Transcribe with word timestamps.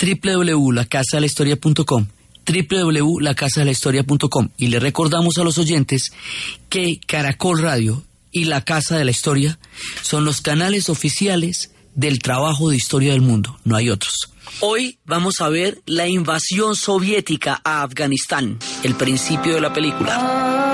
www.lacasadelahistoria.com 0.00 2.06
www.lacasadelahistoria.com 2.46 4.48
y 4.56 4.68
le 4.68 4.80
recordamos 4.80 5.36
a 5.38 5.44
los 5.44 5.58
oyentes 5.58 6.12
que 6.68 6.98
Caracol 7.06 7.62
Radio 7.62 8.02
y 8.32 8.44
La 8.44 8.62
Casa 8.62 8.96
de 8.96 9.04
la 9.04 9.10
Historia 9.10 9.58
son 10.02 10.24
los 10.24 10.40
canales 10.40 10.88
oficiales 10.88 11.72
del 11.94 12.20
trabajo 12.20 12.70
de 12.70 12.76
historia 12.76 13.12
del 13.12 13.20
mundo, 13.20 13.58
no 13.64 13.76
hay 13.76 13.90
otros. 13.90 14.30
Hoy 14.60 14.98
vamos 15.04 15.40
a 15.40 15.48
ver 15.48 15.80
la 15.86 16.08
invasión 16.08 16.76
soviética 16.76 17.60
a 17.64 17.82
Afganistán, 17.82 18.58
el 18.82 18.94
principio 18.94 19.54
de 19.54 19.60
la 19.60 19.72
película. 19.72 20.69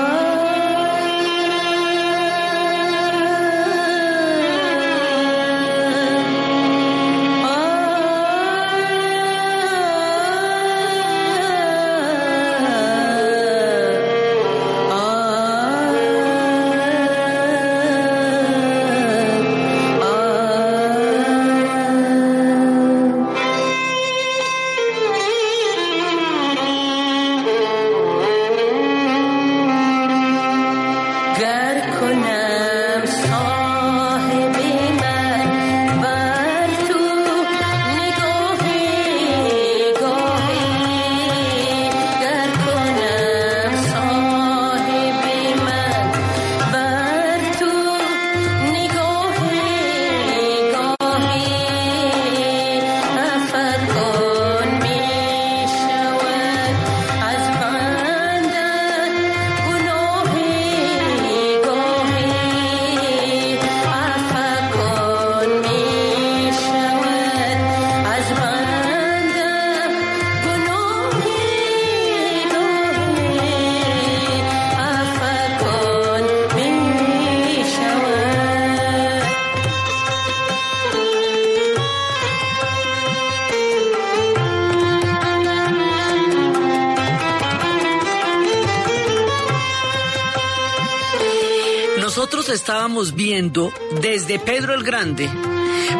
Viendo 92.97 93.71
desde 94.01 94.39
Pedro 94.39 94.73
el 94.73 94.83
Grande, 94.83 95.29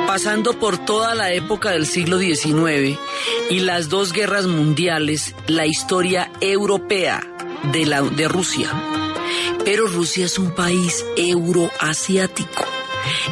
pasando 0.07 0.57
por 0.57 0.83
toda 0.83 1.13
la 1.13 1.31
época 1.31 1.69
del 1.69 1.85
siglo 1.85 2.17
XIX 2.17 2.97
y 3.51 3.59
las 3.59 3.89
dos 3.89 4.13
guerras 4.13 4.47
mundiales, 4.47 5.35
la 5.45 5.67
historia 5.67 6.31
europea 6.41 7.21
de, 7.71 7.85
la, 7.85 8.01
de 8.01 8.27
Rusia. 8.27 8.71
Pero 9.63 9.85
Rusia 9.87 10.25
es 10.25 10.39
un 10.39 10.55
país 10.55 11.05
euroasiático. 11.15 12.65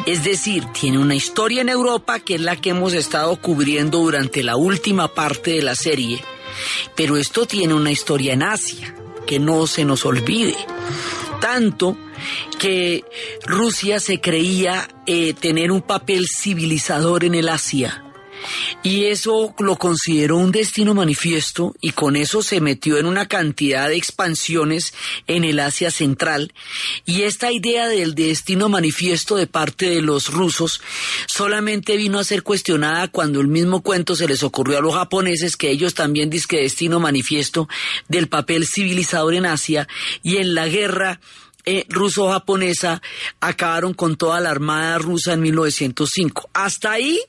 Es 0.06 0.22
decir, 0.22 0.64
tiene 0.66 0.98
una 0.98 1.16
historia 1.16 1.62
en 1.62 1.68
Europa 1.68 2.20
que 2.20 2.36
es 2.36 2.40
la 2.40 2.54
que 2.56 2.70
hemos 2.70 2.92
estado 2.92 3.34
cubriendo 3.36 3.98
durante 3.98 4.44
la 4.44 4.56
última 4.56 5.08
parte 5.08 5.52
de 5.52 5.62
la 5.62 5.74
serie, 5.74 6.22
pero 6.94 7.16
esto 7.16 7.46
tiene 7.46 7.74
una 7.74 7.90
historia 7.90 8.32
en 8.32 8.44
Asia, 8.44 8.94
que 9.26 9.40
no 9.40 9.66
se 9.66 9.84
nos 9.84 10.06
olvide. 10.06 10.56
Tanto 11.40 11.96
que 12.66 13.04
Rusia 13.44 14.00
se 14.00 14.20
creía 14.20 14.88
eh, 15.06 15.34
tener 15.34 15.70
un 15.70 15.82
papel 15.82 16.26
civilizador 16.26 17.22
en 17.22 17.36
el 17.36 17.48
Asia. 17.48 18.02
Y 18.82 19.04
eso 19.04 19.54
lo 19.60 19.76
consideró 19.76 20.36
un 20.36 20.50
destino 20.50 20.92
manifiesto 20.92 21.76
y 21.80 21.92
con 21.92 22.16
eso 22.16 22.42
se 22.42 22.60
metió 22.60 22.98
en 22.98 23.06
una 23.06 23.28
cantidad 23.28 23.88
de 23.88 23.94
expansiones 23.94 24.94
en 25.28 25.44
el 25.44 25.60
Asia 25.60 25.92
Central. 25.92 26.52
Y 27.04 27.22
esta 27.22 27.52
idea 27.52 27.86
del 27.86 28.16
destino 28.16 28.68
manifiesto 28.68 29.36
de 29.36 29.46
parte 29.46 29.88
de 29.88 30.02
los 30.02 30.32
rusos 30.32 30.80
solamente 31.28 31.96
vino 31.96 32.18
a 32.18 32.24
ser 32.24 32.42
cuestionada 32.42 33.06
cuando 33.06 33.40
el 33.40 33.46
mismo 33.46 33.80
cuento 33.80 34.16
se 34.16 34.26
les 34.26 34.42
ocurrió 34.42 34.78
a 34.78 34.82
los 34.82 34.94
japoneses 34.94 35.56
que 35.56 35.70
ellos 35.70 35.94
también 35.94 36.30
que 36.48 36.62
destino 36.62 36.98
manifiesto 36.98 37.68
del 38.08 38.26
papel 38.26 38.66
civilizador 38.66 39.34
en 39.34 39.46
Asia 39.46 39.86
y 40.24 40.38
en 40.38 40.54
la 40.54 40.66
guerra 40.66 41.20
eh, 41.66 41.84
ruso-japonesa 41.88 43.02
acabaron 43.40 43.92
con 43.92 44.16
toda 44.16 44.40
la 44.40 44.50
armada 44.50 44.98
rusa 44.98 45.32
en 45.32 45.42
1905. 45.42 46.50
Hasta 46.54 46.92
ahí 46.92 47.20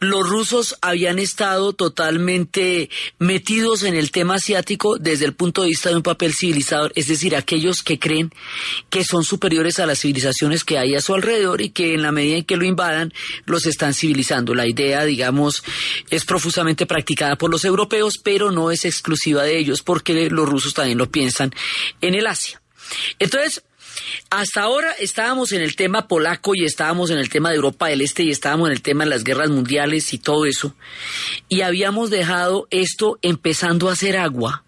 los 0.00 0.28
rusos 0.28 0.76
habían 0.82 1.18
estado 1.18 1.72
totalmente 1.72 2.90
metidos 3.18 3.82
en 3.82 3.94
el 3.94 4.10
tema 4.10 4.36
asiático 4.36 4.98
desde 4.98 5.24
el 5.24 5.34
punto 5.34 5.62
de 5.62 5.68
vista 5.68 5.90
de 5.90 5.96
un 5.96 6.02
papel 6.02 6.32
civilizador, 6.34 6.92
es 6.94 7.08
decir, 7.08 7.36
aquellos 7.36 7.82
que 7.82 7.98
creen 7.98 8.32
que 8.90 9.04
son 9.04 9.24
superiores 9.24 9.78
a 9.78 9.86
las 9.86 10.00
civilizaciones 10.00 10.64
que 10.64 10.78
hay 10.78 10.94
a 10.94 11.00
su 11.00 11.14
alrededor 11.14 11.60
y 11.60 11.70
que 11.70 11.94
en 11.94 12.02
la 12.02 12.12
medida 12.12 12.36
en 12.36 12.44
que 12.44 12.56
lo 12.56 12.64
invadan 12.64 13.12
los 13.46 13.66
están 13.66 13.94
civilizando. 13.94 14.54
La 14.54 14.66
idea, 14.66 15.04
digamos, 15.04 15.62
es 16.10 16.24
profusamente 16.24 16.86
practicada 16.86 17.36
por 17.36 17.50
los 17.50 17.64
europeos, 17.64 18.18
pero 18.22 18.50
no 18.50 18.70
es 18.70 18.84
exclusiva 18.84 19.42
de 19.42 19.58
ellos 19.58 19.82
porque 19.82 20.30
los 20.30 20.48
rusos 20.48 20.74
también 20.74 20.98
lo 20.98 21.10
piensan 21.10 21.52
en 22.00 22.14
el 22.14 22.26
Asia. 22.26 22.60
Entonces, 23.18 23.62
hasta 24.30 24.62
ahora 24.62 24.92
estábamos 24.98 25.52
en 25.52 25.60
el 25.60 25.76
tema 25.76 26.08
polaco 26.08 26.54
y 26.54 26.64
estábamos 26.64 27.10
en 27.10 27.18
el 27.18 27.28
tema 27.28 27.50
de 27.50 27.56
Europa 27.56 27.88
del 27.88 28.00
Este 28.00 28.22
y 28.22 28.30
estábamos 28.30 28.68
en 28.68 28.72
el 28.72 28.82
tema 28.82 29.04
de 29.04 29.10
las 29.10 29.24
guerras 29.24 29.50
mundiales 29.50 30.12
y 30.12 30.18
todo 30.18 30.46
eso. 30.46 30.74
Y 31.48 31.60
habíamos 31.62 32.10
dejado 32.10 32.66
esto 32.70 33.18
empezando 33.22 33.88
a 33.88 33.92
hacer 33.92 34.16
agua. 34.16 34.64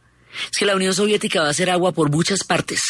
Es 0.51 0.59
que 0.59 0.67
la 0.67 0.77
Unión 0.77 0.95
Soviética 0.95 1.41
va 1.41 1.49
a 1.49 1.51
hacer 1.51 1.71
agua 1.71 1.93
por 1.93 2.11
muchas 2.11 2.45
partes. 2.45 2.83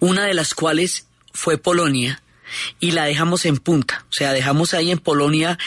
Una 0.00 0.24
de 0.24 0.34
las 0.34 0.54
cuales 0.54 1.06
fue 1.32 1.58
Polonia 1.58 2.22
y 2.80 2.92
la 2.92 3.04
dejamos 3.04 3.44
en 3.44 3.58
punta. 3.58 4.06
O 4.08 4.12
sea, 4.12 4.32
dejamos 4.32 4.74
ahí 4.74 4.90
en 4.90 4.98
Polonia 4.98 5.58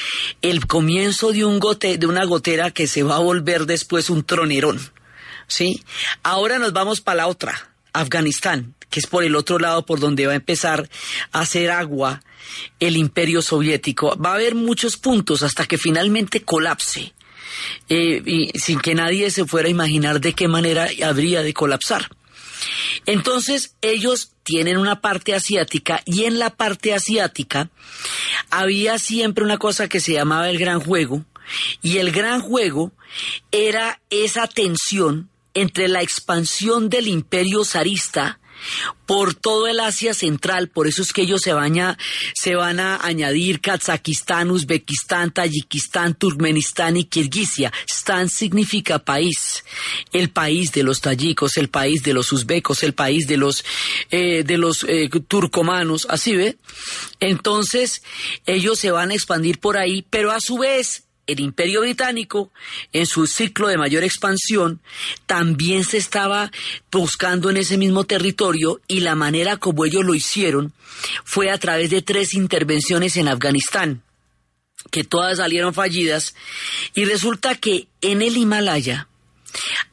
el 0.41 0.65
comienzo 0.65 1.31
de, 1.31 1.45
un 1.45 1.59
gote, 1.59 1.97
de 1.97 2.07
una 2.07 2.25
gotera 2.25 2.71
que 2.71 2.87
se 2.87 3.03
va 3.03 3.17
a 3.17 3.19
volver 3.19 3.65
después 3.65 4.09
un 4.09 4.23
tronerón. 4.23 4.79
¿Sí? 5.47 5.83
Ahora 6.23 6.59
nos 6.59 6.73
vamos 6.73 7.01
para 7.01 7.17
la 7.17 7.27
otra 7.27 7.69
Afganistán, 7.93 8.75
que 8.89 8.99
es 8.99 9.07
por 9.07 9.23
el 9.23 9.35
otro 9.35 9.59
lado 9.59 9.85
por 9.85 9.99
donde 9.99 10.27
va 10.27 10.33
a 10.33 10.37
empezar 10.37 10.89
a 11.31 11.41
hacer 11.41 11.71
agua 11.71 12.21
el 12.79 12.97
imperio 12.97 13.41
soviético. 13.41 14.17
Va 14.17 14.31
a 14.31 14.35
haber 14.35 14.55
muchos 14.55 14.97
puntos 14.97 15.43
hasta 15.43 15.65
que 15.65 15.77
finalmente 15.77 16.41
colapse. 16.41 17.13
Eh, 17.89 18.21
y 18.25 18.59
sin 18.59 18.79
que 18.79 18.95
nadie 18.95 19.31
se 19.31 19.45
fuera 19.45 19.67
a 19.67 19.71
imaginar 19.71 20.21
de 20.21 20.33
qué 20.33 20.47
manera 20.47 20.87
habría 21.03 21.41
de 21.41 21.53
colapsar. 21.53 22.09
Entonces 23.05 23.75
ellos 23.81 24.31
tienen 24.43 24.77
una 24.77 25.01
parte 25.01 25.33
asiática 25.33 26.01
y 26.05 26.25
en 26.25 26.39
la 26.39 26.51
parte 26.51 26.93
asiática 26.93 27.69
había 28.49 28.99
siempre 28.99 29.43
una 29.43 29.57
cosa 29.57 29.87
que 29.87 29.99
se 29.99 30.13
llamaba 30.13 30.49
el 30.49 30.59
gran 30.59 30.79
juego 30.79 31.25
y 31.81 31.97
el 31.97 32.11
gran 32.11 32.41
juego 32.41 32.91
era 33.51 33.99
esa 34.09 34.47
tensión 34.47 35.29
entre 35.61 35.87
la 35.87 36.01
expansión 36.01 36.89
del 36.89 37.07
imperio 37.07 37.63
zarista 37.65 38.39
por 39.05 39.33
todo 39.35 39.67
el 39.67 39.79
Asia 39.79 40.13
Central, 40.13 40.67
por 40.67 40.85
eso 40.85 41.01
es 41.01 41.13
que 41.13 41.21
ellos 41.21 41.41
se 41.41 41.53
van 41.53 41.79
a, 42.79 42.99
añadir 43.01 43.61
Kazajistán, 43.61 44.51
Uzbekistán, 44.51 45.31
Tayikistán, 45.31 46.13
Turkmenistán 46.15 46.97
y 46.97 47.05
Kirguisia, 47.05 47.71
Afganistán 48.09 48.29
significa 48.29 48.99
país, 48.99 49.63
el 50.11 50.29
país 50.29 50.71
de 50.71 50.83
los 50.83 51.01
tayikos, 51.01 51.57
el 51.57 51.69
país 51.69 52.01
de 52.01 52.13
los 52.13 52.31
uzbecos, 52.31 52.81
el 52.83 52.93
país 52.93 53.27
de 53.27 53.37
los 53.37 53.63
eh, 54.09 54.43
de 54.43 54.57
los 54.57 54.83
eh, 54.83 55.09
turcomanos, 55.27 56.07
así 56.09 56.35
ve. 56.35 56.57
Entonces 57.19 58.01
ellos 58.45 58.79
se 58.79 58.91
van 58.91 59.11
a 59.11 59.13
expandir 59.13 59.59
por 59.59 59.77
ahí, 59.77 60.03
pero 60.09 60.31
a 60.31 60.39
su 60.39 60.57
vez 60.57 61.08
el 61.31 61.39
imperio 61.39 61.81
británico, 61.81 62.51
en 62.91 63.05
su 63.05 63.27
ciclo 63.27 63.67
de 63.67 63.77
mayor 63.77 64.03
expansión, 64.03 64.81
también 65.25 65.83
se 65.83 65.97
estaba 65.97 66.51
buscando 66.91 67.49
en 67.49 67.57
ese 67.57 67.77
mismo 67.77 68.03
territorio 68.05 68.81
y 68.87 69.01
la 69.01 69.15
manera 69.15 69.57
como 69.57 69.85
ellos 69.85 70.05
lo 70.05 70.15
hicieron 70.15 70.73
fue 71.23 71.49
a 71.49 71.57
través 71.57 71.89
de 71.89 72.01
tres 72.01 72.33
intervenciones 72.33 73.15
en 73.17 73.27
Afganistán, 73.27 74.01
que 74.91 75.03
todas 75.03 75.37
salieron 75.37 75.73
fallidas, 75.73 76.35
y 76.93 77.05
resulta 77.05 77.55
que 77.55 77.87
en 78.01 78.21
el 78.21 78.37
Himalaya 78.37 79.07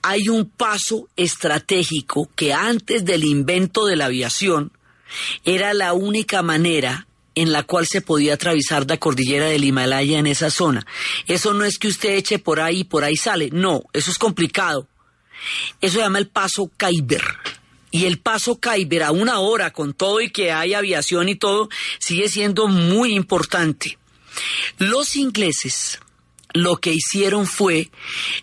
hay 0.02 0.28
un 0.28 0.48
paso 0.48 1.08
estratégico 1.16 2.30
que 2.34 2.52
antes 2.52 3.04
del 3.04 3.24
invento 3.24 3.86
de 3.86 3.96
la 3.96 4.06
aviación 4.06 4.72
era 5.44 5.72
la 5.74 5.92
única 5.92 6.42
manera 6.42 7.05
en 7.36 7.52
la 7.52 7.62
cual 7.62 7.86
se 7.86 8.00
podía 8.00 8.34
atravesar 8.34 8.88
la 8.88 8.96
cordillera 8.96 9.46
del 9.46 9.62
Himalaya 9.62 10.18
en 10.18 10.26
esa 10.26 10.50
zona. 10.50 10.84
Eso 11.26 11.52
no 11.52 11.64
es 11.64 11.78
que 11.78 11.86
usted 11.86 12.16
eche 12.16 12.38
por 12.38 12.60
ahí 12.60 12.80
y 12.80 12.84
por 12.84 13.04
ahí 13.04 13.16
sale, 13.16 13.50
no, 13.52 13.82
eso 13.92 14.10
es 14.10 14.18
complicado. 14.18 14.88
Eso 15.80 15.94
se 15.94 16.00
llama 16.00 16.18
el 16.18 16.28
paso 16.28 16.72
Khyber. 16.76 17.22
Y 17.90 18.06
el 18.06 18.18
paso 18.18 18.58
Khyber 18.58 19.04
a 19.04 19.12
una 19.12 19.38
hora 19.38 19.70
con 19.70 19.92
todo 19.92 20.20
y 20.20 20.30
que 20.30 20.50
hay 20.50 20.74
aviación 20.74 21.28
y 21.28 21.36
todo 21.36 21.68
sigue 21.98 22.28
siendo 22.28 22.68
muy 22.68 23.14
importante. 23.14 23.98
Los 24.78 25.14
ingleses 25.14 26.00
lo 26.54 26.78
que 26.78 26.92
hicieron 26.92 27.46
fue 27.46 27.90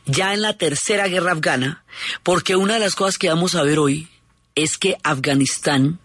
ya 0.06 0.36
en 0.36 0.44
la 0.44 0.56
tercera 0.56 1.08
guerra 1.08 1.32
afgana, 1.32 1.84
porque 2.22 2.56
una 2.56 2.76
de 2.76 2.80
las 2.80 2.94
cosas 2.94 3.18
que 3.18 3.30
vamos 3.30 3.56
a 3.56 3.64
ver 3.64 3.80
hoy 3.80 4.08
es 4.54 4.78
que 4.78 4.98
Afganistán 5.04 6.00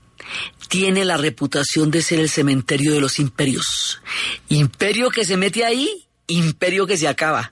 tiene 0.68 1.04
la 1.04 1.16
reputación 1.16 1.90
de 1.90 2.02
ser 2.02 2.20
el 2.20 2.28
cementerio 2.28 2.92
de 2.92 3.00
los 3.00 3.18
imperios. 3.18 4.00
Imperio 4.48 5.10
que 5.10 5.24
se 5.24 5.36
mete 5.36 5.64
ahí, 5.64 6.06
imperio 6.26 6.86
que 6.86 6.96
se 6.96 7.08
acaba. 7.08 7.50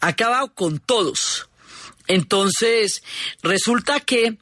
Acaba 0.00 0.48
con 0.48 0.78
todos. 0.78 1.48
Entonces, 2.08 3.02
resulta 3.42 4.00
que 4.00 4.38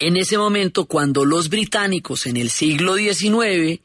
en 0.00 0.16
ese 0.16 0.38
momento 0.38 0.86
cuando 0.86 1.24
los 1.24 1.48
británicos 1.48 2.26
en 2.26 2.36
el 2.36 2.50
siglo 2.50 2.96
XIX 2.96 3.80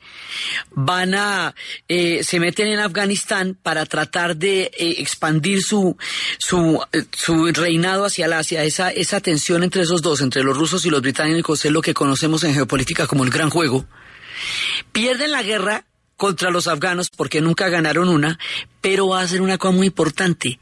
van 0.72 1.14
a 1.14 1.54
eh, 1.88 2.24
se 2.24 2.40
meten 2.40 2.68
en 2.68 2.80
Afganistán 2.80 3.58
para 3.62 3.86
tratar 3.86 4.38
de 4.38 4.64
eh, 4.64 4.96
expandir 4.98 5.62
su 5.62 5.98
su, 6.40 6.82
eh, 6.94 7.04
su 7.12 7.46
reinado 7.48 8.06
hacia 8.06 8.26
el 8.26 8.34
Asia 8.34 8.64
esa 8.64 8.90
esa 8.90 9.20
tensión 9.20 9.64
entre 9.64 9.84
esos 9.84 10.02
dos 10.02 10.22
entre 10.22 10.44
los 10.44 10.58
rusos 10.58 10.86
y 10.86 10.90
los 10.90 11.02
británicos 11.02 11.64
es 11.66 11.72
lo 11.72 11.82
que 11.82 11.94
conocemos 11.94 12.44
en 12.44 12.54
geopolítica 12.54 13.06
como 13.06 13.24
el 13.24 13.30
gran 13.30 13.50
juego 13.50 13.86
pierden 14.92 15.32
la 15.32 15.44
guerra 15.44 15.86
contra 16.18 16.50
los 16.50 16.68
afganos 16.68 17.10
porque 17.10 17.42
nunca 17.42 17.70
ganaron 17.70 18.10
una, 18.10 18.40
pero 18.82 19.16
hacen 19.16 19.42
una 19.42 19.58
cosa 19.58 19.76
muy 19.76 19.88
importante. 19.88 20.60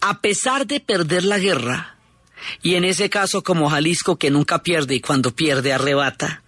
A 0.00 0.20
pesar 0.20 0.66
de 0.66 0.80
perder 0.80 1.24
la 1.24 1.38
guerra, 1.38 1.98
y 2.62 2.74
en 2.74 2.84
ese 2.84 3.10
caso 3.10 3.42
como 3.42 3.70
Jalisco 3.70 4.16
que 4.16 4.30
nunca 4.30 4.62
pierde 4.62 4.94
y 4.94 5.00
cuando 5.00 5.34
pierde 5.34 5.72
arrebata, 5.72 6.42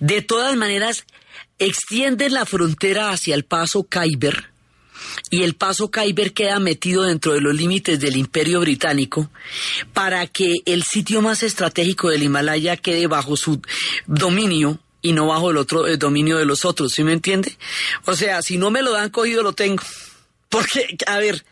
de 0.00 0.22
todas 0.22 0.56
maneras 0.56 1.04
extienden 1.58 2.34
la 2.34 2.46
frontera 2.46 3.10
hacia 3.10 3.34
el 3.34 3.44
paso 3.44 3.86
Khyber 3.88 4.50
y 5.30 5.42
el 5.42 5.54
paso 5.54 5.90
Khyber 5.90 6.32
queda 6.32 6.58
metido 6.58 7.02
dentro 7.02 7.32
de 7.34 7.40
los 7.40 7.54
límites 7.54 8.00
del 8.00 8.16
imperio 8.16 8.60
británico 8.60 9.30
para 9.92 10.26
que 10.26 10.56
el 10.66 10.82
sitio 10.82 11.22
más 11.22 11.42
estratégico 11.42 12.10
del 12.10 12.22
Himalaya 12.22 12.76
quede 12.76 13.06
bajo 13.06 13.36
su 13.36 13.60
dominio 14.06 14.78
y 15.02 15.12
no 15.12 15.26
bajo 15.26 15.50
el 15.50 15.58
otro 15.58 15.84
dominio 15.96 16.38
de 16.38 16.46
los 16.46 16.64
otros, 16.64 16.92
¿sí 16.92 17.04
me 17.04 17.12
entiende? 17.12 17.56
O 18.06 18.16
sea, 18.16 18.40
si 18.40 18.56
no 18.56 18.70
me 18.70 18.82
lo 18.82 18.92
dan 18.92 19.10
cogido 19.10 19.42
lo 19.42 19.52
tengo. 19.52 19.82
Porque, 20.48 20.96
a 21.06 21.18
ver, 21.18 21.44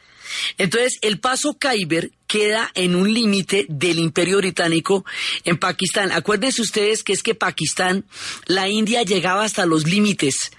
entonces, 0.58 0.98
el 1.02 1.18
paso 1.18 1.58
Khyber 1.58 2.10
queda 2.26 2.70
en 2.74 2.94
un 2.94 3.12
límite 3.12 3.66
del 3.68 3.98
imperio 3.98 4.38
británico 4.38 5.04
en 5.44 5.58
Pakistán. 5.58 6.12
Acuérdense 6.12 6.62
ustedes 6.62 7.02
que 7.02 7.12
es 7.12 7.22
que 7.22 7.34
Pakistán, 7.34 8.04
la 8.46 8.68
India 8.68 9.02
llegaba 9.02 9.44
hasta 9.44 9.66
los 9.66 9.86
límites 9.86 10.50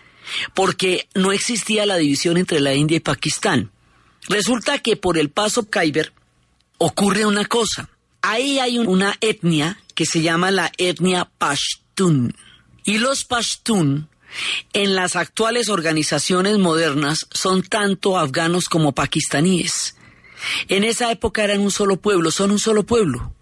porque 0.54 1.08
no 1.16 1.32
existía 1.32 1.86
la 1.86 1.98
división 1.98 2.38
entre 2.38 2.60
la 2.60 2.74
India 2.74 2.98
y 2.98 3.02
Pakistán. 3.02 3.72
Resulta 4.28 4.80
que 4.80 4.96
por 4.96 5.18
el 5.18 5.30
paso 5.30 5.70
Khyber 5.70 6.14
ocurre 6.78 7.26
una 7.26 7.46
cosa. 7.46 7.90
Ahí 8.22 8.60
hay 8.60 8.78
una 8.78 9.16
etnia 9.20 9.80
que 9.96 10.06
se 10.06 10.22
llama 10.22 10.50
la 10.52 10.72
etnia 10.78 11.30
Pashtun. 11.38 12.34
Y 12.86 13.00
los 13.00 13.26
Pashtun 13.26 14.10
en 14.74 14.96
las 14.96 15.16
actuales 15.16 15.70
organizaciones 15.70 16.58
modernas 16.58 17.28
son 17.32 17.64
tanto 17.64 18.18
afganos 18.18 18.70
como 18.70 18.94
pakistaníes. 18.94 19.96
En 20.68 20.84
esa 20.84 21.12
época 21.12 21.44
eran 21.44 21.62
un 21.62 21.72
solo 21.72 21.98
pueblo, 21.98 22.32
son 22.32 22.52
un 22.52 22.60
solo 22.60 22.84
pueblo. 22.84 23.34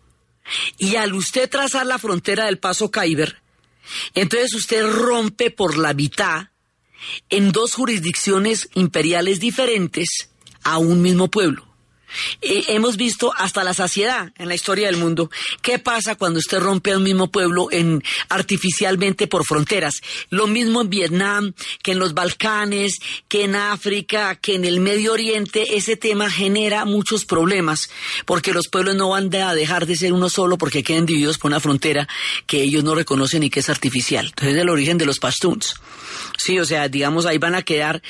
Y 0.78 0.96
al 0.96 1.14
usted 1.14 1.50
trazar 1.50 1.86
la 1.86 1.98
frontera 1.98 2.46
del 2.46 2.60
paso 2.60 2.92
Khyber, 2.92 3.42
entonces 4.14 4.54
usted 4.54 4.86
rompe 4.86 5.52
por 5.52 5.78
la 5.78 5.94
mitad 5.94 6.48
en 7.30 7.52
dos 7.52 7.74
jurisdicciones 7.74 8.70
imperiales 8.74 9.40
diferentes 9.40 10.30
a 10.64 10.78
un 10.78 11.02
mismo 11.02 11.30
pueblo. 11.30 11.71
Eh, 12.42 12.66
hemos 12.70 12.98
visto 12.98 13.34
hasta 13.38 13.64
la 13.64 13.74
saciedad 13.74 14.32
en 14.38 14.48
la 14.48 14.56
historia 14.56 14.88
del 14.88 14.98
mundo. 14.98 15.30
¿Qué 15.62 15.80
pasa 15.80 16.16
cuando 16.16 16.40
usted 16.40 16.60
rompe 16.60 16.96
un 16.96 17.04
mismo 17.04 17.32
pueblo 17.32 17.70
en, 17.72 18.04
artificialmente 18.30 19.28
por 19.28 19.46
fronteras? 19.46 20.02
Lo 20.30 20.48
mismo 20.48 20.82
en 20.82 20.90
Vietnam, 20.90 21.54
que 21.84 21.92
en 21.92 22.00
los 22.00 22.14
Balcanes, 22.14 23.00
que 23.28 23.44
en 23.44 23.56
África, 23.56 24.36
que 24.36 24.56
en 24.56 24.66
el 24.66 24.80
Medio 24.80 25.14
Oriente. 25.14 25.78
Ese 25.78 25.98
tema 25.98 26.30
genera 26.30 26.86
muchos 26.86 27.26
problemas 27.26 27.90
porque 28.26 28.54
los 28.54 28.68
pueblos 28.68 28.96
no 28.96 29.10
van 29.10 29.34
a 29.36 29.54
dejar 29.54 29.86
de 29.86 29.96
ser 29.96 30.14
uno 30.14 30.30
solo 30.30 30.58
porque 30.58 30.84
quedan 30.84 31.06
divididos 31.06 31.38
por 31.38 31.50
una 31.50 31.60
frontera 31.60 32.08
que 32.46 32.62
ellos 32.62 32.84
no 32.84 32.96
reconocen 32.96 33.44
y 33.44 33.50
que 33.50 33.62
es 33.62 33.70
artificial. 33.70 34.28
Entonces 34.28 34.56
es 34.56 34.62
el 34.62 34.70
origen 34.70 34.98
de 34.98 35.06
los 35.06 35.20
Pashtuns. 35.20 35.76
Sí, 36.38 36.60
o 36.60 36.66
sea, 36.66 36.90
digamos, 36.90 37.26
ahí 37.26 37.38
van 37.38 37.56
a 37.56 37.62
quedar 37.62 38.02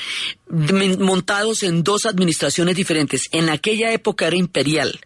montados 0.49 1.63
en 1.63 1.83
dos 1.83 2.05
administraciones 2.05 2.75
diferentes. 2.75 3.23
En 3.31 3.49
aquella 3.49 3.90
época 3.91 4.27
era 4.27 4.35
imperial. 4.35 4.99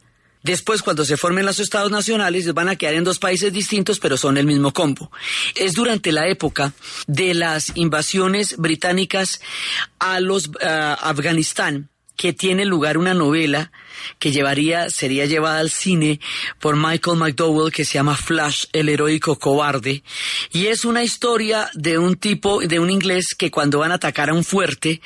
Después, 0.44 0.84
cuando 0.84 1.06
se 1.06 1.18
formen 1.18 1.46
los 1.46 1.60
estados 1.60 1.90
nacionales, 1.90 2.54
van 2.54 2.70
a 2.70 2.76
quedar 2.76 2.94
en 2.94 3.04
dos 3.04 3.18
países 3.18 3.52
distintos, 3.52 4.00
pero 4.00 4.16
son 4.16 4.38
el 4.38 4.46
mismo 4.46 4.72
combo. 4.74 5.12
Es 5.56 5.74
durante 5.74 6.12
la 6.12 6.28
época 6.28 6.74
de 7.08 7.34
las 7.34 7.72
invasiones 7.76 8.56
británicas 8.58 9.42
a 9.98 10.20
los 10.20 10.52
Afganistán 10.62 11.90
que 12.16 12.34
tiene 12.34 12.66
lugar 12.66 12.98
una 12.98 13.14
novela 13.14 13.72
que 14.20 14.32
llevaría, 14.32 14.90
sería 14.90 15.26
llevada 15.26 15.60
al 15.60 15.70
cine 15.70 16.20
por 16.60 16.76
Michael 16.76 17.18
McDowell 17.18 17.72
que 17.72 17.86
se 17.86 17.94
llama 17.94 18.16
Flash, 18.16 18.66
el 18.74 18.90
heroico 18.90 19.38
cobarde. 19.38 20.04
Y 20.52 20.68
es 20.68 20.86
una 20.86 21.04
historia 21.04 21.70
de 21.74 21.98
un 21.98 22.16
tipo, 22.16 22.62
de 22.62 22.80
un 22.80 22.90
inglés 22.90 23.36
que 23.38 23.52
cuando 23.52 23.80
van 23.80 23.92
a 23.92 23.96
atacar 23.96 24.30
a 24.30 24.34
un 24.34 24.44
fuerte, 24.44 25.02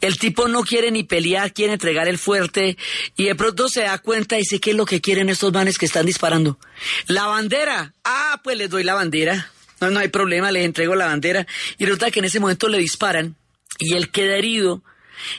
el 0.00 0.18
tipo 0.18 0.48
no 0.48 0.62
quiere 0.62 0.90
ni 0.90 1.04
pelear, 1.04 1.52
quiere 1.52 1.74
entregar 1.74 2.08
el 2.08 2.18
fuerte 2.18 2.76
y 3.16 3.24
de 3.24 3.34
pronto 3.34 3.68
se 3.68 3.82
da 3.82 3.98
cuenta 3.98 4.36
y 4.36 4.40
dice, 4.40 4.60
¿qué 4.60 4.70
es 4.70 4.76
lo 4.76 4.86
que 4.86 5.00
quieren 5.00 5.28
estos 5.28 5.52
manes 5.52 5.78
que 5.78 5.86
están 5.86 6.06
disparando? 6.06 6.58
La 7.06 7.26
bandera. 7.26 7.94
Ah, 8.04 8.40
pues 8.42 8.56
les 8.56 8.70
doy 8.70 8.84
la 8.84 8.94
bandera. 8.94 9.50
No, 9.80 9.90
no 9.90 10.00
hay 10.00 10.08
problema, 10.08 10.52
les 10.52 10.64
entrego 10.64 10.94
la 10.94 11.06
bandera. 11.06 11.46
Y 11.78 11.84
resulta 11.84 12.10
que 12.10 12.18
en 12.18 12.26
ese 12.26 12.40
momento 12.40 12.68
le 12.68 12.78
disparan 12.78 13.36
y 13.78 13.94
él 13.94 14.10
queda 14.10 14.36
herido 14.36 14.82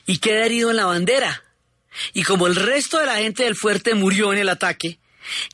y 0.06 0.20
queda 0.20 0.46
herido 0.46 0.70
en 0.70 0.78
la 0.78 0.86
bandera. 0.86 1.44
Y 2.14 2.24
como 2.24 2.48
el 2.48 2.56
resto 2.56 3.00
de 3.00 3.06
la 3.06 3.18
gente 3.18 3.44
del 3.44 3.56
fuerte 3.56 3.96
murió 3.96 4.32
en 4.32 4.40
el 4.40 4.50
ataque, 4.50 5.00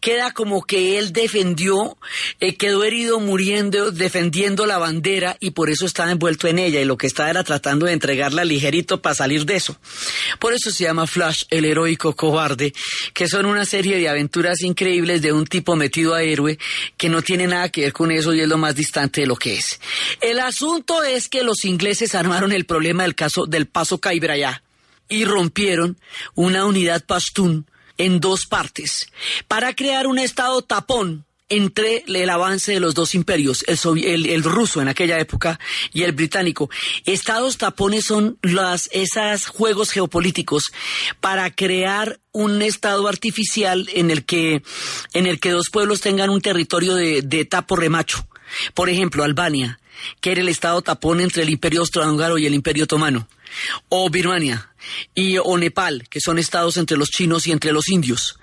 queda 0.01 0.31
como 0.31 0.63
que 0.63 0.97
él 0.97 1.13
defendió, 1.13 1.97
eh, 2.39 2.55
quedó 2.55 2.83
herido 2.83 3.19
muriendo, 3.19 3.91
defendiendo 3.91 4.65
la 4.65 4.77
bandera 4.77 5.37
y 5.39 5.51
por 5.51 5.69
eso 5.69 5.85
estaba 5.85 6.11
envuelto 6.11 6.47
en 6.47 6.59
ella 6.59 6.81
y 6.81 6.85
lo 6.85 6.97
que 6.97 7.07
estaba 7.07 7.29
era 7.29 7.43
tratando 7.43 7.85
de 7.85 7.93
entregarla 7.93 8.45
ligerito 8.45 9.01
para 9.01 9.15
salir 9.15 9.45
de 9.45 9.55
eso. 9.55 9.77
Por 10.39 10.53
eso 10.53 10.71
se 10.71 10.85
llama 10.85 11.07
Flash, 11.07 11.43
el 11.49 11.65
heroico 11.65 12.15
cobarde, 12.15 12.73
que 13.13 13.27
son 13.27 13.45
una 13.45 13.65
serie 13.65 13.97
de 13.97 14.09
aventuras 14.09 14.61
increíbles 14.61 15.21
de 15.21 15.33
un 15.33 15.45
tipo 15.45 15.75
metido 15.75 16.13
a 16.13 16.23
héroe 16.23 16.57
que 16.97 17.09
no 17.09 17.21
tiene 17.21 17.47
nada 17.47 17.69
que 17.69 17.81
ver 17.81 17.93
con 17.93 18.11
eso 18.11 18.33
y 18.33 18.41
es 18.41 18.47
lo 18.47 18.57
más 18.57 18.75
distante 18.75 19.21
de 19.21 19.27
lo 19.27 19.35
que 19.35 19.55
es. 19.55 19.79
El 20.21 20.39
asunto 20.39 21.03
es 21.03 21.29
que 21.29 21.43
los 21.43 21.65
ingleses 21.65 22.15
armaron 22.15 22.51
el 22.51 22.65
problema 22.65 23.03
del 23.03 23.15
caso 23.15 23.45
del 23.45 23.67
paso 23.67 23.99
Caibrayá 23.99 24.63
y 25.09 25.25
rompieron 25.25 25.97
una 26.35 26.65
unidad 26.65 27.03
Pashtun 27.05 27.65
en 27.97 28.19
dos 28.19 28.45
partes 28.45 29.11
para 29.47 29.73
crear 29.73 30.07
un 30.07 30.19
estado 30.19 30.61
tapón 30.61 31.25
entre 31.49 32.03
el 32.07 32.29
avance 32.29 32.73
de 32.73 32.79
los 32.79 32.93
dos 32.93 33.15
imperios, 33.15 33.63
el, 33.67 34.43
ruso 34.43 34.81
en 34.81 34.87
aquella 34.87 35.17
época 35.19 35.59
y 35.93 36.03
el 36.03 36.11
británico. 36.11 36.69
Estados 37.05 37.57
tapones 37.57 38.05
son 38.05 38.37
las, 38.41 38.89
esas 38.91 39.47
juegos 39.47 39.91
geopolíticos 39.91 40.63
para 41.21 41.49
crear 41.51 42.19
un 42.33 42.61
estado 42.61 43.07
artificial 43.07 43.87
en 43.93 44.11
el 44.11 44.25
que, 44.25 44.61
en 45.13 45.25
el 45.25 45.39
que 45.39 45.51
dos 45.51 45.69
pueblos 45.71 46.01
tengan 46.01 46.29
un 46.29 46.41
territorio 46.41 46.95
de, 46.95 47.21
de 47.21 47.45
tapo 47.45 47.75
remacho. 47.75 48.27
Por 48.73 48.89
ejemplo, 48.89 49.23
Albania, 49.23 49.79
que 50.19 50.31
era 50.31 50.41
el 50.41 50.49
estado 50.49 50.81
tapón 50.81 51.21
entre 51.21 51.43
el 51.43 51.49
imperio 51.49 51.81
austrohúngaro 51.81 52.37
y 52.37 52.45
el 52.45 52.53
imperio 52.53 52.83
otomano. 52.83 53.27
O 53.89 54.09
Birmania, 54.09 54.71
y, 55.13 55.37
o 55.37 55.57
Nepal, 55.57 56.07
que 56.09 56.21
son 56.21 56.39
estados 56.39 56.77
entre 56.77 56.97
los 56.97 57.09
chinos 57.09 57.47
y 57.47 57.51
entre 57.51 57.71
los 57.71 57.89
indios. 57.89 58.37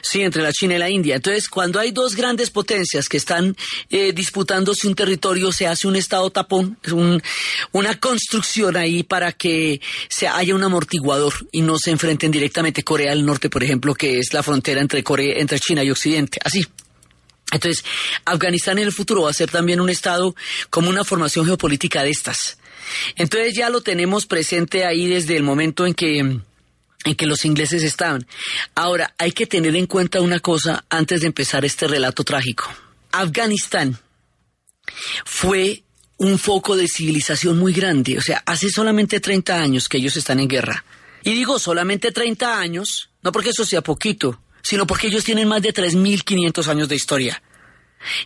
Sí, 0.00 0.22
entre 0.22 0.42
la 0.42 0.52
China 0.52 0.76
y 0.76 0.78
la 0.78 0.90
India. 0.90 1.16
Entonces, 1.16 1.48
cuando 1.48 1.78
hay 1.78 1.90
dos 1.90 2.14
grandes 2.14 2.50
potencias 2.50 3.08
que 3.08 3.16
están 3.16 3.56
eh, 3.90 4.12
disputándose 4.12 4.86
un 4.86 4.94
territorio, 4.94 5.52
se 5.52 5.66
hace 5.66 5.86
un 5.86 5.96
estado 5.96 6.30
tapón, 6.30 6.78
un, 6.92 7.22
una 7.72 7.98
construcción 7.98 8.76
ahí 8.76 9.02
para 9.02 9.32
que 9.32 9.80
se 10.08 10.28
haya 10.28 10.54
un 10.54 10.64
amortiguador 10.64 11.34
y 11.52 11.62
no 11.62 11.78
se 11.78 11.90
enfrenten 11.90 12.30
directamente 12.30 12.84
Corea 12.84 13.10
del 13.10 13.26
Norte, 13.26 13.50
por 13.50 13.62
ejemplo, 13.62 13.94
que 13.94 14.18
es 14.18 14.32
la 14.32 14.42
frontera 14.42 14.80
entre 14.80 15.02
Corea, 15.02 15.38
entre 15.38 15.58
China 15.58 15.82
y 15.84 15.90
Occidente. 15.90 16.38
Así. 16.42 16.66
Entonces, 17.52 17.84
Afganistán 18.24 18.78
en 18.78 18.84
el 18.84 18.92
futuro 18.92 19.22
va 19.22 19.30
a 19.30 19.34
ser 19.34 19.50
también 19.50 19.80
un 19.80 19.88
estado 19.88 20.34
como 20.68 20.90
una 20.90 21.04
formación 21.04 21.46
geopolítica 21.46 22.02
de 22.02 22.10
estas. 22.10 22.58
Entonces 23.16 23.54
ya 23.54 23.70
lo 23.70 23.80
tenemos 23.80 24.26
presente 24.26 24.84
ahí 24.84 25.06
desde 25.06 25.36
el 25.36 25.42
momento 25.42 25.86
en 25.86 25.94
que 25.94 26.40
en 27.04 27.14
que 27.14 27.26
los 27.26 27.44
ingleses 27.44 27.84
estaban. 27.84 28.26
Ahora, 28.74 29.14
hay 29.16 29.30
que 29.30 29.46
tener 29.46 29.76
en 29.76 29.86
cuenta 29.86 30.20
una 30.20 30.40
cosa 30.40 30.84
antes 30.88 31.20
de 31.20 31.28
empezar 31.28 31.64
este 31.64 31.86
relato 31.86 32.24
trágico. 32.24 32.68
Afganistán 33.12 33.96
fue 35.24 35.84
un 36.16 36.38
foco 36.38 36.76
de 36.76 36.88
civilización 36.88 37.58
muy 37.58 37.72
grande. 37.72 38.18
O 38.18 38.20
sea, 38.20 38.42
hace 38.44 38.70
solamente 38.70 39.20
30 39.20 39.54
años 39.54 39.88
que 39.88 39.98
ellos 39.98 40.16
están 40.16 40.40
en 40.40 40.48
guerra. 40.48 40.84
Y 41.22 41.32
digo 41.34 41.58
solamente 41.58 42.10
30 42.10 42.58
años, 42.58 43.10
no 43.22 43.30
porque 43.32 43.50
eso 43.50 43.64
sea 43.64 43.82
poquito, 43.82 44.40
sino 44.62 44.86
porque 44.86 45.06
ellos 45.06 45.24
tienen 45.24 45.48
más 45.48 45.62
de 45.62 45.72
3.500 45.72 46.66
años 46.66 46.88
de 46.88 46.96
historia 46.96 47.42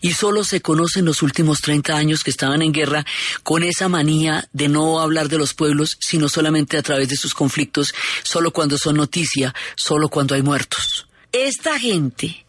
y 0.00 0.12
solo 0.12 0.44
se 0.44 0.60
conocen 0.60 1.04
los 1.04 1.22
últimos 1.22 1.60
30 1.60 1.96
años 1.96 2.24
que 2.24 2.30
estaban 2.30 2.62
en 2.62 2.72
guerra 2.72 3.04
con 3.42 3.62
esa 3.62 3.88
manía 3.88 4.48
de 4.52 4.68
no 4.68 5.00
hablar 5.00 5.28
de 5.28 5.38
los 5.38 5.54
pueblos, 5.54 5.96
sino 6.00 6.28
solamente 6.28 6.76
a 6.76 6.82
través 6.82 7.08
de 7.08 7.16
sus 7.16 7.34
conflictos, 7.34 7.92
solo 8.22 8.52
cuando 8.52 8.78
son 8.78 8.96
noticia, 8.96 9.54
solo 9.76 10.08
cuando 10.08 10.34
hay 10.34 10.42
muertos. 10.42 11.06
Esta 11.32 11.78
gente 11.78 12.44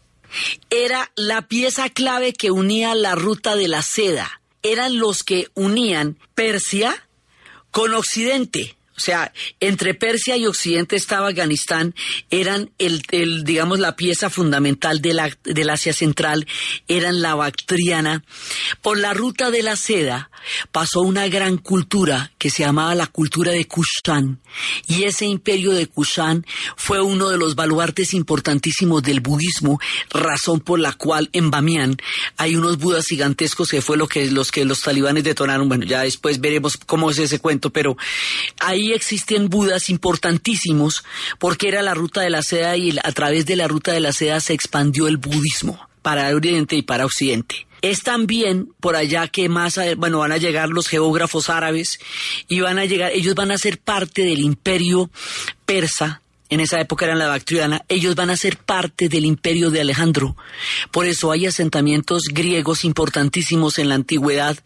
era 0.70 1.10
la 1.14 1.42
pieza 1.42 1.88
clave 1.90 2.32
que 2.32 2.50
unía 2.50 2.94
la 2.94 3.14
ruta 3.14 3.56
de 3.56 3.68
la 3.68 3.82
seda. 3.82 4.40
Eran 4.62 4.98
los 4.98 5.22
que 5.22 5.48
unían 5.54 6.18
Persia 6.34 7.06
con 7.70 7.94
Occidente. 7.94 8.76
O 9.02 9.04
sea, 9.04 9.32
entre 9.58 9.94
Persia 9.94 10.36
y 10.36 10.46
Occidente 10.46 10.94
estaba 10.94 11.26
Afganistán, 11.26 11.92
eran 12.30 12.70
el, 12.78 13.02
el 13.10 13.42
digamos, 13.42 13.80
la 13.80 13.96
pieza 13.96 14.30
fundamental 14.30 15.02
de 15.02 15.12
la, 15.12 15.36
del 15.42 15.70
Asia 15.70 15.92
Central, 15.92 16.46
eran 16.86 17.20
la 17.20 17.34
bactriana. 17.34 18.22
Por 18.80 18.98
la 18.98 19.12
ruta 19.12 19.50
de 19.50 19.64
la 19.64 19.74
seda 19.74 20.30
pasó 20.70 21.00
una 21.00 21.26
gran 21.26 21.56
cultura 21.56 22.30
que 22.38 22.48
se 22.48 22.62
llamaba 22.62 22.94
la 22.94 23.08
cultura 23.08 23.50
de 23.50 23.66
Kushan, 23.66 24.40
y 24.86 25.02
ese 25.02 25.26
imperio 25.26 25.72
de 25.72 25.88
Kushan 25.88 26.46
fue 26.76 27.00
uno 27.00 27.28
de 27.28 27.38
los 27.38 27.56
baluartes 27.56 28.14
importantísimos 28.14 29.02
del 29.02 29.20
budismo, 29.20 29.80
razón 30.10 30.60
por 30.60 30.78
la 30.78 30.92
cual 30.92 31.28
en 31.32 31.50
Bamiyan 31.50 31.96
hay 32.36 32.54
unos 32.54 32.78
budas 32.78 33.06
gigantescos 33.06 33.68
que 33.68 33.82
fue 33.82 33.96
lo 33.96 34.06
que 34.06 34.30
los 34.30 34.52
que 34.52 34.64
los 34.64 34.80
talibanes 34.80 35.24
detonaron. 35.24 35.68
Bueno, 35.68 35.86
ya 35.86 36.02
después 36.02 36.40
veremos 36.40 36.76
cómo 36.76 37.10
es 37.10 37.18
ese 37.18 37.40
cuento, 37.40 37.70
pero 37.70 37.96
hay 38.60 38.91
ahí 38.92 38.96
existen 38.96 39.48
budas 39.48 39.90
importantísimos 39.90 41.04
porque 41.38 41.68
era 41.68 41.82
la 41.82 41.94
ruta 41.94 42.20
de 42.20 42.30
la 42.30 42.42
seda 42.42 42.76
y 42.76 42.96
a 43.02 43.12
través 43.12 43.46
de 43.46 43.56
la 43.56 43.68
ruta 43.68 43.92
de 43.92 44.00
la 44.00 44.12
seda 44.12 44.40
se 44.40 44.52
expandió 44.52 45.08
el 45.08 45.16
budismo 45.16 45.88
para 46.02 46.34
Oriente 46.34 46.76
y 46.76 46.82
para 46.82 47.06
Occidente. 47.06 47.66
Es 47.80 48.02
también 48.02 48.72
por 48.80 48.94
allá 48.94 49.26
que 49.28 49.48
más, 49.48 49.78
bueno, 49.96 50.18
van 50.18 50.32
a 50.32 50.36
llegar 50.36 50.68
los 50.68 50.88
geógrafos 50.88 51.50
árabes 51.50 51.98
y 52.48 52.60
van 52.60 52.78
a 52.78 52.84
llegar, 52.84 53.12
ellos 53.12 53.34
van 53.34 53.50
a 53.50 53.58
ser 53.58 53.78
parte 53.78 54.22
del 54.22 54.40
imperio 54.40 55.10
persa 55.66 56.22
en 56.52 56.60
esa 56.60 56.78
época 56.78 57.06
eran 57.06 57.18
la 57.18 57.28
Bactriana, 57.28 57.82
ellos 57.88 58.14
van 58.14 58.28
a 58.28 58.36
ser 58.36 58.58
parte 58.58 59.08
del 59.08 59.24
imperio 59.24 59.70
de 59.70 59.80
Alejandro. 59.80 60.36
Por 60.90 61.06
eso 61.06 61.32
hay 61.32 61.46
asentamientos 61.46 62.24
griegos 62.30 62.84
importantísimos 62.84 63.78
en 63.78 63.88
la 63.88 63.94
antigüedad. 63.94 64.58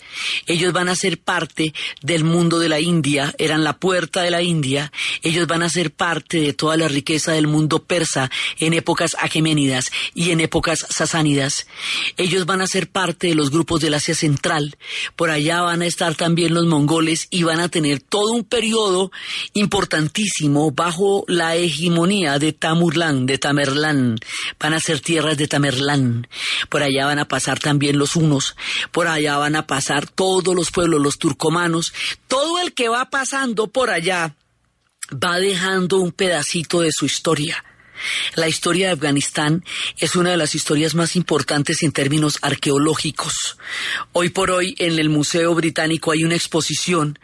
Ellos 0.48 0.72
van 0.72 0.88
a 0.88 0.96
ser 0.96 1.20
parte 1.20 1.72
del 2.02 2.24
mundo 2.24 2.58
de 2.58 2.68
la 2.68 2.80
India, 2.80 3.32
eran 3.38 3.62
la 3.62 3.78
puerta 3.78 4.22
de 4.22 4.32
la 4.32 4.42
India. 4.42 4.90
Ellos 5.22 5.46
van 5.46 5.62
a 5.62 5.68
ser 5.68 5.92
parte 5.92 6.40
de 6.40 6.52
toda 6.52 6.76
la 6.76 6.88
riqueza 6.88 7.30
del 7.30 7.46
mundo 7.46 7.84
persa 7.84 8.32
en 8.58 8.72
épocas 8.74 9.14
aqueménidas 9.20 9.92
y 10.12 10.32
en 10.32 10.40
épocas 10.40 10.86
sasánidas. 10.90 11.68
Ellos 12.16 12.46
van 12.46 12.62
a 12.62 12.66
ser 12.66 12.90
parte 12.90 13.28
de 13.28 13.36
los 13.36 13.52
grupos 13.52 13.80
del 13.80 13.94
Asia 13.94 14.16
Central. 14.16 14.76
Por 15.14 15.30
allá 15.30 15.62
van 15.62 15.82
a 15.82 15.86
estar 15.86 16.16
también 16.16 16.52
los 16.52 16.66
mongoles 16.66 17.28
y 17.30 17.44
van 17.44 17.60
a 17.60 17.68
tener 17.68 18.00
todo 18.00 18.32
un 18.32 18.42
periodo 18.42 19.12
importantísimo 19.52 20.72
bajo 20.72 21.24
la 21.28 21.54
hegemonía 21.76 22.38
de 22.38 22.52
Tamurlán, 22.52 23.26
de 23.26 23.38
Tamerlán. 23.38 24.18
Van 24.58 24.74
a 24.74 24.80
ser 24.80 25.00
tierras 25.00 25.36
de 25.36 25.48
Tamerlán. 25.48 26.26
Por 26.68 26.82
allá 26.82 27.06
van 27.06 27.18
a 27.18 27.28
pasar 27.28 27.58
también 27.58 27.98
los 27.98 28.16
unos. 28.16 28.56
Por 28.92 29.08
allá 29.08 29.36
van 29.36 29.56
a 29.56 29.66
pasar 29.66 30.08
todos 30.08 30.54
los 30.54 30.70
pueblos, 30.70 31.00
los 31.00 31.18
turcomanos. 31.18 31.92
Todo 32.28 32.58
el 32.60 32.72
que 32.72 32.88
va 32.88 33.10
pasando 33.10 33.68
por 33.68 33.90
allá 33.90 34.34
va 35.12 35.38
dejando 35.38 35.98
un 35.98 36.12
pedacito 36.12 36.80
de 36.80 36.90
su 36.92 37.06
historia. 37.06 37.64
La 38.34 38.48
historia 38.48 38.88
de 38.88 38.92
Afganistán 38.92 39.64
es 39.98 40.16
una 40.16 40.30
de 40.30 40.36
las 40.36 40.54
historias 40.54 40.94
más 40.94 41.16
importantes 41.16 41.82
en 41.82 41.92
términos 41.92 42.38
arqueológicos. 42.42 43.58
Hoy 44.12 44.30
por 44.30 44.50
hoy 44.50 44.74
en 44.78 44.98
el 44.98 45.08
Museo 45.08 45.54
Británico 45.54 46.12
hay 46.12 46.24
una 46.24 46.34
exposición 46.34 47.18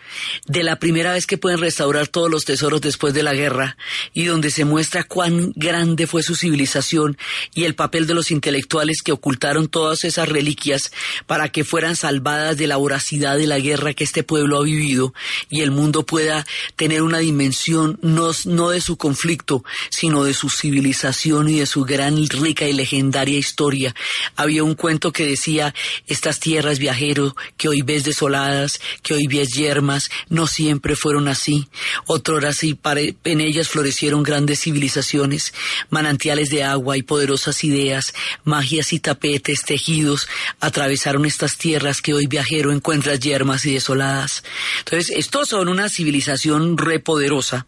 de 0.47 0.63
la 0.63 0.77
primera 0.77 1.13
vez 1.13 1.27
que 1.27 1.39
pueden 1.39 1.61
restaurar 1.61 2.09
todos 2.09 2.31
los 2.31 2.45
tesoros 2.45 2.81
después 2.81 3.15
de 3.15 3.23
la 3.23 3.35
guerra 3.35 3.77
y 4.13 4.25
donde 4.25 4.51
se 4.51 4.65
muestra 4.65 5.05
cuán 5.05 5.53
grande 5.57 6.07
fue 6.07 6.23
su 6.23 6.35
civilización 6.35 7.17
y 7.55 7.65
el 7.65 7.75
papel 7.75 8.07
de 8.07 8.15
los 8.15 8.31
intelectuales 8.31 9.03
que 9.03 9.13
ocultaron 9.13 9.69
todas 9.69 10.05
esas 10.05 10.29
reliquias 10.29 10.93
para 11.27 11.49
que 11.51 11.65
fueran 11.65 11.97
salvadas 11.97 12.57
de 12.57 12.67
la 12.67 12.77
voracidad 12.77 13.37
de 13.37 13.47
la 13.47 13.59
guerra 13.59 13.95
que 13.95 14.05
este 14.05 14.23
pueblo 14.23 14.59
ha 14.59 14.65
vivido 14.65 15.15
y 15.49 15.61
el 15.61 15.71
mundo 15.71 16.05
pueda 16.05 16.47
tener 16.77 17.03
una 17.03 17.19
dimensión 17.19 17.99
no, 18.03 18.31
no 18.45 18.71
de 18.71 18.81
su 18.81 18.97
conflicto, 18.97 19.65
sino 19.91 20.25
de 20.25 20.35
sus 20.35 20.62
civilización 20.63 21.49
y 21.49 21.59
de 21.59 21.67
su 21.67 21.83
gran, 21.85 22.17
rica 22.29 22.69
y 22.69 22.73
legendaria 22.73 23.37
historia. 23.37 23.95
Había 24.37 24.63
un 24.63 24.75
cuento 24.75 25.13
que 25.13 25.27
decía, 25.27 25.75
estas 26.07 26.39
tierras 26.39 26.79
viajero 26.79 27.35
que 27.57 27.69
hoy 27.69 27.83
ves 27.83 28.05
desoladas, 28.05 28.81
que 29.03 29.15
hoy 29.15 29.27
ves 29.27 29.51
yermas, 29.55 30.09
no 30.29 30.47
siempre 30.47 30.95
fueron 30.95 31.27
así. 31.27 31.67
Otro 32.07 32.39
así, 32.47 32.79
en 33.25 33.41
ellas 33.41 33.69
florecieron 33.69 34.23
grandes 34.23 34.61
civilizaciones, 34.61 35.53
manantiales 35.91 36.49
de 36.49 36.63
agua 36.63 36.97
y 36.97 37.03
poderosas 37.03 37.65
ideas, 37.65 38.15
magias 38.45 38.93
y 38.93 39.01
tapetes 39.01 39.63
tejidos 39.63 40.29
atravesaron 40.61 41.25
estas 41.27 41.57
tierras 41.57 42.01
que 42.01 42.15
hoy 42.15 42.27
viajero 42.27 42.71
encuentras 42.73 43.19
yermas 43.19 43.65
y 43.67 43.75
desoladas. 43.75 44.45
Entonces, 44.79 45.13
estos 45.17 45.49
son 45.49 45.69
una 45.69 45.89
civilización 45.89 46.79
repoderosa, 46.79 47.67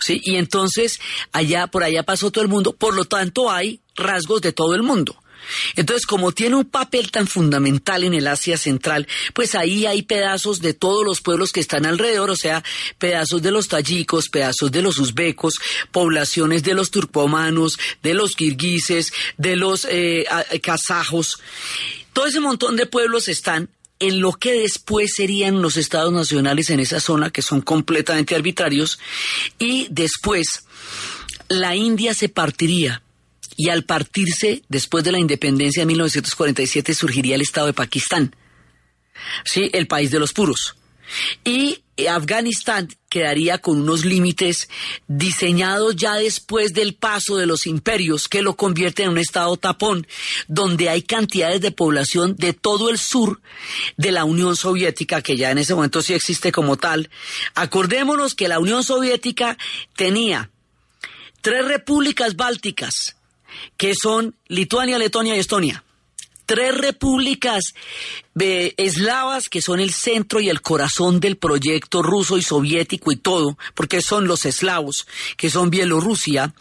¿sí? 0.00 0.20
Y 0.24 0.36
entonces, 0.36 1.00
allá, 1.32 1.66
por 1.66 1.82
allá 1.82 2.04
pasó 2.04 2.19
todo 2.28 2.42
el 2.42 2.48
mundo, 2.48 2.74
por 2.74 2.94
lo 2.94 3.04
tanto 3.06 3.50
hay 3.50 3.80
rasgos 3.96 4.42
de 4.42 4.52
todo 4.52 4.74
el 4.74 4.82
mundo. 4.82 5.16
Entonces, 5.76 6.06
como 6.06 6.32
tiene 6.32 6.56
un 6.56 6.64
papel 6.64 7.10
tan 7.10 7.26
fundamental 7.26 8.04
en 8.04 8.14
el 8.14 8.26
Asia 8.26 8.56
Central, 8.56 9.06
pues 9.34 9.54
ahí 9.54 9.86
hay 9.86 10.02
pedazos 10.02 10.60
de 10.60 10.74
todos 10.74 11.04
los 11.04 11.20
pueblos 11.20 11.52
que 11.52 11.60
están 11.60 11.86
alrededor, 11.86 12.30
o 12.30 12.36
sea, 12.36 12.62
pedazos 12.98 13.42
de 13.42 13.50
los 13.50 13.68
tayikos, 13.68 14.28
pedazos 14.28 14.70
de 14.70 14.82
los 14.82 14.98
uzbecos, 14.98 15.54
poblaciones 15.90 16.62
de 16.62 16.74
los 16.74 16.90
turcomanos, 16.90 17.78
de 18.02 18.14
los 18.14 18.36
kirguises, 18.36 19.12
de 19.38 19.56
los 19.56 19.86
eh, 19.90 20.26
kazajos. 20.62 21.38
Todo 22.12 22.26
ese 22.26 22.40
montón 22.40 22.76
de 22.76 22.86
pueblos 22.86 23.28
están 23.28 23.70
en 23.98 24.20
lo 24.20 24.32
que 24.32 24.52
después 24.52 25.14
serían 25.14 25.60
los 25.60 25.76
estados 25.76 26.12
nacionales 26.12 26.70
en 26.70 26.80
esa 26.80 27.00
zona, 27.00 27.30
que 27.30 27.42
son 27.42 27.60
completamente 27.60 28.34
arbitrarios, 28.34 28.98
y 29.58 29.88
después 29.90 30.64
la 31.50 31.74
India 31.74 32.14
se 32.14 32.28
partiría 32.28 33.02
y 33.56 33.68
al 33.68 33.82
partirse, 33.84 34.62
después 34.68 35.02
de 35.04 35.12
la 35.12 35.18
independencia 35.18 35.82
de 35.82 35.86
1947, 35.86 36.94
surgiría 36.94 37.34
el 37.34 37.42
Estado 37.42 37.66
de 37.66 37.72
Pakistán. 37.72 38.34
Sí, 39.44 39.68
el 39.74 39.86
país 39.88 40.12
de 40.12 40.20
los 40.20 40.32
puros. 40.32 40.76
Y 41.44 41.82
Afganistán 42.08 42.88
quedaría 43.10 43.58
con 43.58 43.80
unos 43.80 44.04
límites 44.04 44.68
diseñados 45.08 45.96
ya 45.96 46.14
después 46.14 46.72
del 46.72 46.94
paso 46.94 47.36
de 47.36 47.46
los 47.46 47.66
imperios 47.66 48.28
que 48.28 48.42
lo 48.42 48.56
convierten 48.56 49.06
en 49.06 49.10
un 49.12 49.18
estado 49.18 49.56
tapón, 49.56 50.06
donde 50.46 50.88
hay 50.88 51.02
cantidades 51.02 51.60
de 51.60 51.72
población 51.72 52.36
de 52.36 52.52
todo 52.52 52.90
el 52.90 52.98
sur 52.98 53.42
de 53.96 54.12
la 54.12 54.24
Unión 54.24 54.54
Soviética, 54.54 55.20
que 55.20 55.36
ya 55.36 55.50
en 55.50 55.58
ese 55.58 55.74
momento 55.74 56.00
sí 56.00 56.14
existe 56.14 56.52
como 56.52 56.76
tal. 56.76 57.10
Acordémonos 57.54 58.36
que 58.36 58.48
la 58.48 58.60
Unión 58.60 58.84
Soviética 58.84 59.58
tenía 59.96 60.48
tres 61.40 61.64
repúblicas 61.64 62.36
bálticas, 62.36 63.16
que 63.76 63.94
son 63.94 64.36
Lituania, 64.46 64.98
Letonia 64.98 65.36
y 65.36 65.40
Estonia 65.40 65.84
tres 66.50 66.76
repúblicas 66.76 67.74
eslavas 68.36 69.48
que 69.48 69.62
son 69.62 69.78
el 69.78 69.92
centro 69.92 70.40
y 70.40 70.48
el 70.48 70.62
corazón 70.62 71.20
del 71.20 71.36
proyecto 71.36 72.02
ruso 72.02 72.38
y 72.38 72.42
soviético 72.42 73.12
y 73.12 73.16
todo, 73.16 73.56
porque 73.76 74.02
son 74.02 74.26
los 74.26 74.44
eslavos, 74.46 75.06
que 75.36 75.48
son 75.48 75.70
Bielorrusia, 75.70 76.52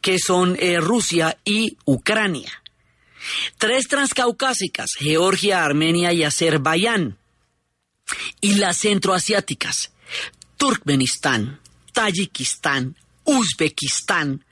que 0.00 0.18
son 0.18 0.56
eh, 0.58 0.80
Rusia 0.80 1.36
y 1.44 1.76
Ucrania. 1.84 2.62
Tres 3.58 3.86
transcaucásicas, 3.86 4.92
Georgia, 4.98 5.62
Armenia 5.62 6.14
y 6.14 6.24
Azerbaiyán. 6.24 7.18
Y 8.40 8.54
las 8.54 8.78
centroasiáticas, 8.78 9.92
Turkmenistán, 10.56 11.60
Tayikistán, 11.92 12.96
Uzbekistán, 13.24 14.44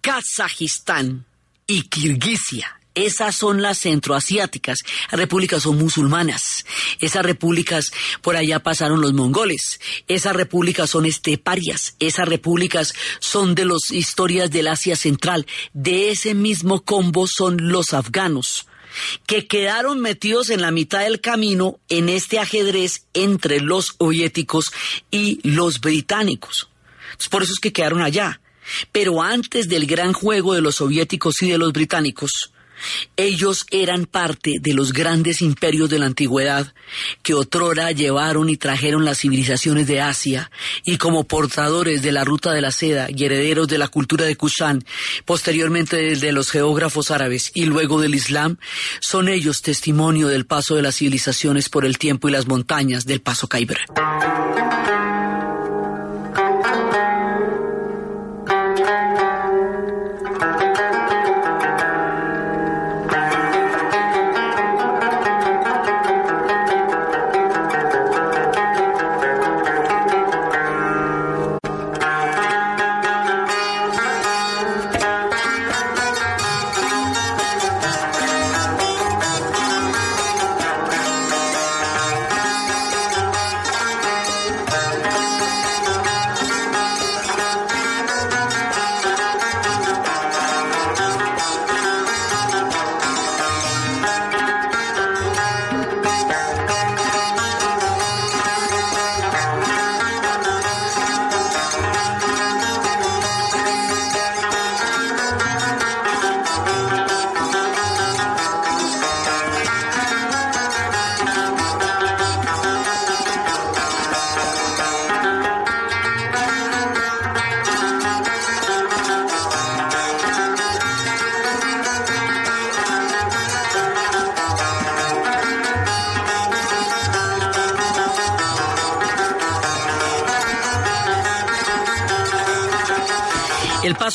Kazajistán 0.00 1.26
y 1.66 1.82
Kirguisia. 1.82 2.80
Esas 2.96 3.36
son 3.36 3.60
las 3.60 3.80
centroasiáticas. 3.80 4.78
Las 5.10 5.20
repúblicas 5.20 5.62
son 5.62 5.76
musulmanas. 5.76 6.64
Esas 6.98 7.26
repúblicas, 7.26 7.92
por 8.22 8.36
allá 8.36 8.60
pasaron 8.60 9.02
los 9.02 9.12
mongoles. 9.12 9.80
Esas 10.08 10.34
repúblicas 10.34 10.88
son 10.88 11.04
esteparias. 11.04 11.94
Esas 11.98 12.26
repúblicas 12.26 12.94
son 13.20 13.54
de 13.54 13.66
las 13.66 13.90
historias 13.90 14.50
del 14.50 14.68
Asia 14.68 14.96
Central. 14.96 15.46
De 15.74 16.10
ese 16.10 16.32
mismo 16.32 16.84
combo 16.84 17.26
son 17.26 17.68
los 17.68 17.92
afganos 17.92 18.66
que 19.26 19.46
quedaron 19.46 20.00
metidos 20.00 20.48
en 20.48 20.62
la 20.62 20.70
mitad 20.70 21.00
del 21.00 21.20
camino 21.20 21.78
en 21.90 22.08
este 22.08 22.38
ajedrez 22.38 23.04
entre 23.12 23.60
los 23.60 23.96
soviéticos 23.98 24.72
y 25.10 25.46
los 25.46 25.82
británicos. 25.82 26.70
Por 27.30 27.42
eso 27.42 27.52
es 27.52 27.60
que 27.60 27.72
quedaron 27.72 28.02
allá. 28.02 28.40
Pero 28.92 29.22
antes 29.22 29.68
del 29.68 29.86
gran 29.86 30.12
juego 30.12 30.54
de 30.54 30.60
los 30.60 30.76
soviéticos 30.76 31.40
y 31.42 31.50
de 31.50 31.58
los 31.58 31.72
británicos, 31.72 32.52
ellos 33.16 33.66
eran 33.70 34.06
parte 34.06 34.56
de 34.60 34.74
los 34.74 34.92
grandes 34.92 35.40
imperios 35.42 35.88
de 35.88 35.98
la 35.98 36.06
antigüedad 36.06 36.74
que 37.22 37.34
otrora 37.34 37.90
llevaron 37.92 38.48
y 38.48 38.56
trajeron 38.56 39.04
las 39.04 39.18
civilizaciones 39.18 39.86
de 39.86 40.00
Asia 40.00 40.50
y 40.84 40.98
como 40.98 41.24
portadores 41.24 42.02
de 42.02 42.12
la 42.12 42.24
ruta 42.24 42.52
de 42.52 42.60
la 42.60 42.70
seda 42.70 43.08
y 43.08 43.24
herederos 43.24 43.68
de 43.68 43.78
la 43.78 43.88
cultura 43.88 44.24
de 44.24 44.36
Kushan, 44.36 44.84
posteriormente 45.24 46.16
de 46.16 46.32
los 46.32 46.50
geógrafos 46.50 47.10
árabes 47.10 47.50
y 47.54 47.64
luego 47.64 48.00
del 48.00 48.14
Islam, 48.14 48.58
son 49.00 49.28
ellos 49.28 49.62
testimonio 49.62 50.28
del 50.28 50.46
paso 50.46 50.74
de 50.74 50.82
las 50.82 50.96
civilizaciones 50.96 51.68
por 51.68 51.84
el 51.84 51.98
tiempo 51.98 52.28
y 52.28 52.32
las 52.32 52.46
montañas 52.46 53.06
del 53.06 53.20
paso 53.20 53.48
Khyber. 53.48 53.78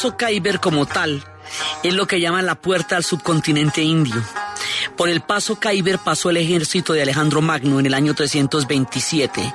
Paso 0.02 0.18
Khyber 0.18 0.60
como 0.60 0.88
tal 0.88 1.24
es 1.84 1.94
lo 1.94 2.08
que 2.08 2.20
llaman 2.20 2.48
la 2.48 2.56
puerta 2.56 2.96
al 2.96 3.04
subcontinente 3.04 3.84
indio. 3.84 4.20
Por 4.98 5.10
el 5.10 5.22
paso 5.22 5.60
Khyber 5.60 6.00
pasó 6.00 6.32
el 6.32 6.38
ejército 6.38 6.94
de 6.94 7.04
Alejandro 7.04 7.44
Magno 7.44 7.80
en 7.80 7.86
el 7.86 7.94
año 7.94 8.16
327 8.16 9.54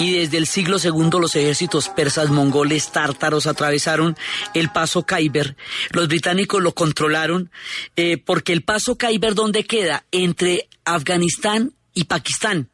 y 0.00 0.18
desde 0.18 0.38
el 0.38 0.48
siglo 0.48 0.78
II 0.82 1.20
los 1.20 1.36
ejércitos 1.36 1.90
persas, 1.90 2.30
mongoles, 2.30 2.90
tártaros 2.90 3.46
atravesaron 3.46 4.16
el 4.52 4.68
paso 4.70 5.06
Khyber. 5.06 5.56
Los 5.90 6.08
británicos 6.08 6.60
lo 6.60 6.74
controlaron 6.74 7.52
eh, 7.94 8.16
porque 8.16 8.52
el 8.52 8.64
paso 8.64 8.98
Khyber 8.98 9.36
¿dónde 9.36 9.64
queda? 9.64 10.04
Entre 10.10 10.68
Afganistán 10.84 11.72
y 11.92 12.04
Pakistán. 12.04 12.68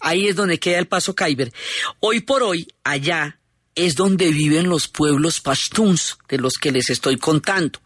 Ahí 0.00 0.28
es 0.28 0.36
donde 0.36 0.58
queda 0.58 0.78
el 0.78 0.86
paso 0.86 1.14
Khyber. 1.14 1.52
Hoy 2.00 2.20
por 2.20 2.42
hoy, 2.42 2.68
allá, 2.84 3.38
es 3.74 3.94
donde 3.94 4.30
viven 4.30 4.68
los 4.68 4.88
pueblos 4.88 5.40
pashtuns 5.40 6.18
de 6.28 6.38
los 6.38 6.54
que 6.54 6.72
les 6.72 6.90
estoy 6.90 7.16
contando. 7.16 7.80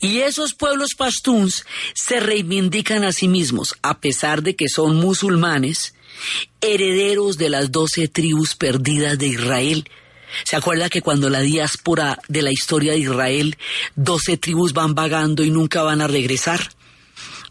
Y 0.00 0.18
esos 0.18 0.54
pueblos 0.54 0.90
pashtuns 0.96 1.64
se 1.94 2.20
reivindican 2.20 3.04
a 3.04 3.12
sí 3.12 3.28
mismos, 3.28 3.76
a 3.82 4.00
pesar 4.00 4.42
de 4.42 4.56
que 4.56 4.68
son 4.68 4.96
musulmanes, 4.96 5.94
herederos 6.60 7.38
de 7.38 7.48
las 7.48 7.70
doce 7.70 8.08
tribus 8.08 8.54
perdidas 8.54 9.18
de 9.18 9.28
Israel. 9.28 9.88
¿Se 10.44 10.56
acuerda 10.56 10.88
que 10.88 11.02
cuando 11.02 11.28
la 11.28 11.40
diáspora 11.40 12.18
de 12.28 12.42
la 12.42 12.50
historia 12.50 12.92
de 12.92 12.98
Israel, 12.98 13.56
doce 13.94 14.36
tribus 14.36 14.72
van 14.72 14.94
vagando 14.94 15.44
y 15.44 15.50
nunca 15.50 15.82
van 15.82 16.00
a 16.00 16.08
regresar? 16.08 16.70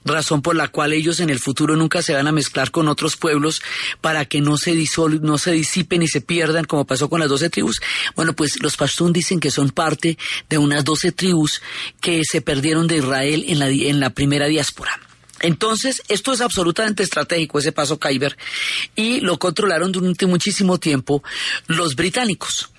Razón 0.05 0.41
por 0.41 0.55
la 0.55 0.67
cual 0.67 0.93
ellos 0.93 1.19
en 1.19 1.29
el 1.29 1.39
futuro 1.39 1.75
nunca 1.75 2.01
se 2.01 2.13
van 2.13 2.27
a 2.27 2.31
mezclar 2.31 2.71
con 2.71 2.87
otros 2.87 3.17
pueblos 3.17 3.61
para 4.01 4.25
que 4.25 4.41
no 4.41 4.57
se, 4.57 4.75
no 5.21 5.37
se 5.37 5.51
disipen 5.51 6.01
y 6.01 6.07
se 6.07 6.21
pierdan 6.21 6.65
como 6.65 6.85
pasó 6.85 7.09
con 7.09 7.19
las 7.19 7.29
doce 7.29 7.49
tribus. 7.49 7.81
Bueno, 8.15 8.33
pues 8.33 8.61
los 8.61 8.77
pastún 8.77 9.13
dicen 9.13 9.39
que 9.39 9.51
son 9.51 9.69
parte 9.69 10.17
de 10.49 10.57
unas 10.57 10.83
doce 10.83 11.11
tribus 11.11 11.61
que 11.99 12.21
se 12.23 12.41
perdieron 12.41 12.87
de 12.87 12.97
Israel 12.97 13.45
en 13.47 13.59
la, 13.59 13.69
en 13.69 13.99
la 13.99 14.09
primera 14.11 14.47
diáspora. 14.47 14.99
Entonces, 15.41 16.03
esto 16.07 16.33
es 16.33 16.41
absolutamente 16.41 17.01
estratégico, 17.01 17.57
ese 17.57 17.71
paso 17.71 17.99
Khyber, 17.99 18.37
y 18.95 19.21
lo 19.21 19.39
controlaron 19.39 19.91
durante 19.91 20.27
muchísimo 20.27 20.79
tiempo 20.79 21.23
los 21.67 21.95
británicos. 21.95 22.69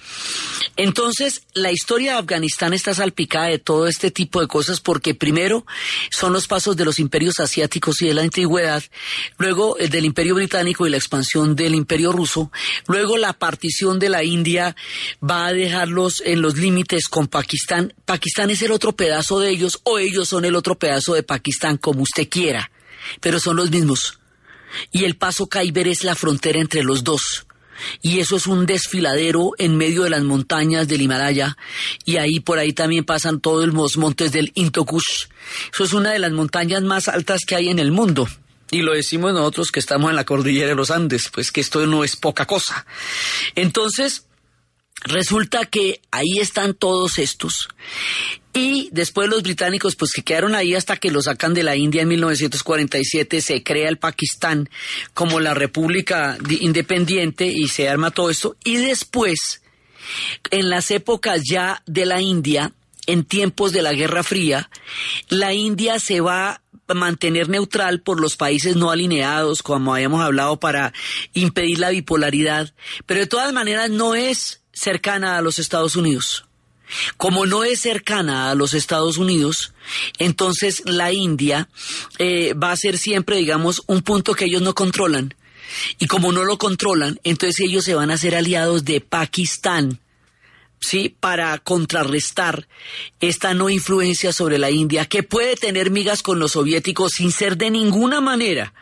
Entonces, 0.76 1.42
la 1.52 1.70
historia 1.70 2.12
de 2.12 2.18
Afganistán 2.18 2.72
está 2.72 2.94
salpicada 2.94 3.46
de 3.46 3.58
todo 3.58 3.86
este 3.86 4.10
tipo 4.10 4.40
de 4.40 4.46
cosas 4.46 4.80
porque 4.80 5.14
primero 5.14 5.66
son 6.10 6.32
los 6.32 6.46
pasos 6.46 6.76
de 6.76 6.84
los 6.84 6.98
imperios 6.98 7.40
asiáticos 7.40 8.00
y 8.00 8.06
de 8.06 8.14
la 8.14 8.22
antigüedad, 8.22 8.82
luego 9.36 9.76
el 9.76 9.90
del 9.90 10.06
imperio 10.06 10.34
británico 10.34 10.86
y 10.86 10.90
la 10.90 10.96
expansión 10.96 11.54
del 11.56 11.74
imperio 11.74 12.10
ruso, 12.12 12.50
luego 12.86 13.18
la 13.18 13.34
partición 13.34 13.98
de 13.98 14.08
la 14.08 14.24
India 14.24 14.74
va 15.22 15.46
a 15.46 15.52
dejarlos 15.52 16.22
en 16.24 16.40
los 16.40 16.56
límites 16.56 17.06
con 17.08 17.26
Pakistán. 17.26 17.92
Pakistán 18.06 18.50
es 18.50 18.62
el 18.62 18.72
otro 18.72 18.92
pedazo 18.92 19.40
de 19.40 19.50
ellos 19.50 19.80
o 19.84 19.98
ellos 19.98 20.28
son 20.28 20.46
el 20.46 20.56
otro 20.56 20.78
pedazo 20.78 21.14
de 21.14 21.22
Pakistán, 21.22 21.76
como 21.76 22.02
usted 22.02 22.28
quiera, 22.28 22.70
pero 23.20 23.38
son 23.38 23.56
los 23.56 23.70
mismos. 23.70 24.18
Y 24.90 25.04
el 25.04 25.16
paso 25.16 25.48
Khyber 25.48 25.86
es 25.88 26.02
la 26.02 26.14
frontera 26.14 26.58
entre 26.58 26.82
los 26.82 27.04
dos 27.04 27.44
y 28.00 28.20
eso 28.20 28.36
es 28.36 28.46
un 28.46 28.66
desfiladero 28.66 29.52
en 29.58 29.76
medio 29.76 30.04
de 30.04 30.10
las 30.10 30.22
montañas 30.22 30.88
del 30.88 31.02
Himalaya 31.02 31.56
y 32.04 32.16
ahí 32.16 32.40
por 32.40 32.58
ahí 32.58 32.72
también 32.72 33.04
pasan 33.04 33.40
todos 33.40 33.66
los 33.66 33.96
montes 33.96 34.32
del 34.32 34.52
Hindukush. 34.54 35.26
Eso 35.72 35.84
es 35.84 35.92
una 35.92 36.12
de 36.12 36.18
las 36.18 36.32
montañas 36.32 36.82
más 36.82 37.08
altas 37.08 37.40
que 37.46 37.54
hay 37.54 37.68
en 37.68 37.78
el 37.78 37.92
mundo. 37.92 38.28
Y 38.70 38.80
lo 38.80 38.94
decimos 38.94 39.34
nosotros 39.34 39.70
que 39.70 39.80
estamos 39.80 40.08
en 40.08 40.16
la 40.16 40.24
cordillera 40.24 40.68
de 40.68 40.74
los 40.74 40.90
Andes, 40.90 41.28
pues 41.32 41.52
que 41.52 41.60
esto 41.60 41.86
no 41.86 42.04
es 42.04 42.16
poca 42.16 42.46
cosa. 42.46 42.86
Entonces, 43.54 44.24
resulta 45.04 45.64
que 45.66 46.00
ahí 46.10 46.38
están 46.40 46.74
todos 46.74 47.18
estos. 47.18 47.68
Y 48.54 48.90
después 48.92 49.30
los 49.30 49.42
británicos, 49.42 49.96
pues 49.96 50.12
que 50.12 50.22
quedaron 50.22 50.54
ahí 50.54 50.74
hasta 50.74 50.98
que 50.98 51.10
lo 51.10 51.22
sacan 51.22 51.54
de 51.54 51.62
la 51.62 51.76
India 51.76 52.02
en 52.02 52.08
1947, 52.08 53.40
se 53.40 53.62
crea 53.62 53.88
el 53.88 53.98
Pakistán 53.98 54.68
como 55.14 55.40
la 55.40 55.54
república 55.54 56.36
independiente 56.60 57.46
y 57.46 57.68
se 57.68 57.88
arma 57.88 58.10
todo 58.10 58.28
esto. 58.28 58.56
Y 58.62 58.76
después, 58.76 59.62
en 60.50 60.68
las 60.68 60.90
épocas 60.90 61.40
ya 61.50 61.82
de 61.86 62.04
la 62.04 62.20
India, 62.20 62.72
en 63.06 63.24
tiempos 63.24 63.72
de 63.72 63.82
la 63.82 63.94
Guerra 63.94 64.22
Fría, 64.22 64.70
la 65.28 65.54
India 65.54 65.98
se 65.98 66.20
va 66.20 66.60
a 66.88 66.94
mantener 66.94 67.48
neutral 67.48 68.02
por 68.02 68.20
los 68.20 68.36
países 68.36 68.76
no 68.76 68.90
alineados, 68.90 69.62
como 69.62 69.94
habíamos 69.94 70.20
hablado, 70.20 70.60
para 70.60 70.92
impedir 71.32 71.78
la 71.78 71.88
bipolaridad, 71.88 72.74
pero 73.06 73.20
de 73.20 73.26
todas 73.26 73.52
maneras 73.54 73.88
no 73.88 74.14
es 74.14 74.61
cercana 74.72 75.38
a 75.38 75.42
los 75.42 75.58
Estados 75.58 75.96
Unidos. 75.96 76.46
Como 77.16 77.46
no 77.46 77.64
es 77.64 77.80
cercana 77.80 78.50
a 78.50 78.54
los 78.54 78.74
Estados 78.74 79.16
Unidos, 79.16 79.72
entonces 80.18 80.82
la 80.84 81.12
India 81.12 81.68
eh, 82.18 82.54
va 82.54 82.72
a 82.72 82.76
ser 82.76 82.98
siempre, 82.98 83.36
digamos, 83.36 83.82
un 83.86 84.02
punto 84.02 84.34
que 84.34 84.44
ellos 84.44 84.62
no 84.62 84.74
controlan. 84.74 85.34
Y 85.98 86.06
como 86.06 86.32
no 86.32 86.44
lo 86.44 86.58
controlan, 86.58 87.18
entonces 87.24 87.60
ellos 87.60 87.84
se 87.84 87.94
van 87.94 88.10
a 88.10 88.18
ser 88.18 88.34
aliados 88.34 88.84
de 88.84 89.00
Pakistán 89.00 90.00
¿sí? 90.82 91.16
Para 91.20 91.58
contrarrestar 91.58 92.68
esta 93.20 93.54
no 93.54 93.70
influencia 93.70 94.32
sobre 94.32 94.58
la 94.58 94.70
India, 94.70 95.06
que 95.06 95.22
puede 95.22 95.56
tener 95.56 95.90
migas 95.90 96.22
con 96.22 96.38
los 96.38 96.52
soviéticos 96.52 97.12
sin 97.12 97.32
ser 97.32 97.56
de 97.56 97.70
ninguna 97.70 98.20
manera 98.20 98.74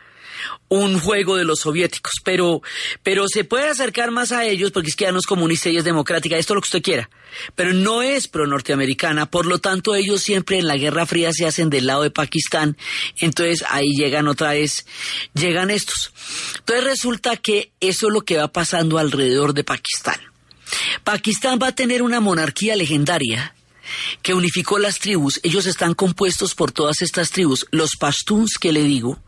un 0.68 0.98
juego 0.98 1.36
de 1.36 1.44
los 1.44 1.60
soviéticos, 1.60 2.12
pero, 2.24 2.62
pero 3.02 3.26
se 3.28 3.44
puede 3.44 3.68
acercar 3.68 4.10
más 4.10 4.32
a 4.32 4.44
ellos 4.44 4.70
porque 4.70 4.90
es 4.90 4.96
que 4.96 5.04
ya 5.04 5.12
no 5.12 5.18
es 5.18 5.26
comunista 5.26 5.68
y 5.68 5.76
es 5.76 5.84
democrática, 5.84 6.36
esto 6.36 6.52
es 6.52 6.56
lo 6.56 6.60
que 6.60 6.66
usted 6.66 6.82
quiera, 6.82 7.10
pero 7.54 7.72
no 7.72 8.02
es 8.02 8.28
pro 8.28 8.46
norteamericana, 8.46 9.30
por 9.30 9.46
lo 9.46 9.58
tanto 9.58 9.94
ellos 9.94 10.22
siempre 10.22 10.58
en 10.58 10.66
la 10.66 10.76
Guerra 10.76 11.06
Fría 11.06 11.32
se 11.32 11.46
hacen 11.46 11.70
del 11.70 11.86
lado 11.86 12.02
de 12.02 12.10
Pakistán, 12.10 12.76
entonces 13.18 13.64
ahí 13.68 13.90
llegan 13.96 14.28
otra 14.28 14.52
vez, 14.52 14.86
llegan 15.34 15.70
estos. 15.70 16.12
Entonces 16.58 16.84
resulta 16.84 17.36
que 17.36 17.72
eso 17.80 18.08
es 18.08 18.12
lo 18.12 18.22
que 18.22 18.36
va 18.36 18.48
pasando 18.48 18.98
alrededor 18.98 19.54
de 19.54 19.64
Pakistán. 19.64 20.20
Pakistán 21.04 21.58
va 21.60 21.68
a 21.68 21.74
tener 21.74 22.02
una 22.02 22.20
monarquía 22.20 22.76
legendaria 22.76 23.54
que 24.22 24.34
unificó 24.34 24.78
las 24.78 24.98
tribus. 24.98 25.40
Ellos 25.42 25.66
están 25.66 25.94
compuestos 25.94 26.54
por 26.54 26.72
todas 26.72 27.02
estas 27.02 27.30
tribus, 27.30 27.66
los 27.70 27.96
pashtuns 27.98 28.56
que 28.60 28.72
le 28.72 28.84
digo, 28.84 29.18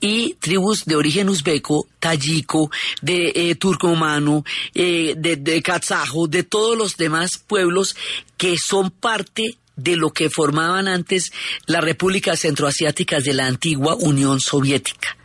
y 0.00 0.34
tribus 0.34 0.84
de 0.84 0.96
origen 0.96 1.28
uzbeco, 1.28 1.86
tayiko, 1.98 2.70
de 3.02 3.32
eh, 3.34 3.54
turcomano, 3.54 4.44
eh, 4.74 5.14
de, 5.16 5.36
de 5.36 5.62
kazajo, 5.62 6.26
de 6.28 6.42
todos 6.42 6.76
los 6.76 6.96
demás 6.96 7.38
pueblos 7.38 7.96
que 8.36 8.56
son 8.58 8.90
parte 8.90 9.56
de 9.76 9.96
lo 9.96 10.10
que 10.10 10.30
formaban 10.30 10.88
antes 10.88 11.32
las 11.66 11.82
repúblicas 11.82 12.40
centroasiáticas 12.40 13.24
de 13.24 13.34
la 13.34 13.46
antigua 13.46 13.94
Unión 13.94 14.40
Soviética. 14.40 15.16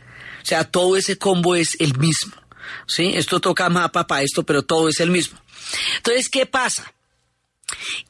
O 0.42 0.46
sea, 0.46 0.64
todo 0.64 0.96
ese 0.96 1.18
combo 1.18 1.56
es 1.56 1.76
el 1.80 1.98
mismo. 1.98 2.32
¿sí? 2.86 3.12
Esto 3.14 3.40
toca 3.40 3.68
mapa 3.68 4.06
para 4.06 4.22
esto, 4.22 4.44
pero 4.44 4.62
todo 4.62 4.88
es 4.88 5.00
el 5.00 5.10
mismo. 5.10 5.38
Entonces, 5.96 6.28
¿qué 6.28 6.46
pasa? 6.46 6.92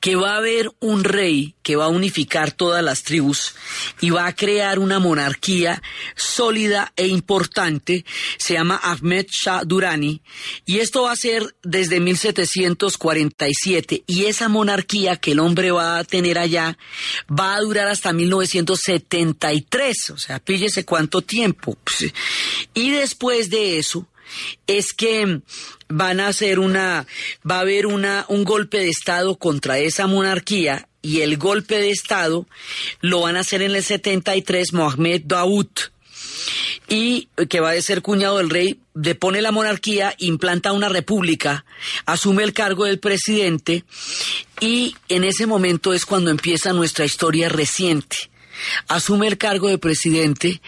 Que 0.00 0.16
va 0.16 0.34
a 0.34 0.36
haber 0.36 0.70
un 0.80 1.04
rey 1.04 1.54
que 1.62 1.76
va 1.76 1.86
a 1.86 1.88
unificar 1.88 2.52
todas 2.52 2.82
las 2.82 3.02
tribus 3.02 3.54
y 4.00 4.10
va 4.10 4.26
a 4.26 4.36
crear 4.36 4.78
una 4.78 4.98
monarquía 4.98 5.82
sólida 6.14 6.92
e 6.96 7.06
importante, 7.06 8.04
se 8.38 8.54
llama 8.54 8.80
Ahmed 8.82 9.26
Shah 9.28 9.64
Durrani, 9.64 10.20
y 10.64 10.78
esto 10.78 11.02
va 11.02 11.12
a 11.12 11.16
ser 11.16 11.54
desde 11.62 12.00
1747, 12.00 14.04
y 14.06 14.24
esa 14.26 14.48
monarquía 14.48 15.16
que 15.16 15.32
el 15.32 15.40
hombre 15.40 15.72
va 15.72 15.98
a 15.98 16.04
tener 16.04 16.38
allá 16.38 16.78
va 17.28 17.54
a 17.54 17.60
durar 17.60 17.88
hasta 17.88 18.12
1973, 18.12 20.10
o 20.10 20.18
sea, 20.18 20.38
píllese 20.38 20.84
cuánto 20.84 21.22
tiempo. 21.22 21.76
Y 22.74 22.90
después 22.90 23.50
de 23.50 23.78
eso, 23.78 24.06
es 24.66 24.92
que 24.92 25.40
van 25.88 26.20
a 26.20 26.28
hacer 26.28 26.58
una, 26.58 27.06
va 27.48 27.58
a 27.58 27.60
haber 27.60 27.86
una, 27.86 28.24
un 28.28 28.44
golpe 28.44 28.78
de 28.78 28.88
Estado 28.88 29.36
contra 29.36 29.78
esa 29.78 30.06
monarquía 30.06 30.88
y 31.02 31.20
el 31.20 31.36
golpe 31.36 31.78
de 31.78 31.90
Estado 31.90 32.46
lo 33.00 33.20
van 33.20 33.36
a 33.36 33.40
hacer 33.40 33.62
en 33.62 33.74
el 33.74 33.82
73 33.82 34.72
Mohamed 34.72 35.22
Daoud. 35.24 35.68
Y 36.88 37.28
que 37.48 37.58
va 37.58 37.72
a 37.72 37.82
ser 37.82 38.00
cuñado 38.00 38.38
del 38.38 38.50
rey, 38.50 38.78
depone 38.94 39.42
la 39.42 39.50
monarquía, 39.50 40.14
implanta 40.18 40.72
una 40.72 40.88
república, 40.88 41.64
asume 42.04 42.44
el 42.44 42.52
cargo 42.52 42.84
del 42.84 43.00
presidente 43.00 43.82
y 44.60 44.94
en 45.08 45.24
ese 45.24 45.46
momento 45.46 45.92
es 45.92 46.06
cuando 46.06 46.30
empieza 46.30 46.72
nuestra 46.72 47.04
historia 47.04 47.48
reciente 47.48 48.16
asume 48.88 49.26
el 49.26 49.38
cargo 49.38 49.68
de 49.68 49.78
presidente 49.78 50.60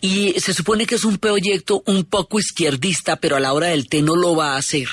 y 0.00 0.34
se 0.40 0.54
supone 0.54 0.86
que 0.86 0.96
es 0.96 1.04
un 1.04 1.18
proyecto 1.18 1.82
un 1.86 2.04
poco 2.04 2.38
izquierdista, 2.38 3.16
pero 3.16 3.36
a 3.36 3.40
la 3.40 3.52
hora 3.52 3.68
del 3.68 3.88
té 3.88 4.02
no 4.02 4.16
lo 4.16 4.34
va 4.36 4.54
a 4.54 4.58
hacer. 4.58 4.88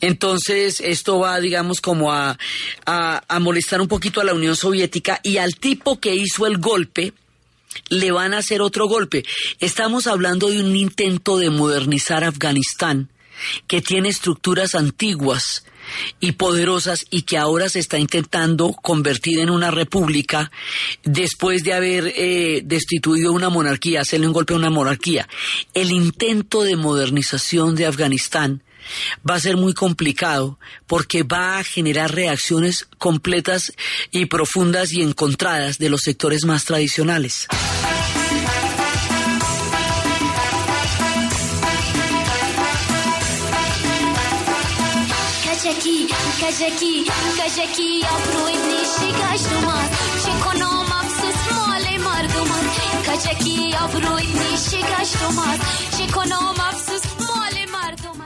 Entonces, 0.00 0.80
esto 0.80 1.18
va, 1.18 1.40
digamos, 1.40 1.80
como 1.80 2.12
a, 2.12 2.38
a, 2.86 3.38
molestar 3.40 3.80
un 3.80 3.88
poquito 3.88 4.20
a 4.20 4.24
la 4.24 4.34
Unión 4.34 4.56
Soviética 4.56 5.20
y 5.22 5.38
al 5.38 5.56
tipo 5.56 6.00
que 6.00 6.14
hizo 6.14 6.46
el 6.46 6.58
golpe, 6.58 7.12
le 7.88 8.12
van 8.12 8.34
a 8.34 8.38
hacer 8.38 8.60
otro 8.60 8.86
golpe. 8.86 9.24
Estamos 9.58 10.06
hablando 10.06 10.50
de 10.50 10.62
un 10.62 10.76
intento 10.76 11.38
de 11.38 11.50
modernizar 11.50 12.24
Afganistán, 12.24 13.08
que 13.66 13.80
tiene 13.80 14.10
estructuras 14.10 14.74
antiguas, 14.74 15.64
y 16.20 16.32
poderosas 16.32 17.06
y 17.10 17.22
que 17.22 17.38
ahora 17.38 17.68
se 17.68 17.78
está 17.78 17.98
intentando 17.98 18.72
convertir 18.72 19.38
en 19.40 19.50
una 19.50 19.70
república 19.70 20.50
después 21.02 21.64
de 21.64 21.72
haber 21.72 22.12
eh, 22.16 22.62
destituido 22.64 23.32
una 23.32 23.48
monarquía, 23.48 24.00
hacerle 24.00 24.26
un 24.26 24.32
golpe 24.32 24.54
a 24.54 24.56
una 24.56 24.70
monarquía. 24.70 25.28
El 25.74 25.90
intento 25.90 26.62
de 26.62 26.76
modernización 26.76 27.74
de 27.74 27.86
Afganistán 27.86 28.62
va 29.28 29.36
a 29.36 29.40
ser 29.40 29.56
muy 29.56 29.74
complicado 29.74 30.58
porque 30.86 31.22
va 31.22 31.58
a 31.58 31.64
generar 31.64 32.14
reacciones 32.14 32.88
completas 32.98 33.72
y 34.10 34.26
profundas 34.26 34.92
y 34.92 35.02
encontradas 35.02 35.78
de 35.78 35.90
los 35.90 36.02
sectores 36.02 36.44
más 36.44 36.64
tradicionales. 36.64 37.48
کجکی 46.42 47.04
کجکی 47.38 48.02
ابرو 48.14 48.46
نیشی 48.48 49.12
گشتومد 49.12 49.90
چه 50.24 50.32
کنم 50.44 50.86
افسوس 51.00 51.52
مال 51.56 51.98
مردم 52.04 52.50
کجکی 53.06 53.74
ابرو 53.82 54.16
نیشی 54.18 54.82
گشتومد 54.82 55.60
چه 55.98 56.06
کنم 56.06 56.54
افسوس 56.68 57.02
مال 57.20 57.56
مردم 57.72 58.18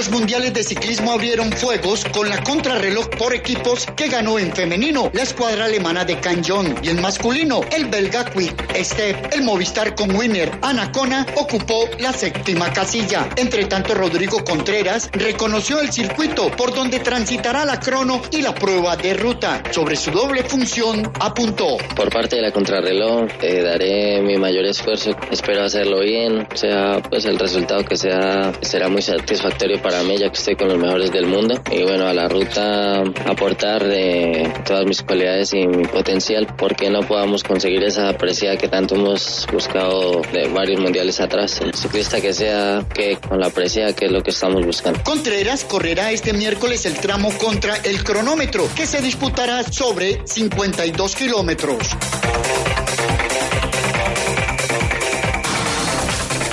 Los 0.00 0.08
mundiales 0.08 0.54
de 0.54 0.64
ciclismo 0.64 1.12
abrieron 1.12 1.52
fuegos 1.52 2.06
con 2.06 2.26
la 2.26 2.42
contrarreloj 2.42 3.10
por 3.18 3.34
equipos 3.34 3.84
que 3.96 4.08
ganó 4.08 4.38
en 4.38 4.50
femenino 4.50 5.10
la 5.12 5.24
escuadra 5.24 5.66
alemana 5.66 6.06
de 6.06 6.18
Canyon 6.18 6.74
y 6.82 6.88
en 6.88 7.02
masculino 7.02 7.60
el 7.70 7.84
belga 7.84 8.24
Quick 8.24 8.82
Step. 8.82 9.34
El 9.34 9.42
Movistar 9.42 9.94
con 9.94 10.16
winner 10.16 10.50
Anacona 10.62 11.26
ocupó 11.36 11.86
la 11.98 12.14
séptima 12.14 12.72
casilla. 12.72 13.28
Entre 13.36 13.66
tanto, 13.66 13.94
Rodrigo 13.94 14.42
Contreras 14.42 15.10
reconoció 15.12 15.82
el 15.82 15.92
circuito 15.92 16.50
por 16.52 16.74
donde 16.74 17.00
transitará 17.00 17.66
la 17.66 17.78
crono 17.78 18.22
y 18.30 18.40
la 18.40 18.54
prueba 18.54 18.96
de 18.96 19.12
ruta. 19.12 19.62
Sobre 19.70 19.96
su 19.96 20.12
doble 20.12 20.44
función 20.44 21.12
apuntó. 21.20 21.76
Por 21.94 22.08
parte 22.08 22.36
de 22.36 22.42
la 22.42 22.52
contrarreloj 22.52 23.28
eh, 23.42 23.60
daré 23.60 24.22
mi 24.22 24.38
mayor 24.38 24.64
esfuerzo. 24.64 25.10
Espero 25.30 25.62
hacerlo 25.62 26.00
bien. 26.00 26.48
O 26.50 26.56
sea, 26.56 27.02
pues 27.02 27.26
el 27.26 27.38
resultado 27.38 27.84
que 27.84 27.96
sea 27.96 28.54
será 28.62 28.88
muy 28.88 29.02
satisfactorio 29.02 29.78
para 29.82 29.89
para 29.90 30.04
mí 30.04 30.16
ya 30.16 30.30
que 30.30 30.38
estoy 30.38 30.54
con 30.54 30.68
los 30.68 30.78
mejores 30.78 31.10
del 31.10 31.26
mundo. 31.26 31.60
Y 31.72 31.82
bueno 31.82 32.06
a 32.06 32.14
la 32.14 32.28
ruta 32.28 33.00
aportar 33.26 33.84
de 33.84 34.48
todas 34.64 34.86
mis 34.86 35.02
cualidades 35.02 35.52
y 35.52 35.66
mi 35.66 35.84
potencial 35.84 36.46
porque 36.56 36.88
no 36.90 37.00
podamos 37.00 37.42
conseguir 37.42 37.82
esa 37.82 38.08
apreciada 38.08 38.56
que 38.56 38.68
tanto 38.68 38.94
hemos 38.94 39.48
buscado 39.52 40.22
de 40.32 40.46
varios 40.46 40.80
mundiales 40.80 41.20
atrás 41.20 41.60
el 41.60 41.74
ciclista 41.74 42.20
que 42.20 42.32
sea 42.32 42.86
que 42.94 43.16
con 43.16 43.40
la 43.40 43.48
apreciada 43.48 43.92
que 43.92 44.04
es 44.04 44.12
lo 44.12 44.22
que 44.22 44.30
estamos 44.30 44.64
buscando. 44.64 45.02
Contreras 45.02 45.64
correrá 45.64 46.12
este 46.12 46.32
miércoles 46.32 46.86
el 46.86 46.94
tramo 46.94 47.36
contra 47.36 47.74
el 47.78 48.04
cronómetro 48.04 48.68
que 48.76 48.86
se 48.86 49.02
disputará 49.02 49.64
sobre 49.64 50.20
52 50.24 51.16
kilómetros 51.16 51.78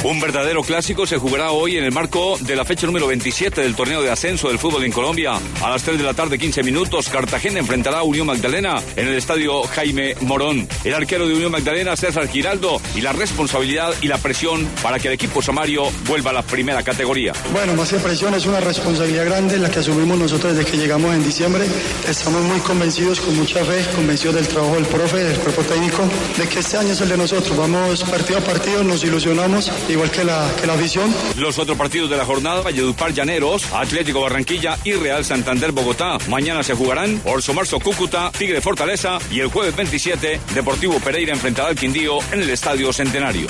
Un 0.04 0.20
verdadero 0.20 0.62
clásico 0.62 1.08
se 1.08 1.18
jugará 1.18 1.52
hoy 1.52 1.76
en 1.76 1.84
el 1.84 1.92
marco 1.92 2.38
de 2.40 2.56
la 2.56 2.64
fecha 2.64 2.86
número 2.86 3.08
27 3.08 3.62
del 3.62 3.76
torneo 3.76 4.02
de 4.02 4.12
ascenso 4.12 4.48
del 4.48 4.60
fútbol 4.60 4.84
en 4.84 4.92
Colombia. 4.92 5.34
A 5.62 5.70
las 5.70 5.84
3 5.84 5.98
de 5.98 6.04
la 6.04 6.14
tarde, 6.14 6.38
15 6.38 6.64
minutos, 6.64 7.10
Cartagena 7.10 7.60
enfrentará 7.60 8.00
a 8.00 8.04
Unión 8.04 8.28
Magdalena 8.28 8.82
en 8.96 9.08
el 9.08 9.16
estadio 9.16 9.64
Jaime 9.64 10.16
Morón. 10.22 10.68
El 10.84 10.94
arquero 10.94 11.28
de 11.28 11.34
Unión 11.34 11.52
Magdalena, 11.52 11.96
César 11.96 12.28
Giraldo, 12.28 12.80
y 12.96 13.02
la 13.02 13.12
responsabilidad 13.12 13.94
y 14.02 14.08
la 14.08 14.18
presión 14.20 14.68
para 14.84 15.00
que 15.00 15.08
el 15.08 15.16
equipo 15.16 15.42
samario 15.42 15.90
vuelva 16.08 16.30
a 16.30 16.34
la 16.34 16.44
primera 16.44 16.84
categoría. 16.84 17.34
Bueno, 17.52 17.74
más 17.74 17.90
que 17.90 17.98
presión, 17.98 18.34
es 18.36 18.46
una 18.46 18.60
responsabilidad 18.60 19.26
grande 19.26 19.58
la 19.58 19.70
que 19.70 19.80
asumimos 19.80 20.18
nosotros 20.18 20.56
desde 20.56 20.70
que 20.70 20.78
llegamos 20.78 21.16
en 21.16 21.24
diciembre. 21.24 21.66
Estamos 22.08 22.44
muy 22.44 22.60
convencidos, 22.60 23.20
con 23.20 23.36
mucha 23.36 23.66
fe, 23.66 23.84
convencidos 23.96 24.36
del 24.36 24.48
trabajo 24.48 24.76
del 24.76 24.86
profe, 24.86 25.24
del 25.24 25.40
cuerpo 25.40 25.64
técnico, 25.64 26.04
de 26.38 26.48
que 26.48 26.60
este 26.60 26.78
año 26.78 26.94
es 26.94 27.02
el 27.02 27.10
de 27.10 27.18
nosotros. 27.18 27.58
Vamos 27.58 28.04
partido 28.04 28.38
a 28.38 28.42
partido, 28.42 28.84
nos 28.84 29.04
ilusionamos 29.04 29.72
igual 29.89 30.12
que 30.12 30.23
la, 30.23 30.50
que 30.60 30.67
la 30.67 30.73
afición. 30.73 31.13
Los 31.38 31.60
otros 31.60 31.78
partidos 31.78 32.10
de 32.10 32.17
la 32.17 32.26
jornada, 32.26 32.62
Valledupar 32.62 33.13
Llaneros, 33.13 33.71
Atlético 33.73 34.21
Barranquilla 34.21 34.78
y 34.84 34.93
Real 34.93 35.23
Santander 35.23 35.71
Bogotá. 35.71 36.17
Mañana 36.28 36.63
se 36.63 36.73
jugarán 36.73 37.21
Orso 37.26 37.54
Marzo 37.54 37.80
Cúcuta, 37.80 38.32
Tigre 38.32 38.62
Fortaleza 38.62 39.19
y 39.32 39.39
el 39.39 39.47
jueves 39.47 39.76
27, 39.76 40.39
Deportivo 40.54 41.00
Pereira 41.00 41.34
enfrentará 41.34 41.69
al 41.69 41.76
Quindío 41.76 42.19
en 42.32 42.41
el 42.41 42.50
Estadio 42.50 42.91
Centenario. 42.93 43.47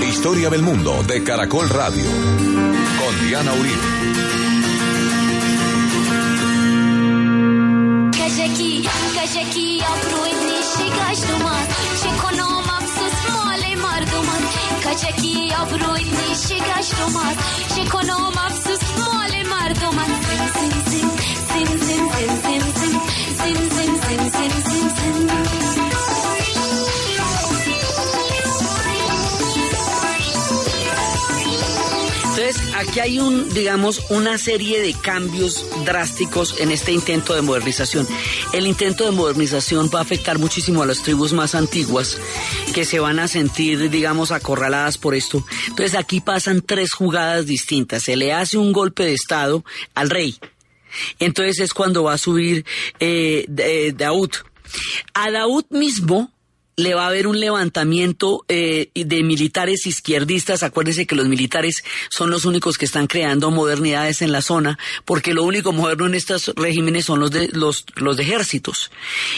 Historia 0.06 0.50
del 0.50 0.62
mundo 0.62 1.02
de 1.04 1.22
Caracol 1.22 1.68
Radio. 1.68 2.04
Con 2.98 3.28
Diana 3.28 3.52
Uribe. 3.52 4.35
avroy, 15.60 16.04
ne 16.04 16.34
siegaś 16.34 16.88
do 16.90 17.10
mas, 17.10 17.36
siekonom 17.74 18.35
aquí 32.96 33.10
hay 33.10 33.18
un, 33.18 33.52
digamos, 33.52 34.04
una 34.08 34.38
serie 34.38 34.80
de 34.80 34.94
cambios 34.94 35.66
drásticos 35.84 36.58
en 36.60 36.70
este 36.70 36.92
intento 36.92 37.34
de 37.34 37.42
modernización. 37.42 38.08
El 38.54 38.66
intento 38.66 39.04
de 39.04 39.10
modernización 39.10 39.90
va 39.94 39.98
a 39.98 40.02
afectar 40.02 40.38
muchísimo 40.38 40.82
a 40.82 40.86
las 40.86 41.02
tribus 41.02 41.34
más 41.34 41.54
antiguas 41.54 42.16
que 42.72 42.86
se 42.86 42.98
van 42.98 43.18
a 43.18 43.28
sentir, 43.28 43.90
digamos, 43.90 44.30
acorraladas 44.32 44.96
por 44.96 45.14
esto. 45.14 45.44
Entonces, 45.68 45.94
aquí 45.94 46.20
pasan 46.20 46.62
tres 46.62 46.92
jugadas 46.92 47.44
distintas. 47.44 48.02
Se 48.02 48.16
le 48.16 48.32
hace 48.32 48.56
un 48.56 48.72
golpe 48.72 49.04
de 49.04 49.12
Estado 49.12 49.62
al 49.94 50.08
rey. 50.08 50.38
Entonces 51.18 51.60
es 51.60 51.74
cuando 51.74 52.04
va 52.04 52.14
a 52.14 52.18
subir 52.18 52.64
eh, 52.98 53.44
eh, 53.58 53.92
Daud. 53.94 54.30
A 55.12 55.30
Daud 55.30 55.66
mismo 55.68 56.32
le 56.78 56.94
va 56.94 57.04
a 57.04 57.08
haber 57.08 57.26
un 57.26 57.40
levantamiento 57.40 58.44
eh, 58.48 58.90
de 58.94 59.22
militares 59.22 59.86
izquierdistas. 59.86 60.62
Acuérdense 60.62 61.06
que 61.06 61.14
los 61.14 61.26
militares 61.26 61.82
son 62.10 62.30
los 62.30 62.44
únicos 62.44 62.76
que 62.76 62.84
están 62.84 63.06
creando 63.06 63.50
modernidades 63.50 64.20
en 64.20 64.30
la 64.30 64.42
zona, 64.42 64.78
porque 65.06 65.32
lo 65.32 65.44
único 65.44 65.72
moderno 65.72 66.06
en 66.06 66.14
estos 66.14 66.52
regímenes 66.54 67.06
son 67.06 67.20
los 67.20 67.30
de 67.30 67.48
los, 67.48 67.86
los 67.94 68.18
ejércitos. 68.18 68.90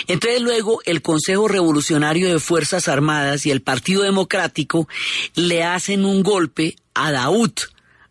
Entonces 0.09 0.42
luego 0.42 0.81
el 0.85 1.01
Consejo 1.01 1.46
Revolucionario 1.46 2.29
de 2.29 2.40
Fuerzas 2.40 2.88
Armadas 2.88 3.46
y 3.46 3.53
el 3.53 3.62
Partido 3.62 4.03
Democrático 4.03 4.88
le 5.37 5.62
hacen 5.62 6.05
un 6.05 6.24
golpe 6.24 6.74
a 6.94 7.12
Daud, 7.12 7.53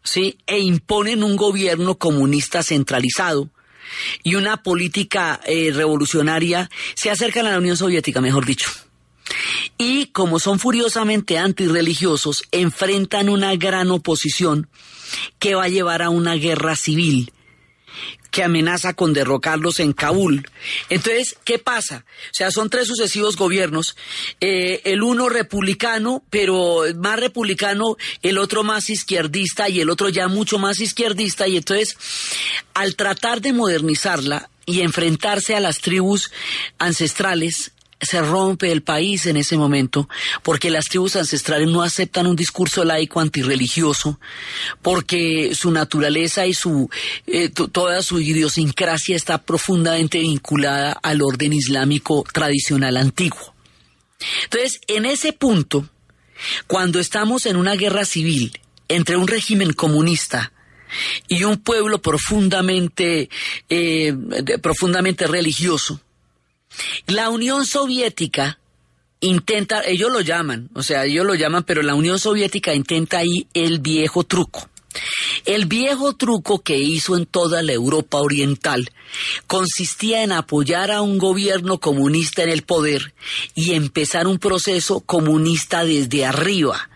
¿sí? 0.04 0.38
E 0.48 0.60
imponen 0.60 1.22
un 1.22 1.36
gobierno 1.36 1.96
comunista 1.96 2.64
centralizado 2.64 3.50
y 4.24 4.36
una 4.36 4.64
política 4.64 5.42
eh, 5.46 5.72
revolucionaria. 5.74 6.70
Se 6.96 7.10
acercan 7.10 7.46
a 7.46 7.52
la 7.52 7.58
Unión 7.58 7.76
Soviética, 7.76 8.22
mejor 8.22 8.46
dicho. 8.46 8.87
Y 9.78 10.08
como 10.08 10.40
son 10.40 10.60
furiosamente 10.60 11.38
antirreligiosos, 11.38 12.44
enfrentan 12.52 13.30
una 13.30 13.56
gran 13.56 13.92
oposición 13.92 14.70
que 15.40 15.56
va 15.56 15.66
a 15.66 15.70
llevar 15.70 16.02
a 16.02 16.10
una 16.10 16.36
guerra 16.36 16.76
civil 16.76 17.32
que 18.32 18.44
amenaza 18.44 18.94
con 18.94 19.14
derrocarlos 19.14 19.80
en 19.80 19.94
Kabul. 19.94 20.48
Entonces, 20.90 21.38
¿qué 21.44 21.60
pasa? 21.60 22.06
O 22.26 22.34
sea, 22.34 22.52
son 22.52 22.70
tres 22.70 22.88
sucesivos 22.88 23.36
gobiernos, 23.36 23.96
eh, 24.42 24.82
el 24.84 25.02
uno 25.02 25.30
republicano, 25.30 26.24
pero 26.30 26.84
más 26.98 27.20
republicano, 27.20 27.98
el 28.22 28.38
otro 28.38 28.64
más 28.64 28.90
izquierdista 28.90 29.70
y 29.70 29.80
el 29.80 29.90
otro 29.90 30.10
ya 30.10 30.28
mucho 30.28 30.60
más 30.60 30.80
izquierdista, 30.80 31.48
y 31.48 31.58
entonces, 31.58 31.98
al 32.74 32.96
tratar 32.96 33.42
de 33.42 33.54
modernizarla 33.54 34.50
y 34.66 34.82
enfrentarse 34.82 35.56
a 35.56 35.60
las 35.60 35.80
tribus 35.80 36.32
ancestrales, 36.78 37.72
se 38.00 38.22
rompe 38.22 38.72
el 38.72 38.84
país 38.84 39.26
en 39.26 39.38
ese 39.38 39.58
momento 39.58 40.08
porque 40.44 40.70
las 40.70 40.86
tribus 40.86 41.16
ancestrales 41.16 41.68
no 41.68 41.82
aceptan 41.82 42.28
un 42.28 42.36
discurso 42.36 42.84
laico 42.84 43.20
antirreligioso 43.20 44.20
porque 44.82 45.56
su 45.56 45.72
naturaleza 45.72 46.46
y 46.46 46.54
su 46.54 46.90
eh, 47.26 47.50
toda 47.50 48.02
su 48.04 48.20
idiosincrasia 48.20 49.16
está 49.16 49.44
profundamente 49.44 50.20
vinculada 50.20 50.92
al 50.92 51.22
orden 51.22 51.54
islámico 51.54 52.24
tradicional 52.32 52.98
antiguo. 52.98 53.56
Entonces, 54.44 54.80
en 54.88 55.06
ese 55.06 55.34
punto, 55.34 55.88
cuando 56.68 57.00
estamos 57.00 57.46
en 57.46 57.56
una 57.56 57.76
guerra 57.76 58.06
civil 58.06 58.60
entre 58.88 59.18
un 59.18 59.28
régimen 59.28 59.74
comunista 59.74 60.52
y 61.28 61.44
un 61.44 61.58
pueblo 61.58 62.02
profundamente, 62.02 63.30
eh, 63.70 64.16
profundamente 64.62 65.28
religioso. 65.28 66.02
La 67.08 67.30
Unión 67.30 67.66
Soviética 67.66 68.60
intenta, 69.20 69.82
ellos 69.86 70.12
lo 70.12 70.22
llaman, 70.22 70.70
o 70.74 70.84
sea, 70.84 71.06
ellos 71.06 71.26
lo 71.26 71.36
llaman, 71.36 71.64
pero 71.64 71.82
la 71.82 71.96
Unión 71.96 72.20
Soviética 72.20 72.74
intenta 72.74 73.20
ahí 73.20 73.48
el 73.54 73.80
viejo 73.80 74.24
truco. 74.24 74.70
El 75.46 75.66
viejo 75.66 76.16
truco 76.16 76.64
que 76.64 76.78
hizo 76.78 77.16
en 77.16 77.26
toda 77.26 77.62
la 77.62 77.74
Europa 77.74 78.18
Oriental 78.18 78.90
consistía 79.46 80.24
en 80.24 80.32
apoyar 80.32 80.92
a 80.92 81.02
un 81.02 81.18
gobierno 81.18 81.80
comunista 81.80 82.44
en 82.44 82.50
el 82.50 82.64
poder 82.64 83.14
y 83.54 83.74
empezar 83.74 84.28
un 84.28 84.40
proceso 84.40 85.02
comunista 85.02 85.86
desde 85.86 86.26
arriba 86.26 86.90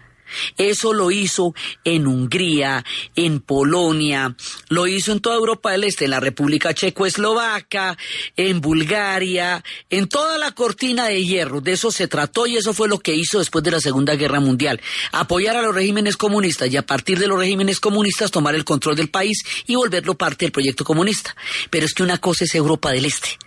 eso 0.58 0.94
lo 0.94 1.12
hizo 1.12 1.54
en 1.84 2.08
Hungría, 2.08 2.84
en 3.16 3.40
Polonia, 3.40 4.36
lo 4.70 4.88
hizo 4.88 5.12
en 5.12 5.20
toda 5.20 5.36
Europa 5.36 5.72
del 5.72 5.84
Este, 5.84 6.06
en 6.06 6.12
la 6.12 6.20
República 6.20 6.74
Checoslovaca, 6.74 7.98
en 8.36 8.62
Bulgaria, 8.62 9.64
en 9.90 10.08
toda 10.08 10.38
la 10.38 10.52
cortina 10.52 11.08
de 11.08 11.24
hierro. 11.24 11.62
De 11.62 11.74
eso 11.74 11.92
se 11.92 12.08
trató 12.08 12.48
y 12.48 12.58
eso 12.58 12.74
fue 12.74 12.88
lo 12.88 13.00
que 13.00 13.16
hizo 13.16 13.40
después 13.40 13.64
de 13.64 13.72
la 13.72 13.80
Segunda 13.80 14.16
Guerra 14.16 14.40
Mundial. 14.40 14.82
Apoyar 15.12 15.56
a 15.56 15.62
los 15.62 15.76
regímenes 15.76 16.18
comunistas 16.18 16.72
y 16.72 16.78
a 16.78 16.86
partir 16.86 17.20
de 17.20 17.28
los 17.28 17.38
regímenes 17.38 17.80
comunistas 17.80 18.32
tomar 18.32 18.56
el 18.56 18.66
control 18.66 18.96
del 18.96 19.10
país 19.10 19.44
y 19.68 19.76
volverlo 19.76 20.18
parte 20.18 20.46
del 20.46 20.52
proyecto 20.52 20.84
comunista. 20.84 21.36
Pero 21.70 21.86
es 21.86 21.94
que 21.94 22.04
una 22.04 22.18
cosa 22.18 22.46
es 22.46 22.56
Europa 22.56 22.92
del 22.92 23.06
Este 23.06 23.38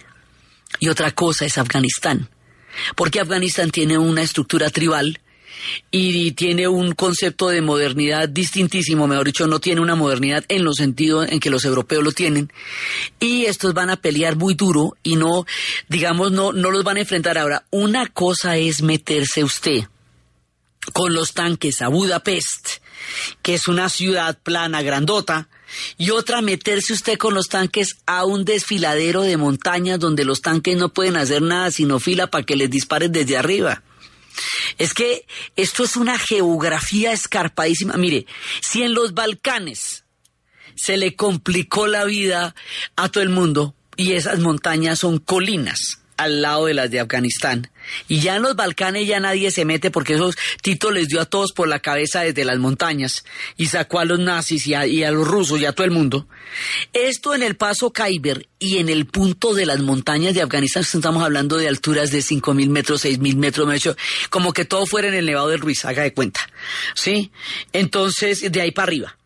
y 0.80 0.88
otra 0.88 1.12
cosa 1.12 1.44
es 1.44 1.58
Afganistán. 1.58 2.28
Porque 2.96 3.20
Afganistán 3.20 3.70
tiene 3.70 3.98
una 3.98 4.22
estructura 4.22 4.70
tribal 4.70 5.20
y 5.90 6.32
tiene 6.32 6.68
un 6.68 6.92
concepto 6.92 7.48
de 7.48 7.62
modernidad 7.62 8.28
distintísimo, 8.28 9.06
mejor 9.06 9.26
dicho, 9.26 9.46
no 9.46 9.60
tiene 9.60 9.80
una 9.80 9.94
modernidad 9.94 10.44
en 10.48 10.64
los 10.64 10.76
sentidos 10.76 11.28
en 11.30 11.40
que 11.40 11.50
los 11.50 11.64
europeos 11.64 12.04
lo 12.04 12.12
tienen. 12.12 12.52
Y 13.20 13.46
estos 13.46 13.74
van 13.74 13.90
a 13.90 13.96
pelear 13.96 14.36
muy 14.36 14.54
duro 14.54 14.96
y 15.02 15.16
no, 15.16 15.46
digamos, 15.88 16.32
no, 16.32 16.52
no 16.52 16.70
los 16.70 16.84
van 16.84 16.96
a 16.96 17.00
enfrentar 17.00 17.38
ahora. 17.38 17.64
Una 17.70 18.06
cosa 18.08 18.56
es 18.56 18.82
meterse 18.82 19.44
usted 19.44 19.84
con 20.92 21.14
los 21.14 21.32
tanques 21.32 21.80
a 21.80 21.88
Budapest, 21.88 22.68
que 23.42 23.54
es 23.54 23.68
una 23.68 23.88
ciudad 23.88 24.38
plana, 24.42 24.82
grandota, 24.82 25.48
y 25.96 26.10
otra 26.10 26.42
meterse 26.42 26.92
usted 26.92 27.18
con 27.18 27.34
los 27.34 27.48
tanques 27.48 27.96
a 28.06 28.24
un 28.24 28.44
desfiladero 28.44 29.22
de 29.22 29.36
montañas 29.36 29.98
donde 29.98 30.24
los 30.24 30.40
tanques 30.40 30.76
no 30.76 30.92
pueden 30.92 31.16
hacer 31.16 31.42
nada 31.42 31.70
sino 31.70 31.98
fila 31.98 32.28
para 32.28 32.44
que 32.44 32.56
les 32.56 32.70
disparen 32.70 33.12
desde 33.12 33.36
arriba. 33.36 33.82
Es 34.78 34.94
que 34.94 35.26
esto 35.56 35.84
es 35.84 35.96
una 35.96 36.18
geografía 36.18 37.12
escarpadísima. 37.12 37.94
Mire, 37.96 38.26
si 38.60 38.82
en 38.82 38.94
los 38.94 39.14
Balcanes 39.14 40.04
se 40.74 40.96
le 40.96 41.14
complicó 41.14 41.86
la 41.86 42.04
vida 42.04 42.54
a 42.96 43.08
todo 43.08 43.22
el 43.22 43.30
mundo 43.30 43.74
y 43.96 44.12
esas 44.12 44.40
montañas 44.40 44.98
son 44.98 45.18
colinas, 45.18 46.03
al 46.16 46.42
lado 46.42 46.66
de 46.66 46.74
las 46.74 46.90
de 46.90 47.00
Afganistán. 47.00 47.70
Y 48.08 48.20
ya 48.20 48.36
en 48.36 48.42
los 48.42 48.56
Balcanes 48.56 49.06
ya 49.06 49.20
nadie 49.20 49.50
se 49.50 49.64
mete 49.64 49.90
porque 49.90 50.14
esos 50.14 50.36
Tito 50.62 50.90
les 50.90 51.08
dio 51.08 51.20
a 51.20 51.26
todos 51.26 51.52
por 51.52 51.68
la 51.68 51.80
cabeza 51.80 52.22
desde 52.22 52.44
las 52.44 52.58
montañas 52.58 53.24
y 53.56 53.66
sacó 53.66 53.98
a 53.98 54.04
los 54.04 54.18
nazis 54.18 54.66
y 54.66 54.74
a, 54.74 55.10
los 55.10 55.26
rusos 55.26 55.60
y 55.60 55.66
a 55.66 55.72
todo 55.72 55.84
el 55.84 55.90
mundo. 55.90 56.26
Esto 56.92 57.34
en 57.34 57.42
el 57.42 57.56
paso 57.56 57.92
Khyber 57.92 58.48
y 58.58 58.78
en 58.78 58.88
el 58.88 59.06
punto 59.06 59.54
de 59.54 59.66
las 59.66 59.80
montañas 59.80 60.34
de 60.34 60.42
Afganistán, 60.42 60.82
estamos 60.82 61.22
hablando 61.22 61.56
de 61.56 61.68
alturas 61.68 62.10
de 62.10 62.22
cinco 62.22 62.54
mil 62.54 62.70
metros, 62.70 63.02
seis 63.02 63.18
mil 63.18 63.36
metros, 63.36 63.96
como 64.30 64.52
que 64.52 64.64
todo 64.64 64.86
fuera 64.86 65.08
en 65.08 65.14
el 65.14 65.26
Nevado 65.26 65.48
del 65.48 65.60
Ruiz, 65.60 65.84
haga 65.84 66.02
de 66.02 66.14
cuenta. 66.14 66.40
¿Sí? 66.94 67.30
Entonces, 67.72 68.50
de 68.50 68.60
ahí 68.60 68.70
para 68.70 68.86
arriba. 68.86 69.16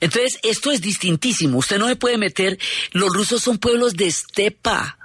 Entonces, 0.00 0.38
esto 0.42 0.70
es 0.70 0.80
distintísimo. 0.80 1.58
Usted 1.58 1.78
no 1.78 1.88
se 1.88 1.96
puede 1.96 2.16
meter. 2.16 2.58
Los 2.92 3.12
rusos 3.12 3.42
son 3.42 3.58
pueblos 3.58 3.94
de 3.94 4.06
estepa 4.06 4.99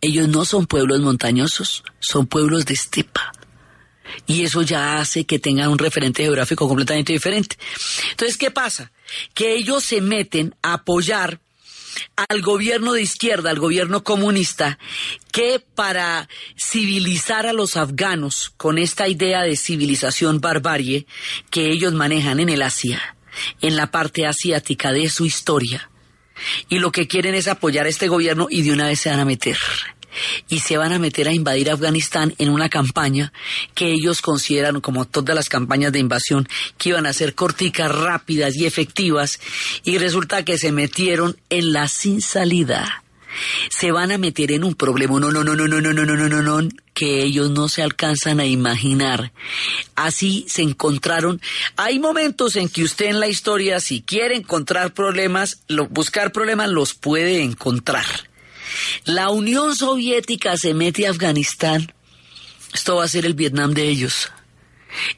ellos 0.00 0.28
no 0.28 0.44
son 0.44 0.66
pueblos 0.66 1.00
montañosos, 1.00 1.82
son 1.98 2.26
pueblos 2.26 2.66
de 2.66 2.74
estepa. 2.74 3.32
Y 4.26 4.42
eso 4.42 4.62
ya 4.62 5.00
hace 5.00 5.26
que 5.26 5.38
tengan 5.38 5.68
un 5.68 5.78
referente 5.78 6.22
geográfico 6.22 6.66
completamente 6.66 7.12
diferente. 7.12 7.56
Entonces, 8.10 8.36
¿qué 8.36 8.50
pasa? 8.50 8.90
Que 9.34 9.54
ellos 9.54 9.84
se 9.84 10.00
meten 10.00 10.54
a 10.62 10.74
apoyar 10.74 11.40
al 12.16 12.42
gobierno 12.42 12.92
de 12.92 13.02
izquierda, 13.02 13.50
al 13.50 13.58
gobierno 13.58 14.04
comunista, 14.04 14.78
que 15.32 15.60
para 15.60 16.28
civilizar 16.56 17.46
a 17.46 17.52
los 17.52 17.76
afganos 17.76 18.52
con 18.56 18.78
esta 18.78 19.08
idea 19.08 19.42
de 19.42 19.56
civilización 19.56 20.40
barbarie 20.40 21.06
que 21.50 21.70
ellos 21.70 21.92
manejan 21.94 22.40
en 22.40 22.48
el 22.48 22.62
Asia, 22.62 23.16
en 23.60 23.76
la 23.76 23.90
parte 23.90 24.26
asiática 24.26 24.92
de 24.92 25.08
su 25.08 25.26
historia, 25.26 25.90
y 26.68 26.78
lo 26.78 26.92
que 26.92 27.06
quieren 27.06 27.34
es 27.34 27.48
apoyar 27.48 27.86
a 27.86 27.88
este 27.88 28.08
gobierno 28.08 28.46
y 28.50 28.62
de 28.62 28.72
una 28.72 28.86
vez 28.86 29.00
se 29.00 29.10
van 29.10 29.20
a 29.20 29.24
meter 29.24 29.56
y 30.48 30.60
se 30.60 30.76
van 30.76 30.92
a 30.92 30.98
meter 30.98 31.28
a 31.28 31.32
invadir 31.32 31.70
Afganistán 31.70 32.34
en 32.38 32.50
una 32.50 32.68
campaña 32.68 33.32
que 33.74 33.92
ellos 33.92 34.20
consideran, 34.22 34.80
como 34.80 35.04
todas 35.04 35.34
las 35.34 35.48
campañas 35.48 35.92
de 35.92 35.98
invasión, 35.98 36.48
que 36.76 36.90
iban 36.90 37.06
a 37.06 37.12
ser 37.12 37.34
corticas, 37.34 37.94
rápidas 37.94 38.56
y 38.56 38.66
efectivas, 38.66 39.40
y 39.84 39.98
resulta 39.98 40.44
que 40.44 40.58
se 40.58 40.72
metieron 40.72 41.36
en 41.50 41.72
la 41.72 41.88
sin 41.88 42.20
salida. 42.20 43.04
Se 43.68 43.92
van 43.92 44.12
a 44.12 44.18
meter 44.18 44.52
en 44.52 44.64
un 44.64 44.74
problema, 44.74 45.20
no, 45.20 45.30
no, 45.30 45.44
no, 45.44 45.54
no, 45.54 45.68
no, 45.68 45.80
no, 45.80 45.92
no, 45.92 46.04
no, 46.04 46.16
no, 46.16 46.28
no, 46.28 46.42
no, 46.42 46.68
que 46.94 47.22
ellos 47.22 47.50
no 47.50 47.68
se 47.68 47.82
alcanzan 47.82 48.40
a 48.40 48.46
imaginar. 48.46 49.32
Así 49.94 50.44
se 50.48 50.62
encontraron. 50.62 51.40
Hay 51.76 51.98
momentos 51.98 52.56
en 52.56 52.68
que 52.68 52.84
usted 52.84 53.06
en 53.06 53.20
la 53.20 53.28
historia, 53.28 53.80
si 53.80 54.02
quiere 54.02 54.36
encontrar 54.36 54.94
problemas, 54.94 55.62
buscar 55.90 56.32
problemas, 56.32 56.70
los 56.70 56.94
puede 56.94 57.42
encontrar. 57.42 58.06
La 59.04 59.30
Unión 59.30 59.76
Soviética 59.76 60.56
se 60.56 60.74
mete 60.74 61.06
a 61.06 61.10
Afganistán. 61.10 61.92
Esto 62.74 62.96
va 62.96 63.04
a 63.04 63.08
ser 63.08 63.26
el 63.26 63.34
Vietnam 63.34 63.72
de 63.72 63.88
ellos. 63.88 64.30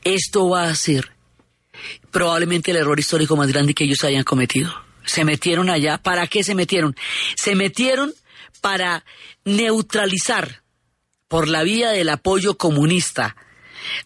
Esto 0.05 0.49
va 0.49 0.64
a 0.64 0.75
ser 0.75 1.12
probablemente 2.11 2.70
el 2.70 2.77
error 2.77 2.99
histórico 2.99 3.37
más 3.37 3.49
grande 3.49 3.75
que 3.75 3.85
ellos 3.85 4.05
hayan 4.05 4.25
cometido. 4.25 4.89
Se 5.05 5.25
metieron 5.25 5.71
allá. 5.71 5.99
¿Para 5.99 6.27
qué 6.27 6.45
se 6.45 6.55
metieron? 6.55 6.97
Se 7.37 7.55
metieron 7.55 8.13
para 8.61 9.05
neutralizar 9.45 10.63
por 11.29 11.49
la 11.49 11.63
vía 11.63 11.91
del 11.91 12.09
apoyo 12.09 12.57
comunista 12.57 13.37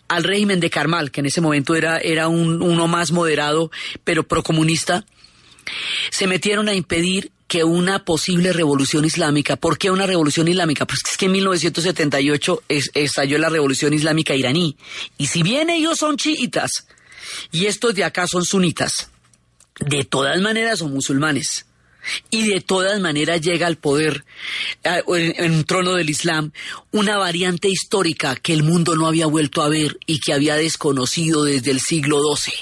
al 0.09 0.25
régimen 0.25 0.61
de 0.61 0.71
Karmal, 0.71 1.11
que 1.11 1.21
en 1.21 1.27
ese 1.27 1.41
momento 1.41 1.75
era, 1.75 1.99
era 1.99 2.29
un, 2.29 2.63
uno 2.63 2.87
más 2.87 3.13
moderado, 3.13 3.71
pero 4.05 4.23
procomunista, 4.23 5.05
se 6.11 6.27
metieron 6.27 6.69
a 6.69 6.75
impedir 6.75 7.33
que 7.49 7.65
una 7.65 8.05
posible 8.05 8.53
revolución 8.53 9.05
islámica. 9.05 9.57
¿Por 9.57 9.79
qué 9.79 9.91
una 9.91 10.07
revolución 10.07 10.49
islámica? 10.49 10.87
Pues 10.87 11.01
es 11.11 11.17
que 11.17 11.27
en 11.27 11.33
1978 11.33 12.63
estalló 12.69 13.39
la 13.39 13.49
revolución 13.49 13.93
islámica 13.93 14.35
iraní. 14.35 14.77
Y 15.19 15.27
si 15.27 15.43
bien 15.43 15.71
ellos 15.71 15.99
son 15.99 16.17
chiitas 16.17 16.87
y 17.53 17.67
estos 17.67 17.95
de 17.95 18.05
acá 18.05 18.27
son 18.27 18.45
sunitas, 18.45 19.11
de 19.81 20.05
todas 20.05 20.41
maneras 20.41 20.79
son 20.81 20.93
musulmanes. 20.93 21.67
Y 22.31 22.47
de 22.49 22.61
todas 22.61 23.01
maneras 23.01 23.41
llega 23.41 23.67
al 23.67 23.77
poder, 23.77 24.25
en 24.85 25.53
un 25.53 25.65
trono 25.65 25.95
del 25.95 26.11
Islam, 26.11 26.53
una 26.91 27.17
variante 27.17 27.69
histórica 27.69 28.37
que 28.37 28.53
el 28.53 28.63
mundo 28.63 28.95
no 28.95 29.07
había 29.07 29.27
vuelto 29.27 29.63
a 29.63 29.71
ver 29.71 29.99
y 30.05 30.21
que 30.21 30.35
había 30.35 30.57
desconocido 30.57 31.45
desde 31.45 31.71
el 31.71 31.81
siglo 31.81 32.21
XII. 32.37 32.53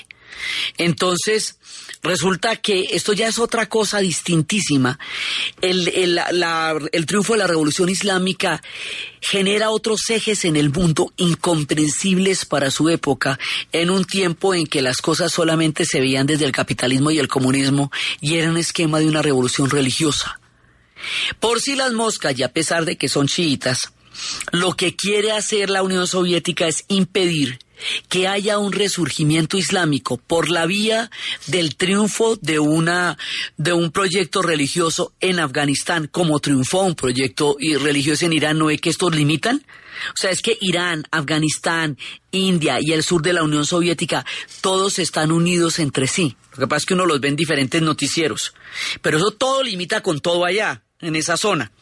Entonces, 0.79 1.59
Resulta 2.03 2.57
que 2.57 2.89
esto 2.91 3.13
ya 3.13 3.29
es 3.29 3.39
otra 3.39 3.69
cosa 3.69 4.01
distintísima. 4.01 4.99
El, 5.61 5.87
el, 5.89 7.07
triunfo 7.07 7.35
de 7.35 7.39
la 7.39 7.47
revolución 7.47 7.89
islámica 7.89 8.61
genera 9.21 9.71
otros 9.71 10.11
ejes 10.11 10.45
en 10.45 10.57
el 10.57 10.71
mundo 10.71 11.13
incomprensibles 11.17 12.45
para 12.45 12.73
su 12.73 12.89
época, 12.89 13.39
en 13.71 13.89
un 13.89 14.05
tiempo 14.05 14.53
en 14.53 14.67
que 14.67 14.83
las 14.83 14.97
cosas 14.97 15.31
solamente 15.31 15.85
se 15.85 16.01
veían 16.01 16.27
desde 16.27 16.45
el 16.45 16.51
capitalismo 16.51 17.13
y 17.13 17.21
el 17.21 17.29
comunismo 17.29 17.93
y 18.21 18.35
era 18.35 18.51
un 18.51 18.57
esquema 18.57 18.99
de 18.99 19.07
una 19.07 19.23
revolución 19.23 19.71
religiosa. 19.71 20.41
Por 21.39 21.61
si 21.61 21.77
las 21.77 21.93
moscas, 21.93 22.37
y 22.37 22.43
a 22.43 22.53
pesar 22.53 22.85
de 22.85 22.97
que 22.97 23.09
son 23.09 23.29
chiitas, 23.29 23.93
lo 24.51 24.73
que 24.75 24.97
quiere 24.97 25.31
hacer 25.31 25.71
la 25.71 25.85
Unión 25.85 26.09
Soviética 26.09 26.67
es 26.67 26.85
impedir 26.89 27.61
que 28.09 28.29
haya 28.29 28.59
un 28.59 28.73
resurgimiento 28.73 29.57
islámico 29.57 30.17
por 30.17 30.51
la 30.51 30.67
vía 30.67 31.11
del 31.47 31.77
triunfo 31.77 32.37
de 32.37 32.59
una 32.59 33.19
de 33.57 33.73
un 33.73 33.91
proyecto 33.91 34.43
religioso 34.43 35.13
en 35.21 35.41
Afganistán, 35.41 36.09
como 36.11 36.41
triunfó 36.41 36.83
un 36.83 36.95
proyecto 36.95 37.57
religioso 37.81 38.27
en 38.27 38.33
Irán, 38.33 38.59
¿no 38.59 38.71
es 38.71 38.81
que 38.81 38.91
estos 38.91 39.15
limitan? 39.15 39.65
O 40.09 40.17
sea, 40.17 40.31
es 40.31 40.43
que 40.43 40.57
Irán, 40.61 41.05
Afganistán, 41.11 41.99
India 42.31 42.79
y 42.81 42.93
el 42.93 43.03
sur 43.03 43.23
de 43.23 43.33
la 43.33 43.43
Unión 43.43 43.67
Soviética, 43.67 44.25
todos 44.61 44.99
están 44.99 45.31
unidos 45.31 45.79
entre 45.79 46.07
sí. 46.07 46.37
Lo 46.53 46.61
que 46.61 46.67
pasa 46.67 46.79
es 46.79 46.87
que 46.87 46.95
uno 46.95 47.07
los 47.07 47.21
ve 47.21 47.29
en 47.29 47.37
diferentes 47.37 47.81
noticieros. 47.81 48.55
Pero 49.01 49.19
eso 49.19 49.31
todo 49.33 49.63
limita 49.63 50.03
con 50.03 50.21
todo 50.21 50.45
allá, 50.45 50.83
en 51.03 51.17
esa 51.17 51.37
zona. 51.37 51.73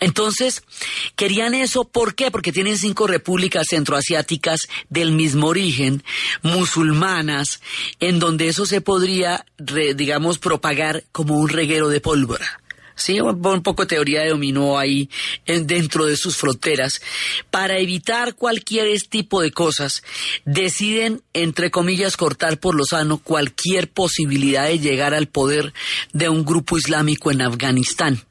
Entonces, 0.00 0.62
querían 1.14 1.54
eso, 1.54 1.84
¿por 1.84 2.14
qué? 2.14 2.30
Porque 2.30 2.52
tienen 2.52 2.78
cinco 2.78 3.06
repúblicas 3.06 3.66
centroasiáticas 3.70 4.60
del 4.88 5.12
mismo 5.12 5.46
origen, 5.46 6.02
musulmanas, 6.42 7.60
en 8.00 8.18
donde 8.18 8.48
eso 8.48 8.66
se 8.66 8.80
podría, 8.80 9.46
digamos, 9.58 10.38
propagar 10.38 11.04
como 11.12 11.36
un 11.36 11.48
reguero 11.48 11.88
de 11.88 12.00
pólvora. 12.00 12.60
Sí, 12.98 13.20
un 13.20 13.62
poco 13.62 13.82
de 13.82 13.88
teoría 13.88 14.22
de 14.22 14.30
dominó 14.30 14.78
ahí 14.78 15.10
dentro 15.46 16.06
de 16.06 16.16
sus 16.16 16.36
fronteras. 16.36 17.02
Para 17.50 17.78
evitar 17.78 18.34
cualquier 18.34 18.86
tipo 19.02 19.42
de 19.42 19.50
cosas, 19.52 20.02
deciden, 20.46 21.22
entre 21.34 21.70
comillas, 21.70 22.16
cortar 22.16 22.58
por 22.58 22.74
lo 22.74 22.84
sano 22.86 23.18
cualquier 23.18 23.90
posibilidad 23.90 24.64
de 24.64 24.78
llegar 24.78 25.12
al 25.12 25.26
poder 25.26 25.74
de 26.14 26.30
un 26.30 26.46
grupo 26.46 26.78
islámico 26.78 27.30
en 27.30 27.42
Afganistán. 27.42 28.24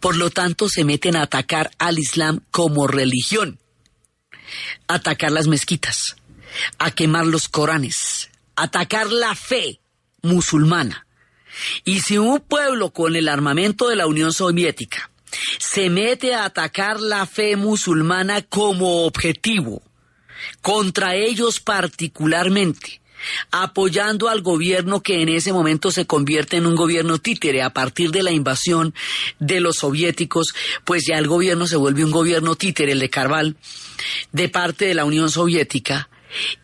Por 0.00 0.16
lo 0.16 0.30
tanto, 0.30 0.68
se 0.68 0.84
meten 0.84 1.16
a 1.16 1.22
atacar 1.22 1.70
al 1.78 1.98
Islam 1.98 2.40
como 2.50 2.86
religión, 2.86 3.58
atacar 4.88 5.32
las 5.32 5.46
mezquitas, 5.46 6.16
a 6.78 6.90
quemar 6.90 7.26
los 7.26 7.48
Coranes, 7.48 8.30
atacar 8.56 9.10
la 9.10 9.34
fe 9.34 9.80
musulmana. 10.22 11.06
Y 11.84 12.00
si 12.00 12.18
un 12.18 12.40
pueblo 12.40 12.90
con 12.90 13.16
el 13.16 13.28
armamento 13.28 13.88
de 13.88 13.96
la 13.96 14.06
Unión 14.06 14.32
Soviética 14.32 15.10
se 15.58 15.90
mete 15.90 16.34
a 16.34 16.44
atacar 16.44 17.00
la 17.00 17.26
fe 17.26 17.56
musulmana 17.56 18.42
como 18.42 19.04
objetivo, 19.04 19.82
contra 20.60 21.14
ellos 21.14 21.60
particularmente, 21.60 23.00
apoyando 23.50 24.28
al 24.28 24.42
gobierno 24.42 25.02
que 25.02 25.22
en 25.22 25.28
ese 25.28 25.52
momento 25.52 25.90
se 25.90 26.06
convierte 26.06 26.56
en 26.56 26.66
un 26.66 26.76
gobierno 26.76 27.18
títere 27.18 27.62
a 27.62 27.70
partir 27.70 28.10
de 28.10 28.22
la 28.22 28.32
invasión 28.32 28.94
de 29.38 29.60
los 29.60 29.78
soviéticos, 29.78 30.54
pues 30.84 31.04
ya 31.06 31.18
el 31.18 31.26
gobierno 31.26 31.66
se 31.66 31.76
vuelve 31.76 32.04
un 32.04 32.10
gobierno 32.10 32.54
títere, 32.54 32.92
el 32.92 33.00
de 33.00 33.10
Carval, 33.10 33.56
de 34.32 34.48
parte 34.48 34.86
de 34.86 34.94
la 34.94 35.04
Unión 35.04 35.30
Soviética. 35.30 36.08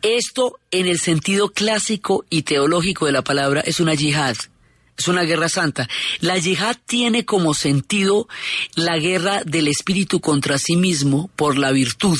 Esto, 0.01 0.59
en 0.71 0.87
el 0.87 0.99
sentido 0.99 1.51
clásico 1.51 2.25
y 2.29 2.43
teológico 2.43 3.05
de 3.05 3.11
la 3.11 3.23
palabra, 3.23 3.61
es 3.61 3.79
una 3.79 3.93
yihad 3.93 4.37
es 4.97 5.07
una 5.07 5.23
guerra 5.23 5.47
santa. 5.47 5.87
La 6.21 6.37
yihad 6.37 6.75
tiene 6.85 7.23
como 7.23 7.53
sentido 7.53 8.27
la 8.75 8.97
guerra 8.97 9.43
del 9.45 9.67
espíritu 9.67 10.19
contra 10.19 10.57
sí 10.57 10.75
mismo 10.75 11.29
por 11.35 11.57
la 11.57 11.71
virtud 11.71 12.17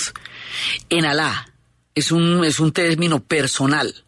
en 0.90 1.06
Alá. 1.06 1.52
Es 1.96 2.12
un, 2.12 2.46
es 2.46 2.60
un 2.60 2.72
término 2.72 3.20
personal. 3.20 4.04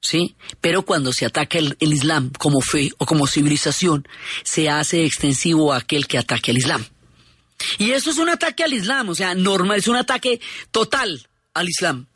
¿Sí? 0.00 0.34
Pero 0.60 0.82
cuando 0.82 1.12
se 1.12 1.26
ataca 1.26 1.58
el, 1.58 1.76
Islam 1.80 2.30
como 2.38 2.60
fe 2.60 2.90
o 2.98 3.06
como 3.06 3.26
civilización, 3.26 4.06
se 4.42 4.68
hace 4.68 5.04
extensivo 5.04 5.72
a 5.72 5.78
aquel 5.78 6.06
que 6.06 6.18
ataque 6.18 6.50
al 6.50 6.58
Islam. 6.58 6.84
Y 7.78 7.90
eso 7.90 8.10
es 8.10 8.18
un 8.18 8.30
ataque 8.30 8.64
al 8.64 8.72
Islam, 8.72 9.10
o 9.10 9.14
sea, 9.14 9.34
normal, 9.34 9.78
es 9.78 9.88
un 9.88 9.96
ataque 9.96 10.40
total 10.70 11.28
al 11.54 11.68
Islam 11.68 12.06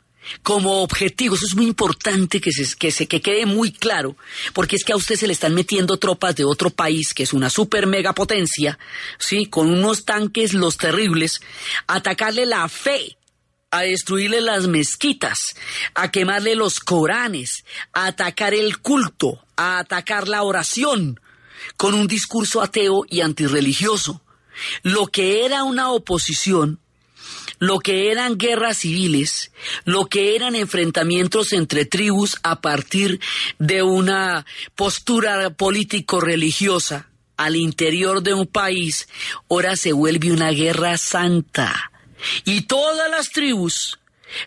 como 0.41 0.81
objetivo. 0.81 1.35
Eso 1.35 1.45
es 1.45 1.55
muy 1.55 1.67
importante 1.67 2.41
que 2.41 2.51
se, 2.51 2.75
que 2.75 2.91
se 2.91 3.07
que 3.07 3.21
quede 3.21 3.45
muy 3.45 3.71
claro, 3.71 4.17
porque 4.53 4.75
es 4.75 4.83
que 4.83 4.93
a 4.93 4.95
usted 4.95 5.15
se 5.15 5.27
le 5.27 5.33
están 5.33 5.53
metiendo 5.53 5.97
tropas 5.97 6.35
de 6.35 6.45
otro 6.45 6.71
país 6.71 7.13
que 7.13 7.23
es 7.23 7.33
una 7.33 7.51
super 7.51 7.85
mega 7.85 8.13
potencia, 8.13 8.79
sí, 9.19 9.45
con 9.45 9.69
unos 9.69 10.03
tanques 10.03 10.53
los 10.53 10.77
terribles, 10.77 11.41
atacarle 11.85 12.47
la 12.47 12.67
fe 12.67 13.17
a 13.71 13.81
destruirle 13.81 14.41
las 14.41 14.67
mezquitas, 14.67 15.37
a 15.93 16.11
quemarle 16.11 16.55
los 16.55 16.79
coranes, 16.79 17.65
a 17.93 18.07
atacar 18.07 18.53
el 18.53 18.79
culto, 18.79 19.43
a 19.57 19.79
atacar 19.79 20.27
la 20.27 20.43
oración, 20.43 21.19
con 21.77 21.93
un 21.93 22.07
discurso 22.07 22.61
ateo 22.61 23.05
y 23.09 23.21
antirreligioso. 23.21 24.21
Lo 24.83 25.07
que 25.07 25.45
era 25.45 25.63
una 25.63 25.91
oposición, 25.91 26.79
lo 27.59 27.79
que 27.79 28.11
eran 28.11 28.37
guerras 28.37 28.77
civiles, 28.77 29.51
lo 29.83 30.05
que 30.05 30.35
eran 30.35 30.55
enfrentamientos 30.55 31.51
entre 31.51 31.85
tribus 31.85 32.37
a 32.43 32.61
partir 32.61 33.19
de 33.59 33.83
una 33.83 34.45
postura 34.75 35.49
político-religiosa 35.49 37.09
al 37.35 37.57
interior 37.57 38.23
de 38.23 38.33
un 38.33 38.47
país, 38.47 39.09
ahora 39.49 39.75
se 39.75 39.91
vuelve 39.91 40.31
una 40.31 40.51
guerra 40.51 40.97
santa 40.97 41.91
y 42.43 42.61
todas 42.61 43.09
las 43.09 43.29
tribus, 43.29 43.99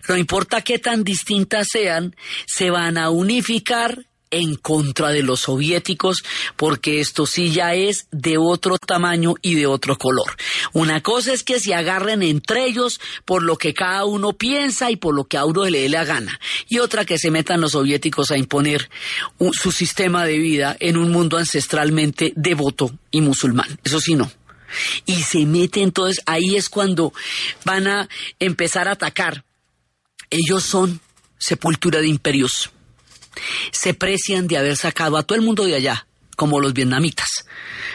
no 0.09 0.17
importa 0.17 0.63
qué 0.63 0.79
tan 0.79 1.05
distintas 1.05 1.69
sean, 1.71 2.15
se 2.47 2.71
van 2.71 2.99
a 2.99 3.11
unificar 3.11 4.07
en 4.31 4.57
contra 4.57 5.11
de 5.11 5.23
los 5.23 5.41
soviéticos, 5.41 6.19
porque 6.57 7.01
esto 7.01 7.27
sí 7.27 7.51
ya 7.51 7.75
es 7.75 8.07
de 8.11 8.37
otro 8.39 8.79
tamaño 8.79 9.35
y 9.43 9.55
de 9.55 9.67
otro 9.67 9.97
color. 9.97 10.37
Una 10.73 11.03
cosa 11.03 11.33
es 11.33 11.43
que 11.43 11.61
se 11.61 11.75
agarren 11.75 12.23
entre 12.23 12.67
ellos 12.67 13.01
por 13.25 13.43
lo 13.43 13.57
que 13.57 13.75
cada 13.75 14.05
uno 14.05 14.33
piensa 14.33 14.91
y 14.91 14.97
por 14.97 15.15
lo 15.15 15.25
que 15.25 15.37
a 15.37 15.45
uno 15.45 15.65
le 15.65 15.81
dé 15.81 15.89
la 15.89 16.05
gana, 16.05 16.39
y 16.69 16.79
otra 16.79 17.05
que 17.05 17.19
se 17.19 17.31
metan 17.31 17.61
los 17.61 17.73
soviéticos 17.73 18.31
a 18.31 18.39
imponer 18.39 18.91
su 19.53 19.73
sistema 19.73 20.25
de 20.25 20.39
vida 20.39 20.77
en 20.81 20.97
un 20.97 21.11
mundo 21.11 21.39
ancestralmente 21.39 22.33
devoto 22.37 22.93
y 23.11 23.21
musulmán. 23.21 23.79
Eso 23.85 24.01
sí 24.01 24.15
no 24.15 24.31
y 25.07 25.23
se 25.23 25.47
mete 25.47 25.83
entonces, 25.83 26.23
ahí 26.27 26.57
es 26.57 26.69
cuando 26.69 27.13
van 27.65 27.87
a 27.87 28.09
empezar 28.39 28.89
a 28.89 28.93
atacar. 28.93 29.45
Ellos 30.31 30.63
son 30.65 31.01
sepultura 31.39 32.01
de 32.01 32.09
imperios. 32.09 32.71
Se 33.71 33.95
precian 33.95 34.47
de 34.47 34.59
haber 34.59 34.77
sacado 34.77 35.17
a 35.17 35.23
todo 35.23 35.39
el 35.39 35.45
mundo 35.45 35.65
de 35.65 35.77
allá, 35.77 36.07
como 36.37 36.61
los 36.61 36.75
vietnamitas. 36.75 37.47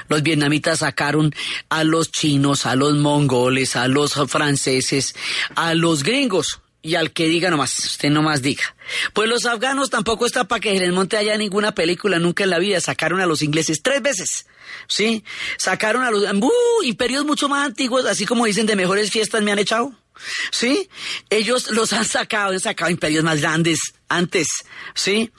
Los 0.10 0.24
vietnamitas 0.24 0.80
sacaron 0.80 1.34
a 1.70 1.84
los 1.84 2.12
chinos, 2.12 2.66
a 2.66 2.76
los 2.76 2.96
mongoles, 2.96 3.76
a 3.76 3.88
los 3.88 4.14
franceses, 4.28 5.16
a 5.56 5.74
los 5.76 6.04
gringos, 6.04 6.63
y 6.86 6.96
al 6.96 7.14
que 7.14 7.28
diga 7.30 7.50
nomás, 7.50 7.80
usted 7.80 8.10
nomás 8.10 8.42
diga. 8.42 8.76
Pues 9.14 9.30
los 9.30 9.46
afganos 9.46 9.90
tampoco 9.90 10.26
está 10.26 10.44
para 10.44 10.60
que 10.60 10.74
se 10.74 10.82
les 10.82 10.92
monte 10.92 11.16
allá 11.16 11.38
ninguna 11.38 11.74
película 11.74 12.20
nunca 12.20 12.44
en 12.44 12.50
la 12.50 12.60
vida. 12.60 12.82
Sacaron 12.82 13.22
a 13.22 13.26
los 13.26 13.42
ingleses 13.42 13.82
tres 13.82 14.02
veces. 14.02 14.48
¿Sí? 14.88 15.24
Sacaron 15.58 16.04
a 16.04 16.12
los 16.12 16.24
uh, 16.24 16.84
imperios 16.84 17.24
mucho 17.24 17.48
más 17.48 17.66
antiguos, 17.66 18.06
así 18.06 18.26
como 18.26 18.46
dicen 18.46 18.66
de 18.66 18.76
mejores 18.76 19.12
fiestas 19.12 19.42
me 19.42 19.54
han 19.54 19.60
echado. 19.60 19.94
¿Sí? 20.52 20.90
Ellos 21.30 21.72
los 21.72 21.94
han 21.94 22.04
sacado, 22.04 22.52
han 22.52 22.60
sacado 22.60 22.92
imperios 22.92 23.24
más 23.24 23.40
grandes 23.40 23.80
antes, 24.10 24.48
¿sí? 24.94 25.32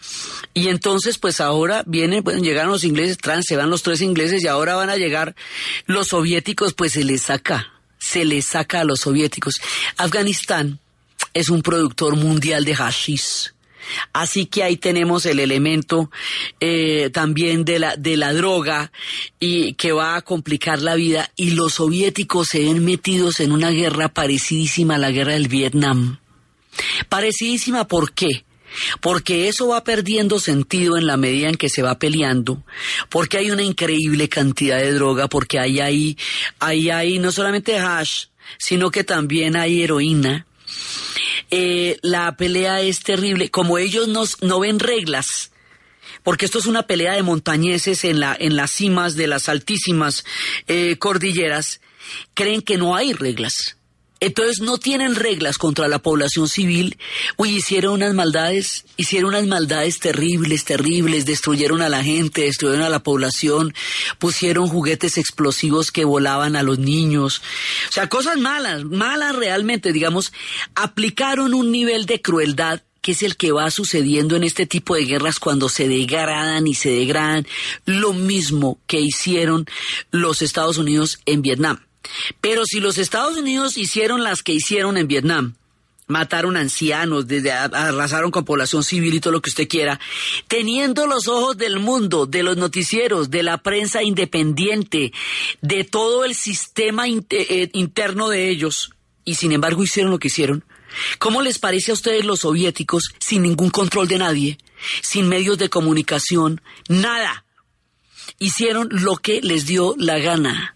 Y 0.53 0.68
entonces, 0.68 1.18
pues 1.18 1.40
ahora 1.40 1.84
vienen, 1.86 2.24
pues 2.24 2.40
llegaron 2.40 2.72
los 2.72 2.84
ingleses, 2.84 3.18
trans, 3.18 3.45
se 3.47 3.57
van 3.57 3.70
los 3.70 3.82
tres 3.82 4.01
ingleses 4.01 4.42
y 4.42 4.49
ahora 4.49 4.74
van 4.74 4.90
a 4.90 4.97
llegar 4.97 5.36
los 5.86 6.09
soviéticos, 6.09 6.72
pues 6.74 6.92
se 6.92 7.05
les 7.05 7.22
saca, 7.22 7.72
se 7.99 8.24
les 8.24 8.47
saca 8.47 8.80
a 8.80 8.84
los 8.84 9.01
soviéticos. 9.01 9.55
Afganistán 9.97 10.80
es 11.35 11.49
un 11.51 11.62
productor 11.62 12.16
mundial 12.16 12.64
de 12.64 12.74
hashish. 12.74 13.53
Así 14.12 14.47
que 14.47 14.62
ahí 14.62 14.76
tenemos 14.76 15.26
el 15.26 15.41
elemento 15.41 16.11
eh, 16.61 17.11
también 17.12 17.64
de 17.64 17.78
la, 17.78 17.97
de 17.97 18.16
la 18.16 18.32
droga 18.32 18.93
y 19.39 19.74
que 19.74 19.93
va 19.93 20.16
a 20.16 20.22
complicar 20.22 20.80
la 20.80 20.95
vida. 20.95 21.30
Y 21.37 21.51
los 21.51 21.74
soviéticos 21.74 22.49
se 22.49 22.61
ven 22.61 22.85
metidos 22.85 23.41
en 23.41 23.53
una 23.53 23.70
guerra 23.70 24.09
parecidísima 24.09 24.95
a 24.95 24.99
la 24.99 25.11
guerra 25.11 25.32
del 25.32 25.49
Vietnam. 25.49 26.18
Parecidísima, 27.09 27.87
¿por 27.87 28.12
qué? 28.12 28.45
Porque 29.01 29.49
eso 29.49 29.68
va 29.68 29.85
perdiendo 29.85 30.41
sentido 30.41 30.97
en 30.97 31.07
la 31.07 31.16
medida 31.16 31.49
en 31.49 31.57
que 31.57 31.68
se 31.68 31.82
va 31.82 31.99
peleando, 31.99 32.64
porque 33.09 33.39
hay 33.39 33.53
una 33.53 33.62
increíble 33.62 34.28
cantidad 34.28 34.78
de 34.78 34.93
droga, 34.93 35.28
porque 35.28 35.61
hay 35.61 35.78
ahí, 35.78 36.16
hay 36.59 37.18
no 37.20 37.30
solamente 37.30 37.78
hash, 37.78 38.26
sino 38.59 38.91
que 38.91 39.05
también 39.05 39.55
hay 39.55 39.85
heroína, 39.85 40.47
eh, 41.51 41.99
la 42.03 42.37
pelea 42.37 42.81
es 42.81 43.01
terrible. 43.01 43.51
Como 43.51 43.79
ellos 43.79 44.09
no, 44.09 44.61
ven 44.61 44.79
reglas, 44.79 45.53
porque 46.22 46.45
esto 46.47 46.59
es 46.59 46.66
una 46.66 46.87
pelea 46.87 47.14
de 47.14 47.22
montañeses 47.22 48.05
en, 48.05 48.20
la, 48.20 48.37
en 48.39 48.57
las 48.57 48.70
cimas 48.70 49.14
de 49.14 49.27
las 49.27 49.49
altísimas 49.49 50.25
eh, 50.66 50.97
cordilleras, 50.99 51.81
creen 52.35 52.62
que 52.62 52.77
no 52.77 52.97
hay 52.97 53.12
reglas. 53.12 53.77
Entonces 54.25 54.61
no 54.61 54.79
tienen 54.79 55.16
reglas 55.16 55.59
contra 55.59 55.87
la 55.87 55.99
población 55.99 56.49
civil. 56.49 56.97
Uy, 57.37 57.57
hicieron 57.57 57.93
unas 57.93 58.14
maldades, 58.14 58.87
hicieron 58.97 59.35
unas 59.35 59.47
maldades 59.47 59.99
terribles, 59.99 60.64
terribles, 60.64 61.27
destruyeron 61.27 61.83
a 61.83 61.91
la 61.91 62.03
gente, 62.03 62.45
destruyeron 62.45 62.87
a 62.87 62.89
la 62.89 63.03
población, 63.03 63.75
pusieron 64.18 64.66
juguetes 64.66 65.18
explosivos 65.18 65.93
que 65.93 66.07
volaban 66.07 66.57
a 66.57 66.62
los 66.62 66.79
niños. 66.79 67.43
O 67.91 67.93
sea, 67.93 68.09
cosas 68.09 68.39
malas, 68.39 68.85
malas 68.85 69.37
realmente, 69.37 69.93
digamos, 69.93 70.33
aplicaron 70.75 71.53
un 71.53 71.70
nivel 71.70 72.07
de 72.07 72.22
crueldad 72.22 72.81
que 73.03 73.12
es 73.12 73.22
el 73.22 73.37
que 73.37 73.53
va 73.53 73.70
sucediendo 73.70 74.37
en 74.37 74.45
este 74.45 74.64
tipo 74.64 74.95
de 74.95 75.05
guerras 75.05 75.39
cuando 75.39 75.68
se 75.68 75.87
degradan 75.87 76.66
y 76.66 76.72
se 76.72 76.89
degradan, 76.89 77.47
lo 77.85 78.14
mismo 78.14 78.79
que 78.87 79.01
hicieron 79.01 79.66
los 80.11 80.41
Estados 80.41 80.79
Unidos 80.79 81.18
en 81.27 81.43
Vietnam. 81.43 81.81
Pero 82.40 82.64
si 82.66 82.80
los 82.80 82.98
Estados 82.98 83.36
Unidos 83.36 83.76
hicieron 83.76 84.22
las 84.22 84.42
que 84.42 84.52
hicieron 84.52 84.96
en 84.96 85.09
Vietnam, 85.09 85.55
mataron 86.07 86.57
ancianos, 86.57 87.26
arrasaron 87.72 88.30
con 88.30 88.44
población 88.44 88.84
civil 88.84 89.14
y 89.14 89.20
todo 89.20 89.32
lo 89.32 89.42
que 89.42 89.50
usted 89.50 89.68
quiera, 89.68 89.98
teniendo 90.48 91.07
los 91.07 91.28
ojos 91.28 91.57
del 91.57 91.78
mundo, 91.78 92.26
de 92.26 92.42
los 92.42 92.57
noticieros, 92.57 93.30
de 93.30 93.42
la 93.42 93.59
prensa 93.59 94.02
independiente, 94.02 95.12
de 95.62 95.84
todo 95.84 96.24
el 96.24 96.34
sistema 96.34 97.05
eh, 97.09 97.70
interno 97.72 98.28
de 98.28 98.50
ellos, 98.50 98.90
y 99.24 99.36
sin 99.36 99.52
embargo 99.52 99.82
hicieron 99.82 100.11
lo 100.11 100.18
que 100.18 100.28
hicieron. 100.28 100.64
¿Cómo 101.18 101.42
les 101.42 101.59
parece 101.59 101.90
a 101.90 101.94
ustedes 101.94 102.24
los 102.24 102.40
soviéticos 102.40 103.14
sin 103.18 103.42
ningún 103.42 103.70
control 103.70 104.07
de 104.07 104.18
nadie, 104.18 104.59
sin 105.00 105.28
medios 105.28 105.59
de 105.59 105.70
comunicación, 105.70 106.61
nada? 106.88 107.44
Hicieron 108.38 108.88
lo 108.90 109.16
que 109.16 109.40
les 109.40 109.66
dio 109.66 109.94
la 109.98 110.18
gana. 110.18 110.74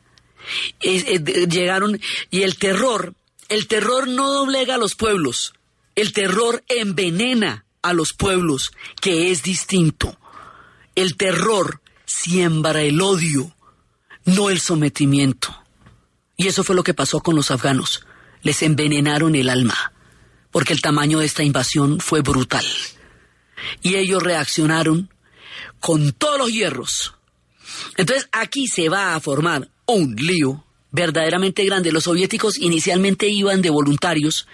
Llegaron 0.81 2.01
y 2.31 2.43
el 2.43 2.57
terror 2.57 3.15
el 3.49 3.67
terror 3.67 4.09
no 4.09 4.31
doblega 4.31 4.75
a 4.75 4.79
los 4.79 4.95
pueblos, 4.95 5.55
el 5.95 6.13
terror 6.13 6.63
envenena 6.69 7.65
a 7.81 7.95
los 7.95 8.13
pueblos, 8.13 8.73
que 9.01 9.31
es 9.31 9.43
distinto. 9.43 10.19
El 10.95 11.17
terror 11.17 11.81
siembra 12.05 12.83
el 12.83 13.01
odio, 13.01 13.55
no 14.27 14.51
el 14.51 14.61
sometimiento. 14.61 15.57
Y 16.37 16.49
eso 16.49 16.63
fue 16.63 16.77
lo 16.77 16.83
que 16.83 16.93
pasó 16.93 17.21
con 17.21 17.37
los 17.37 17.51
afganos. 17.51 18.05
Les 18.43 18.63
envenenaron 18.63 19.35
el 19.35 19.49
alma, 19.49 19.93
porque 20.51 20.75
el 20.75 20.83
tamaño 20.83 21.21
de 21.21 21.27
esta 21.27 21.43
invasión 21.43 22.01
fue 22.01 22.21
brutal. 22.21 22.67
Y 23.81 23.97
ellos 23.97 24.23
reaccionaron 24.23 25.13
con 25.81 26.13
todos 26.13 26.39
los 26.39 26.53
hierros. 26.53 27.15
Entonces 27.97 28.29
aquí 28.31 28.69
se 28.69 28.91
va 28.91 29.15
a 29.15 29.21
formar 29.21 29.71
un 29.89 30.14
lío 30.16 30.64
verdaderamente 30.91 31.64
grande. 31.64 31.93
Los 31.93 32.05
soviéticos 32.05 32.59
inicialmente 32.59 33.28
iban 33.28 33.62
de 33.62 33.70
voluntarios 33.70 34.47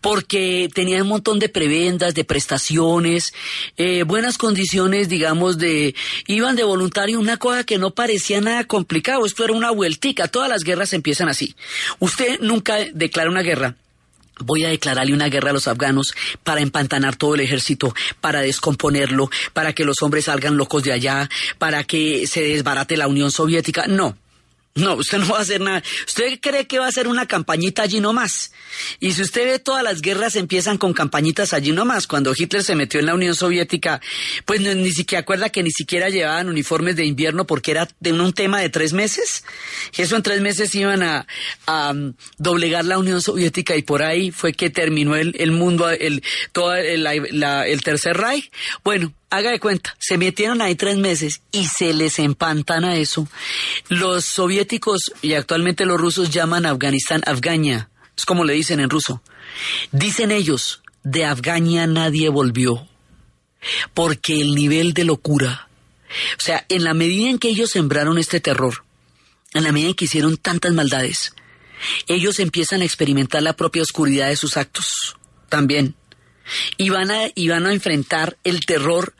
porque 0.00 0.68
tenían 0.74 1.02
un 1.02 1.08
montón 1.08 1.38
de 1.38 1.48
prebendas, 1.48 2.14
de 2.14 2.24
prestaciones, 2.24 3.34
eh, 3.76 4.04
buenas 4.04 4.38
condiciones, 4.38 5.08
digamos, 5.08 5.58
de... 5.58 5.94
Iban 6.26 6.56
de 6.56 6.64
voluntario, 6.64 7.20
una 7.20 7.36
cosa 7.36 7.64
que 7.64 7.78
no 7.78 7.90
parecía 7.90 8.40
nada 8.40 8.64
complicado, 8.64 9.26
esto 9.26 9.44
era 9.44 9.52
una 9.52 9.70
vueltica, 9.70 10.28
todas 10.28 10.48
las 10.48 10.64
guerras 10.64 10.92
empiezan 10.92 11.28
así. 11.28 11.54
Usted 11.98 12.40
nunca 12.40 12.78
declara 12.94 13.30
una 13.30 13.42
guerra 13.42 13.76
Voy 14.42 14.64
a 14.64 14.70
declararle 14.70 15.12
una 15.12 15.28
guerra 15.28 15.50
a 15.50 15.52
los 15.52 15.68
afganos 15.68 16.14
para 16.42 16.62
empantanar 16.62 17.16
todo 17.16 17.34
el 17.34 17.40
ejército, 17.40 17.94
para 18.22 18.40
descomponerlo, 18.40 19.30
para 19.52 19.74
que 19.74 19.84
los 19.84 19.96
hombres 20.02 20.24
salgan 20.24 20.56
locos 20.56 20.82
de 20.82 20.92
allá, 20.92 21.28
para 21.58 21.84
que 21.84 22.26
se 22.26 22.42
desbarate 22.42 22.96
la 22.96 23.06
Unión 23.06 23.30
Soviética. 23.30 23.86
No, 23.86 24.16
no, 24.76 24.94
usted 24.94 25.18
no 25.18 25.28
va 25.28 25.38
a 25.38 25.42
hacer 25.42 25.60
nada. 25.60 25.82
Usted 26.06 26.38
cree 26.40 26.66
que 26.68 26.78
va 26.78 26.86
a 26.86 26.88
hacer 26.88 27.08
una 27.08 27.26
campañita 27.26 27.82
allí 27.82 28.00
nomás. 28.00 28.52
Y 29.00 29.12
si 29.12 29.22
usted 29.22 29.44
ve 29.44 29.58
todas 29.58 29.82
las 29.82 30.00
guerras 30.00 30.36
empiezan 30.36 30.78
con 30.78 30.92
campañitas 30.92 31.52
allí 31.52 31.72
nomás. 31.72 32.06
Cuando 32.06 32.32
Hitler 32.36 32.62
se 32.62 32.76
metió 32.76 33.00
en 33.00 33.06
la 33.06 33.14
Unión 33.14 33.34
Soviética, 33.34 34.00
pues 34.44 34.60
ni 34.60 34.92
siquiera 34.92 35.22
acuerda 35.22 35.50
que 35.50 35.64
ni 35.64 35.72
siquiera 35.72 36.08
llevaban 36.08 36.48
uniformes 36.48 36.94
de 36.94 37.04
invierno 37.04 37.46
porque 37.46 37.72
era 37.72 37.88
de 37.98 38.12
un, 38.12 38.32
tema 38.32 38.60
de 38.60 38.68
tres 38.68 38.92
meses. 38.92 39.44
Y 39.98 40.02
eso 40.02 40.14
en 40.14 40.22
tres 40.22 40.40
meses 40.40 40.72
iban 40.76 41.02
a, 41.02 41.26
um, 41.66 42.14
doblegar 42.38 42.84
la 42.84 42.98
Unión 42.98 43.20
Soviética 43.20 43.74
y 43.74 43.82
por 43.82 44.04
ahí 44.04 44.30
fue 44.30 44.52
que 44.52 44.70
terminó 44.70 45.16
el, 45.16 45.50
mundo, 45.50 45.90
el, 45.90 46.22
todo 46.52 46.76
el, 46.76 47.06
el 47.06 47.82
Tercer 47.82 48.16
Reich. 48.16 48.52
Bueno, 48.84 49.12
haga 49.30 49.50
de 49.50 49.60
cuenta, 49.60 49.96
se 49.98 50.18
metieron 50.18 50.60
ahí 50.60 50.74
tres 50.74 50.98
meses 50.98 51.42
y 51.52 51.66
se 51.66 51.94
les 51.94 52.18
empantana 52.18 52.96
eso. 52.96 53.26
Los 53.88 54.24
soviéticos 54.24 55.12
y 55.22 55.34
actualmente 55.34 55.86
los 55.86 56.00
rusos 56.00 56.30
llaman 56.30 56.66
Afganistán 56.66 57.22
Afgania, 57.26 57.88
es 58.16 58.26
como 58.26 58.44
le 58.44 58.54
dicen 58.54 58.80
en 58.80 58.90
ruso. 58.90 59.22
Dicen 59.92 60.30
ellos, 60.30 60.82
de 61.02 61.24
Afgania 61.24 61.86
nadie 61.86 62.28
volvió, 62.28 62.88
porque 63.94 64.40
el 64.40 64.54
nivel 64.54 64.92
de 64.92 65.04
locura, 65.04 65.68
o 66.36 66.42
sea, 66.42 66.66
en 66.68 66.84
la 66.84 66.92
medida 66.92 67.30
en 67.30 67.38
que 67.38 67.48
ellos 67.48 67.70
sembraron 67.70 68.18
este 68.18 68.40
terror, 68.40 68.84
en 69.54 69.64
la 69.64 69.72
medida 69.72 69.90
en 69.90 69.94
que 69.94 70.04
hicieron 70.04 70.36
tantas 70.36 70.72
maldades, 70.72 71.34
ellos 72.06 72.38
empiezan 72.40 72.82
a 72.82 72.84
experimentar 72.84 73.42
la 73.42 73.54
propia 73.54 73.82
oscuridad 73.82 74.28
de 74.28 74.36
sus 74.36 74.56
actos 74.56 75.16
también. 75.48 75.94
Y 76.76 76.90
van 76.90 77.10
a, 77.10 77.28
y 77.34 77.48
van 77.48 77.66
a 77.66 77.72
enfrentar 77.72 78.36
el 78.44 78.66
terror 78.66 79.14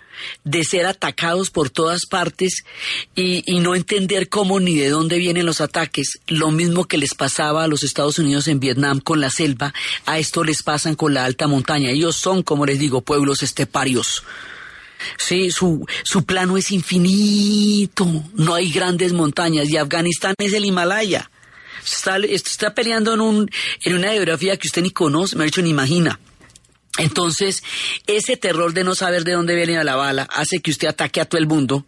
de 0.44 0.64
ser 0.64 0.86
atacados 0.86 1.50
por 1.50 1.70
todas 1.70 2.06
partes 2.06 2.64
y, 3.14 3.60
no 3.60 3.74
entender 3.74 4.28
cómo 4.28 4.58
ni 4.58 4.74
de 4.76 4.88
dónde 4.88 5.18
vienen 5.18 5.44
los 5.44 5.60
ataques. 5.60 6.20
Lo 6.26 6.50
mismo 6.50 6.86
que 6.86 6.96
les 6.96 7.14
pasaba 7.14 7.64
a 7.64 7.68
los 7.68 7.82
Estados 7.82 8.18
Unidos 8.18 8.48
en 8.48 8.58
Vietnam 8.58 9.00
con 9.00 9.20
la 9.20 9.30
selva, 9.30 9.74
a 10.06 10.18
esto 10.18 10.44
les 10.44 10.62
pasan 10.62 10.94
con 10.94 11.12
la 11.12 11.24
alta 11.24 11.46
montaña. 11.46 11.90
Ellos 11.90 12.16
son, 12.16 12.42
como 12.42 12.64
les 12.64 12.78
digo, 12.78 13.02
pueblos 13.02 13.42
esteparios. 13.42 14.24
Sí, 15.18 15.50
su, 15.50 15.86
su 16.02 16.24
plano 16.24 16.56
es 16.56 16.70
infinito, 16.70 18.06
no 18.34 18.54
hay 18.54 18.70
grandes 18.70 19.12
montañas 19.12 19.68
y 19.68 19.76
Afganistán 19.76 20.34
es 20.38 20.52
el 20.52 20.64
Himalaya. 20.64 21.30
Está, 21.84 22.18
está 22.18 22.74
peleando 22.74 23.14
en, 23.14 23.20
un, 23.20 23.50
en 23.82 23.94
una 23.94 24.10
geografía 24.10 24.56
que 24.56 24.68
usted 24.68 24.82
ni 24.82 24.90
conoce, 24.90 25.36
me 25.36 25.44
ha 25.44 25.46
dicho 25.46 25.62
ni 25.62 25.70
imagina. 25.70 26.18
Entonces, 27.00 27.62
ese 28.06 28.36
terror 28.36 28.74
de 28.74 28.84
no 28.84 28.94
saber 28.94 29.24
de 29.24 29.32
dónde 29.32 29.54
viene 29.54 29.82
la 29.84 29.96
bala 29.96 30.28
hace 30.30 30.60
que 30.60 30.70
usted 30.70 30.88
ataque 30.88 31.22
a 31.22 31.24
todo 31.24 31.38
el 31.38 31.46
mundo 31.46 31.86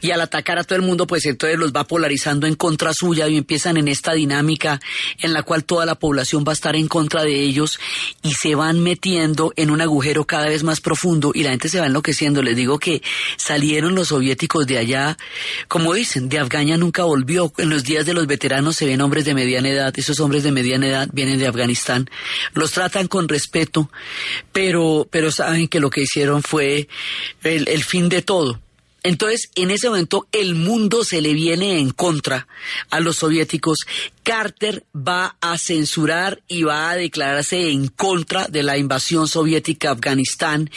y 0.00 0.10
al 0.10 0.22
atacar 0.22 0.58
a 0.58 0.64
todo 0.64 0.76
el 0.76 0.82
mundo, 0.82 1.06
pues 1.06 1.26
entonces 1.26 1.58
los 1.58 1.72
va 1.72 1.84
polarizando 1.84 2.46
en 2.46 2.54
contra 2.54 2.94
suya 2.94 3.28
y 3.28 3.36
empiezan 3.36 3.76
en 3.76 3.88
esta 3.88 4.14
dinámica 4.14 4.80
en 5.18 5.34
la 5.34 5.42
cual 5.42 5.64
toda 5.64 5.84
la 5.84 5.96
población 5.96 6.44
va 6.48 6.52
a 6.52 6.54
estar 6.54 6.76
en 6.76 6.88
contra 6.88 7.24
de 7.24 7.42
ellos 7.42 7.78
y 8.22 8.32
se 8.32 8.54
van 8.54 8.80
metiendo 8.80 9.52
en 9.56 9.70
un 9.70 9.82
agujero 9.82 10.24
cada 10.24 10.48
vez 10.48 10.62
más 10.62 10.80
profundo 10.80 11.32
y 11.34 11.42
la 11.42 11.50
gente 11.50 11.68
se 11.68 11.80
va 11.80 11.86
enloqueciendo. 11.86 12.42
Les 12.42 12.56
digo 12.56 12.78
que 12.78 13.02
salieron 13.36 13.94
los 13.94 14.08
soviéticos 14.08 14.66
de 14.66 14.78
allá, 14.78 15.18
como 15.68 15.92
dicen, 15.92 16.30
de 16.30 16.38
Afgania 16.38 16.78
nunca 16.78 17.04
volvió. 17.04 17.52
En 17.58 17.68
los 17.68 17.84
días 17.84 18.06
de 18.06 18.14
los 18.14 18.26
veteranos 18.26 18.76
se 18.76 18.86
ven 18.86 19.02
hombres 19.02 19.26
de 19.26 19.34
mediana 19.34 19.68
edad, 19.68 19.92
esos 19.94 20.20
hombres 20.20 20.42
de 20.42 20.52
mediana 20.52 20.86
edad 20.86 21.08
vienen 21.12 21.38
de 21.38 21.48
Afganistán, 21.48 22.08
los 22.54 22.72
tratan 22.72 23.08
con 23.08 23.28
respeto 23.28 23.90
pero, 24.54 25.06
pero 25.10 25.32
saben 25.32 25.66
que 25.66 25.80
lo 25.80 25.90
que 25.90 26.02
hicieron 26.02 26.42
fue 26.42 26.88
el, 27.42 27.68
el 27.68 27.82
fin 27.82 28.08
de 28.08 28.22
todo. 28.22 28.60
Entonces, 29.06 29.50
en 29.54 29.70
ese 29.70 29.90
momento, 29.90 30.26
el 30.32 30.54
mundo 30.54 31.04
se 31.04 31.20
le 31.20 31.34
viene 31.34 31.78
en 31.78 31.90
contra 31.90 32.48
a 32.88 33.00
los 33.00 33.16
soviéticos. 33.16 33.80
Carter 34.22 34.86
va 34.96 35.36
a 35.42 35.58
censurar 35.58 36.42
y 36.48 36.62
va 36.62 36.88
a 36.88 36.96
declararse 36.96 37.68
en 37.70 37.88
contra 37.88 38.46
de 38.48 38.62
la 38.62 38.78
invasión 38.78 39.28
soviética 39.28 39.90
a 39.90 39.92
Afganistán. 39.92 40.70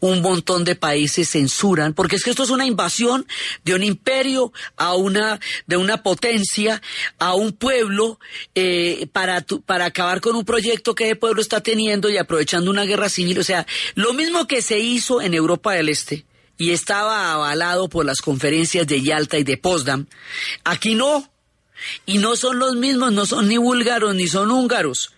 Un 0.00 0.22
montón 0.22 0.64
de 0.64 0.76
países 0.76 1.28
censuran, 1.28 1.92
porque 1.92 2.16
es 2.16 2.24
que 2.24 2.30
esto 2.30 2.44
es 2.44 2.48
una 2.48 2.64
invasión 2.64 3.26
de 3.64 3.74
un 3.74 3.82
imperio 3.82 4.50
a 4.78 4.94
una, 4.94 5.38
de 5.66 5.76
una 5.76 6.02
potencia, 6.02 6.80
a 7.18 7.34
un 7.34 7.52
pueblo, 7.52 8.18
eh, 8.54 9.08
para, 9.12 9.44
para 9.66 9.84
acabar 9.84 10.22
con 10.22 10.36
un 10.36 10.46
proyecto 10.46 10.94
que 10.94 11.10
el 11.10 11.18
pueblo 11.18 11.42
está 11.42 11.60
teniendo 11.60 12.08
y 12.08 12.16
aprovechando 12.16 12.70
una 12.70 12.84
guerra 12.84 13.10
civil. 13.10 13.40
O 13.40 13.44
sea, 13.44 13.66
lo 13.94 14.14
mismo 14.14 14.46
que 14.46 14.62
se 14.62 14.78
hizo 14.78 15.20
en 15.20 15.34
Europa 15.34 15.74
del 15.74 15.90
Este 15.90 16.24
y 16.56 16.70
estaba 16.70 17.32
avalado 17.32 17.88
por 17.88 18.04
las 18.04 18.20
conferencias 18.20 18.86
de 18.86 19.02
Yalta 19.02 19.38
y 19.38 19.44
de 19.44 19.56
Potsdam. 19.56 20.06
Aquí 20.64 20.94
no. 20.94 21.30
Y 22.06 22.18
no 22.18 22.36
son 22.36 22.58
los 22.58 22.76
mismos, 22.76 23.12
no 23.12 23.26
son 23.26 23.48
ni 23.48 23.56
búlgaros 23.56 24.14
ni 24.14 24.26
son 24.26 24.50
húngaros. 24.50 25.12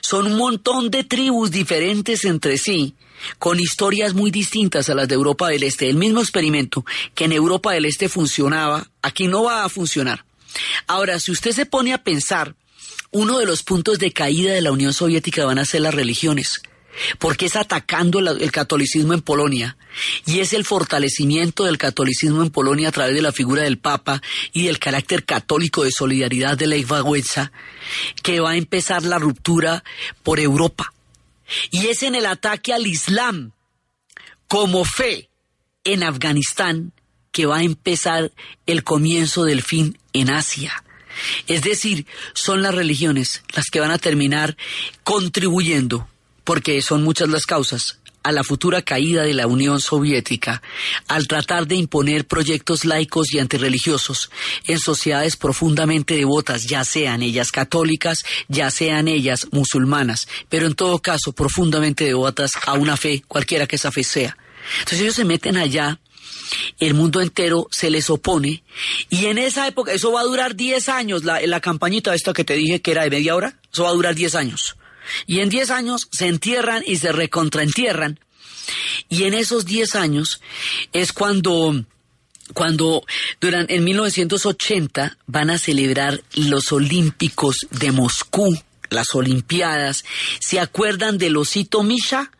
Son 0.00 0.26
un 0.26 0.36
montón 0.36 0.90
de 0.90 1.04
tribus 1.04 1.50
diferentes 1.50 2.24
entre 2.24 2.58
sí, 2.58 2.94
con 3.38 3.60
historias 3.60 4.14
muy 4.14 4.30
distintas 4.30 4.88
a 4.88 4.94
las 4.94 5.06
de 5.06 5.14
Europa 5.14 5.48
del 5.48 5.62
Este. 5.62 5.88
El 5.88 5.96
mismo 5.96 6.20
experimento 6.20 6.84
que 7.14 7.24
en 7.24 7.32
Europa 7.32 7.72
del 7.72 7.84
Este 7.84 8.08
funcionaba, 8.08 8.88
aquí 9.02 9.28
no 9.28 9.44
va 9.44 9.64
a 9.64 9.68
funcionar. 9.68 10.24
Ahora, 10.86 11.20
si 11.20 11.30
usted 11.30 11.52
se 11.52 11.66
pone 11.66 11.92
a 11.92 12.02
pensar, 12.02 12.56
uno 13.10 13.38
de 13.38 13.46
los 13.46 13.62
puntos 13.62 13.98
de 13.98 14.12
caída 14.12 14.52
de 14.52 14.62
la 14.62 14.72
Unión 14.72 14.92
Soviética 14.92 15.44
van 15.44 15.58
a 15.58 15.64
ser 15.64 15.82
las 15.82 15.94
religiones 15.94 16.60
porque 17.18 17.46
es 17.46 17.56
atacando 17.56 18.18
el 18.18 18.52
catolicismo 18.52 19.14
en 19.14 19.22
Polonia 19.22 19.76
y 20.26 20.40
es 20.40 20.52
el 20.52 20.64
fortalecimiento 20.64 21.64
del 21.64 21.78
catolicismo 21.78 22.42
en 22.42 22.50
Polonia 22.50 22.88
a 22.88 22.92
través 22.92 23.14
de 23.14 23.22
la 23.22 23.32
figura 23.32 23.62
del 23.62 23.78
Papa 23.78 24.22
y 24.52 24.66
del 24.66 24.78
carácter 24.78 25.24
católico 25.24 25.84
de 25.84 25.90
solidaridad 25.90 26.56
de 26.56 26.66
la 26.66 26.76
Iglesia 26.76 27.52
que 28.22 28.40
va 28.40 28.50
a 28.50 28.56
empezar 28.56 29.02
la 29.02 29.18
ruptura 29.18 29.84
por 30.22 30.40
Europa. 30.40 30.92
Y 31.70 31.86
es 31.86 32.02
en 32.02 32.14
el 32.14 32.26
ataque 32.26 32.72
al 32.72 32.86
Islam 32.86 33.52
como 34.46 34.84
fe 34.84 35.30
en 35.84 36.02
Afganistán 36.02 36.92
que 37.32 37.46
va 37.46 37.58
a 37.58 37.62
empezar 37.62 38.32
el 38.66 38.84
comienzo 38.84 39.44
del 39.44 39.62
fin 39.62 39.98
en 40.12 40.30
Asia. 40.30 40.82
Es 41.46 41.62
decir, 41.62 42.06
son 42.32 42.62
las 42.62 42.74
religiones 42.74 43.42
las 43.54 43.66
que 43.70 43.80
van 43.80 43.90
a 43.90 43.98
terminar 43.98 44.56
contribuyendo 45.04 46.08
porque 46.48 46.80
son 46.80 47.02
muchas 47.02 47.28
las 47.28 47.44
causas 47.44 47.98
a 48.22 48.32
la 48.32 48.42
futura 48.42 48.80
caída 48.80 49.22
de 49.22 49.34
la 49.34 49.46
Unión 49.46 49.82
Soviética 49.82 50.62
al 51.06 51.28
tratar 51.28 51.66
de 51.66 51.74
imponer 51.74 52.26
proyectos 52.26 52.86
laicos 52.86 53.34
y 53.34 53.38
antirreligiosos 53.38 54.30
en 54.66 54.78
sociedades 54.78 55.36
profundamente 55.36 56.14
devotas, 56.14 56.64
ya 56.64 56.86
sean 56.86 57.20
ellas 57.20 57.52
católicas, 57.52 58.24
ya 58.48 58.70
sean 58.70 59.08
ellas 59.08 59.48
musulmanas, 59.50 60.26
pero 60.48 60.66
en 60.66 60.74
todo 60.74 61.00
caso 61.00 61.32
profundamente 61.32 62.04
devotas 62.04 62.52
a 62.64 62.72
una 62.72 62.96
fe, 62.96 63.22
cualquiera 63.28 63.66
que 63.66 63.76
esa 63.76 63.92
fe 63.92 64.02
sea. 64.02 64.38
Entonces 64.78 65.00
ellos 65.02 65.16
se 65.16 65.26
meten 65.26 65.58
allá 65.58 66.00
el 66.78 66.94
mundo 66.94 67.20
entero 67.20 67.68
se 67.70 67.90
les 67.90 68.08
opone 68.08 68.62
y 69.10 69.26
en 69.26 69.36
esa 69.36 69.68
época, 69.68 69.92
eso 69.92 70.12
va 70.12 70.22
a 70.22 70.24
durar 70.24 70.56
10 70.56 70.88
años, 70.88 71.24
la, 71.24 71.42
la 71.42 71.60
campañita 71.60 72.14
esta 72.14 72.32
que 72.32 72.44
te 72.44 72.54
dije 72.54 72.80
que 72.80 72.92
era 72.92 73.02
de 73.02 73.10
media 73.10 73.36
hora, 73.36 73.60
eso 73.70 73.82
va 73.82 73.90
a 73.90 73.92
durar 73.92 74.14
10 74.14 74.34
años. 74.34 74.78
Y 75.26 75.40
en 75.40 75.48
10 75.48 75.70
años 75.70 76.08
se 76.10 76.26
entierran 76.26 76.82
y 76.86 76.96
se 76.96 77.12
recontraentierran. 77.12 78.20
Y 79.08 79.24
en 79.24 79.34
esos 79.34 79.64
10 79.64 79.94
años 79.96 80.40
es 80.92 81.12
cuando 81.12 81.84
cuando 82.54 83.04
durante, 83.40 83.74
en 83.74 83.84
1980 83.84 85.18
van 85.26 85.50
a 85.50 85.58
celebrar 85.58 86.22
los 86.34 86.72
Olímpicos 86.72 87.66
de 87.70 87.92
Moscú, 87.92 88.58
las 88.88 89.14
Olimpiadas. 89.14 90.04
¿Se 90.40 90.58
acuerdan 90.58 91.18
del 91.18 91.36
osito 91.36 91.82
Misha? 91.82 92.30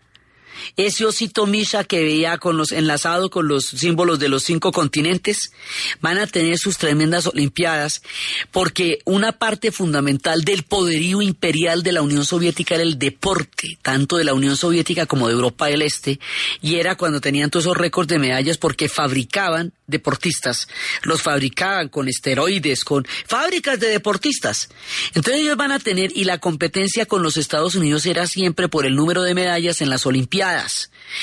Ese 0.77 1.05
osito 1.05 1.47
Misha 1.47 1.85
que 1.85 2.03
veía 2.03 2.39
con 2.39 2.57
los 2.57 2.73
enlazado 2.73 3.31
con 3.31 3.49
los 3.49 3.67
símbolos 3.67 4.19
de 4.19 4.29
los 4.29 4.45
cinco 4.45 4.73
continentes, 4.73 5.53
van 6.01 6.19
a 6.19 6.27
tener 6.27 6.59
sus 6.59 6.79
tremendas 6.79 7.27
olimpiadas, 7.27 8.03
porque 8.51 9.01
una 9.05 9.33
parte 9.33 9.73
fundamental 9.73 10.43
del 10.43 10.63
poderío 10.63 11.23
imperial 11.23 11.83
de 11.83 11.93
la 11.93 12.03
Unión 12.03 12.25
Soviética 12.25 12.75
era 12.75 12.85
el 12.85 12.99
deporte, 12.99 13.79
tanto 13.83 14.17
de 14.17 14.25
la 14.25 14.35
Unión 14.35 14.57
Soviética 14.57 15.07
como 15.07 15.29
de 15.29 15.35
Europa 15.35 15.67
del 15.67 15.83
Este, 15.83 16.19
y 16.61 16.77
era 16.77 16.97
cuando 16.97 17.21
tenían 17.21 17.51
todos 17.51 17.67
esos 17.67 17.77
récords 17.77 18.09
de 18.09 18.19
medallas 18.19 18.59
porque 18.59 18.89
fabricaban 18.89 19.73
deportistas, 19.87 20.69
los 21.03 21.23
fabricaban 21.23 21.89
con 21.89 22.09
esteroides, 22.09 22.85
con 22.85 23.07
fábricas 23.27 23.81
de 23.81 23.89
deportistas. 23.89 24.69
Entonces 25.15 25.43
ellos 25.43 25.57
van 25.57 25.73
a 25.73 25.79
tener, 25.79 26.13
y 26.15 26.25
la 26.25 26.39
competencia 26.39 27.07
con 27.07 27.23
los 27.23 27.37
Estados 27.37 27.75
Unidos 27.75 28.07
era 28.07 28.27
siempre 28.27 28.69
por 28.69 28.87
el 28.87 28.95
número 28.95 29.23
de 29.23 29.35
medallas 29.35 29.81
en 29.81 29.91
las 29.91 30.07
Olimpiadas. 30.07 30.48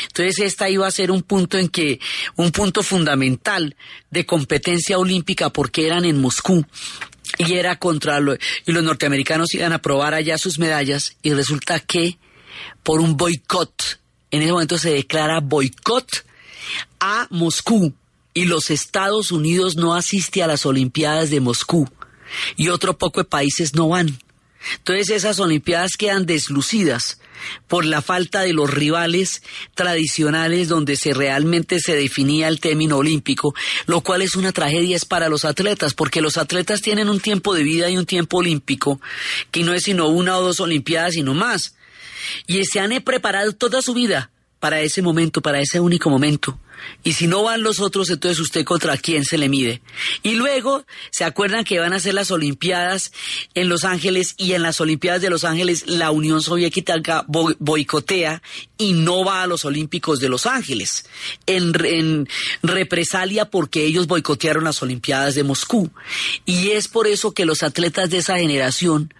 Entonces 0.08 0.40
esta 0.40 0.70
iba 0.70 0.88
a 0.88 0.92
ser 0.92 1.12
un 1.12 1.22
punto 1.22 1.58
en 1.58 1.70
que, 1.70 2.00
un 2.36 2.52
punto 2.52 2.84
fundamental 2.84 3.76
de 4.10 4.26
competencia 4.26 4.98
olímpica 4.98 5.50
porque 5.50 5.86
eran 5.86 6.06
en 6.06 6.22
Moscú 6.22 6.66
y 7.38 7.54
era 7.54 7.78
contra 7.78 8.20
lo, 8.20 8.34
y 8.34 8.72
los 8.72 8.84
norteamericanos 8.84 9.54
iban 9.54 9.74
a 9.74 9.82
probar 9.82 10.14
allá 10.14 10.38
sus 10.38 10.60
medallas 10.60 11.18
y 11.22 11.34
resulta 11.34 11.80
que 11.80 12.18
por 12.84 13.02
un 13.02 13.18
boicot, 13.18 14.00
en 14.32 14.42
ese 14.42 14.52
momento 14.52 14.78
se 14.78 14.92
declara 14.92 15.40
boicot 15.40 16.26
a 17.00 17.28
Moscú 17.30 17.94
y 18.34 18.46
los 18.46 18.70
Estados 18.70 19.32
Unidos 19.32 19.76
no 19.76 19.96
asiste 19.96 20.44
a 20.44 20.48
las 20.48 20.66
Olimpiadas 20.66 21.30
de 21.30 21.40
Moscú 21.40 21.90
y 22.56 22.70
otro 22.70 22.98
poco 22.98 23.22
de 23.22 23.26
países 23.26 23.76
no 23.76 23.90
van. 23.90 24.20
Entonces 24.78 25.10
esas 25.10 25.40
Olimpiadas 25.40 25.92
quedan 25.98 26.26
deslucidas 26.26 27.20
por 27.68 27.86
la 27.86 28.02
falta 28.02 28.42
de 28.42 28.54
los 28.54 28.70
rivales 28.74 29.44
tradicionales 29.74 30.68
donde 30.68 30.96
se 30.96 31.14
realmente 31.14 31.80
se 31.80 31.96
definía 31.96 32.48
el 32.48 32.60
término 32.60 32.98
olímpico, 32.98 33.54
lo 33.86 34.02
cual 34.02 34.22
es 34.22 34.36
una 34.36 34.52
tragedia 34.52 34.96
para 35.08 35.30
los 35.30 35.46
atletas, 35.46 35.94
porque 35.94 36.22
los 36.22 36.38
atletas 36.38 36.82
tienen 36.82 37.10
un 37.10 37.20
tiempo 37.20 37.54
de 37.54 37.64
vida 37.64 37.90
y 37.90 37.98
un 37.98 38.06
tiempo 38.06 38.38
olímpico 38.38 39.02
que 39.52 39.64
no 39.64 39.74
es 39.74 39.84
sino 39.84 40.08
una 40.08 40.38
o 40.38 40.42
dos 40.42 40.60
Olimpiadas, 40.60 41.14
sino 41.14 41.34
más. 41.34 41.76
Y 42.48 42.64
se 42.66 42.80
han 42.80 42.92
preparado 43.04 43.54
toda 43.54 43.82
su 43.82 43.94
vida 43.94 44.32
para 44.60 44.82
ese 44.82 45.02
momento, 45.02 45.42
para 45.42 45.60
ese 45.60 45.80
único 45.80 46.10
momento. 46.10 46.58
Y 47.04 47.14
si 47.14 47.28
no 47.28 47.44
van 47.44 47.64
los 47.64 47.80
otros, 47.80 48.10
entonces 48.10 48.40
usted 48.40 48.64
contra 48.64 48.98
quién 48.98 49.24
se 49.24 49.38
le 49.38 49.50
mide. 49.50 49.82
Y 50.24 50.36
luego, 50.36 50.86
¿se 51.12 51.24
acuerdan 51.24 51.64
que 51.64 51.80
van 51.80 51.94
a 51.94 52.00
ser 52.00 52.14
las 52.14 52.32
Olimpiadas 52.32 53.12
en 53.54 53.70
Los 53.70 53.84
Ángeles 53.84 54.36
y 54.38 54.54
en 54.54 54.64
las 54.64 54.82
Olimpiadas 54.82 55.22
de 55.22 55.30
Los 55.30 55.44
Ángeles 55.44 55.88
la 55.88 56.12
Unión 56.12 56.42
Soviética 56.42 57.26
boicotea 57.28 58.42
y 58.78 58.94
no 58.94 59.24
va 59.24 59.44
a 59.44 59.48
los 59.48 59.66
Olímpicos 59.66 60.20
de 60.20 60.30
Los 60.30 60.46
Ángeles 60.46 61.06
en, 61.46 61.74
en 61.86 62.28
represalia 62.64 63.46
porque 63.46 63.86
ellos 63.86 64.08
boicotearon 64.08 64.64
las 64.64 64.82
Olimpiadas 64.82 65.36
de 65.36 65.44
Moscú. 65.44 65.92
Y 66.46 66.72
es 66.72 66.88
por 66.88 67.08
eso 67.08 67.34
que 67.34 67.46
los 67.46 67.64
atletas 67.64 68.10
de 68.10 68.18
esa 68.18 68.38
generación 68.38 69.14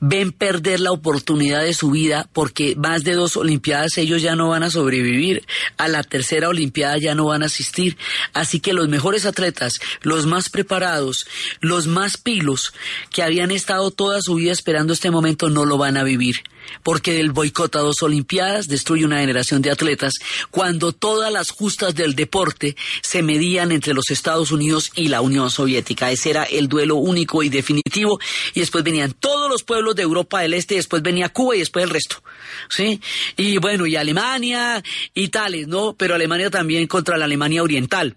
ven 0.00 0.32
perder 0.32 0.80
la 0.80 0.92
oportunidad 0.92 1.62
de 1.62 1.74
su 1.74 1.90
vida 1.90 2.28
porque 2.32 2.74
más 2.76 3.04
de 3.04 3.14
dos 3.14 3.36
Olimpiadas 3.36 3.98
ellos 3.98 4.22
ya 4.22 4.36
no 4.36 4.48
van 4.48 4.62
a 4.62 4.70
sobrevivir, 4.70 5.44
a 5.76 5.88
la 5.88 6.02
tercera 6.02 6.48
Olimpiada 6.48 6.98
ya 6.98 7.14
no 7.14 7.26
van 7.26 7.42
a 7.42 7.46
asistir. 7.46 7.96
Así 8.32 8.60
que 8.60 8.72
los 8.72 8.88
mejores 8.88 9.26
atletas, 9.26 9.74
los 10.02 10.26
más 10.26 10.48
preparados, 10.48 11.26
los 11.60 11.86
más 11.86 12.16
pilos, 12.16 12.72
que 13.10 13.22
habían 13.22 13.50
estado 13.50 13.90
toda 13.90 14.20
su 14.22 14.36
vida 14.36 14.52
esperando 14.52 14.92
este 14.92 15.10
momento, 15.10 15.50
no 15.50 15.64
lo 15.64 15.78
van 15.78 15.96
a 15.96 16.04
vivir 16.04 16.36
porque 16.82 17.20
el 17.20 17.32
boicot 17.32 17.74
a 17.76 17.80
dos 17.80 18.02
Olimpiadas 18.02 18.68
destruye 18.68 19.04
una 19.04 19.20
generación 19.20 19.62
de 19.62 19.70
atletas 19.70 20.14
cuando 20.50 20.92
todas 20.92 21.32
las 21.32 21.50
justas 21.50 21.94
del 21.94 22.14
deporte 22.14 22.76
se 23.02 23.22
medían 23.22 23.72
entre 23.72 23.94
los 23.94 24.10
Estados 24.10 24.50
Unidos 24.50 24.90
y 24.94 25.08
la 25.08 25.20
Unión 25.20 25.50
Soviética. 25.50 26.10
Ese 26.10 26.30
era 26.30 26.44
el 26.44 26.68
duelo 26.68 26.96
único 26.96 27.42
y 27.42 27.48
definitivo 27.48 28.18
y 28.54 28.60
después 28.60 28.84
venían 28.84 29.12
todos 29.12 29.50
los 29.50 29.62
pueblos 29.62 29.94
de 29.96 30.02
Europa 30.02 30.40
del 30.40 30.54
Este, 30.54 30.76
después 30.76 31.02
venía 31.02 31.28
Cuba 31.28 31.56
y 31.56 31.60
después 31.60 31.84
el 31.84 31.90
resto. 31.90 32.22
¿Sí? 32.68 33.00
Y 33.36 33.58
bueno, 33.58 33.86
y 33.86 33.96
Alemania 33.96 34.82
y 35.14 35.28
tales, 35.28 35.68
¿no? 35.68 35.94
Pero 35.94 36.14
Alemania 36.14 36.50
también 36.50 36.86
contra 36.86 37.16
la 37.16 37.24
Alemania 37.24 37.62
Oriental 37.62 38.16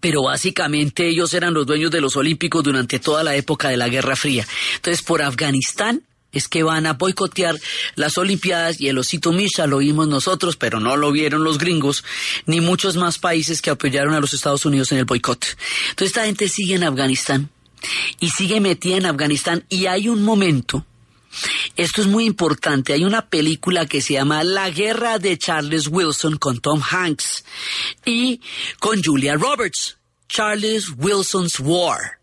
pero 0.00 0.22
básicamente 0.22 1.06
ellos 1.06 1.34
eran 1.34 1.54
los 1.54 1.66
dueños 1.66 1.90
de 1.90 2.00
los 2.00 2.16
Olímpicos 2.16 2.62
durante 2.62 2.98
toda 2.98 3.22
la 3.22 3.36
época 3.36 3.68
de 3.68 3.76
la 3.76 3.88
Guerra 3.88 4.16
Fría. 4.16 4.46
Entonces, 4.76 5.02
por 5.02 5.22
Afganistán 5.22 6.02
es 6.32 6.48
que 6.48 6.62
van 6.62 6.86
a 6.86 6.94
boicotear 6.94 7.58
las 7.94 8.16
Olimpiadas 8.16 8.80
y 8.80 8.88
el 8.88 8.98
osito 8.98 9.32
Misha 9.32 9.66
lo 9.66 9.78
vimos 9.78 10.08
nosotros, 10.08 10.56
pero 10.56 10.80
no 10.80 10.96
lo 10.96 11.12
vieron 11.12 11.44
los 11.44 11.58
gringos, 11.58 12.04
ni 12.46 12.60
muchos 12.60 12.96
más 12.96 13.18
países 13.18 13.60
que 13.60 13.70
apoyaron 13.70 14.14
a 14.14 14.20
los 14.20 14.32
Estados 14.32 14.64
Unidos 14.64 14.90
en 14.92 14.98
el 14.98 15.04
boicot. 15.04 15.44
Entonces 15.90 16.08
esta 16.08 16.24
gente 16.24 16.48
sigue 16.48 16.74
en 16.74 16.84
Afganistán 16.84 17.50
y 18.18 18.30
sigue 18.30 18.60
metida 18.60 18.96
en 18.96 19.06
Afganistán 19.06 19.64
y 19.68 19.86
hay 19.86 20.08
un 20.08 20.22
momento, 20.22 20.86
esto 21.76 22.00
es 22.00 22.06
muy 22.06 22.24
importante, 22.24 22.92
hay 22.92 23.04
una 23.04 23.28
película 23.28 23.86
que 23.86 24.00
se 24.00 24.14
llama 24.14 24.42
La 24.42 24.70
Guerra 24.70 25.18
de 25.18 25.36
Charles 25.36 25.88
Wilson 25.88 26.38
con 26.38 26.60
Tom 26.60 26.80
Hanks 26.82 27.44
y 28.06 28.40
con 28.78 29.02
Julia 29.02 29.34
Roberts, 29.34 29.98
Charles 30.28 30.90
Wilson's 30.96 31.60
War. 31.60 32.21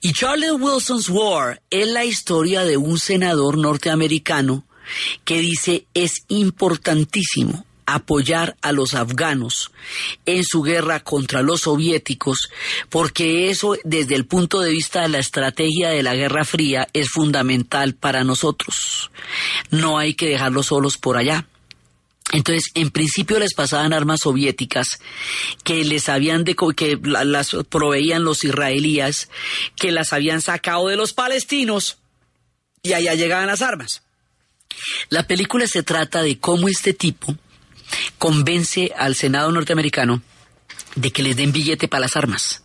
Y 0.00 0.12
Charles 0.12 0.52
Wilson's 0.58 1.08
War 1.08 1.60
es 1.70 1.88
la 1.88 2.04
historia 2.04 2.64
de 2.64 2.76
un 2.76 2.98
senador 2.98 3.58
norteamericano 3.58 4.64
que 5.24 5.38
dice 5.40 5.86
es 5.94 6.24
importantísimo 6.28 7.64
apoyar 7.86 8.56
a 8.62 8.72
los 8.72 8.94
afganos 8.94 9.70
en 10.24 10.42
su 10.44 10.62
guerra 10.62 11.00
contra 11.00 11.42
los 11.42 11.62
soviéticos, 11.62 12.50
porque 12.88 13.50
eso 13.50 13.76
desde 13.84 14.14
el 14.14 14.26
punto 14.26 14.60
de 14.60 14.70
vista 14.70 15.02
de 15.02 15.08
la 15.08 15.18
estrategia 15.18 15.90
de 15.90 16.02
la 16.02 16.14
Guerra 16.14 16.44
Fría 16.44 16.88
es 16.92 17.10
fundamental 17.10 17.94
para 17.94 18.24
nosotros. 18.24 19.10
No 19.70 19.98
hay 19.98 20.14
que 20.14 20.28
dejarlos 20.28 20.66
solos 20.66 20.96
por 20.96 21.16
allá. 21.16 21.46
Entonces, 22.32 22.70
en 22.74 22.90
principio 22.90 23.38
les 23.38 23.54
pasaban 23.54 23.92
armas 23.92 24.20
soviéticas 24.22 24.98
que 25.62 25.84
les 25.84 26.08
habían 26.08 26.44
de, 26.44 26.56
que 26.74 26.98
las 27.02 27.56
proveían 27.68 28.24
los 28.24 28.44
israelíes, 28.44 29.28
que 29.76 29.92
las 29.92 30.12
habían 30.12 30.40
sacado 30.40 30.88
de 30.88 30.96
los 30.96 31.12
palestinos 31.12 31.98
y 32.82 32.94
allá 32.94 33.14
llegaban 33.14 33.46
las 33.46 33.62
armas. 33.62 34.02
La 35.10 35.26
película 35.26 35.66
se 35.66 35.82
trata 35.82 36.22
de 36.22 36.38
cómo 36.38 36.68
este 36.68 36.94
tipo 36.94 37.36
convence 38.18 38.92
al 38.96 39.14
Senado 39.14 39.52
norteamericano 39.52 40.22
de 40.96 41.10
que 41.10 41.22
les 41.22 41.36
den 41.36 41.52
billete 41.52 41.88
para 41.88 42.02
las 42.02 42.16
armas. 42.16 42.62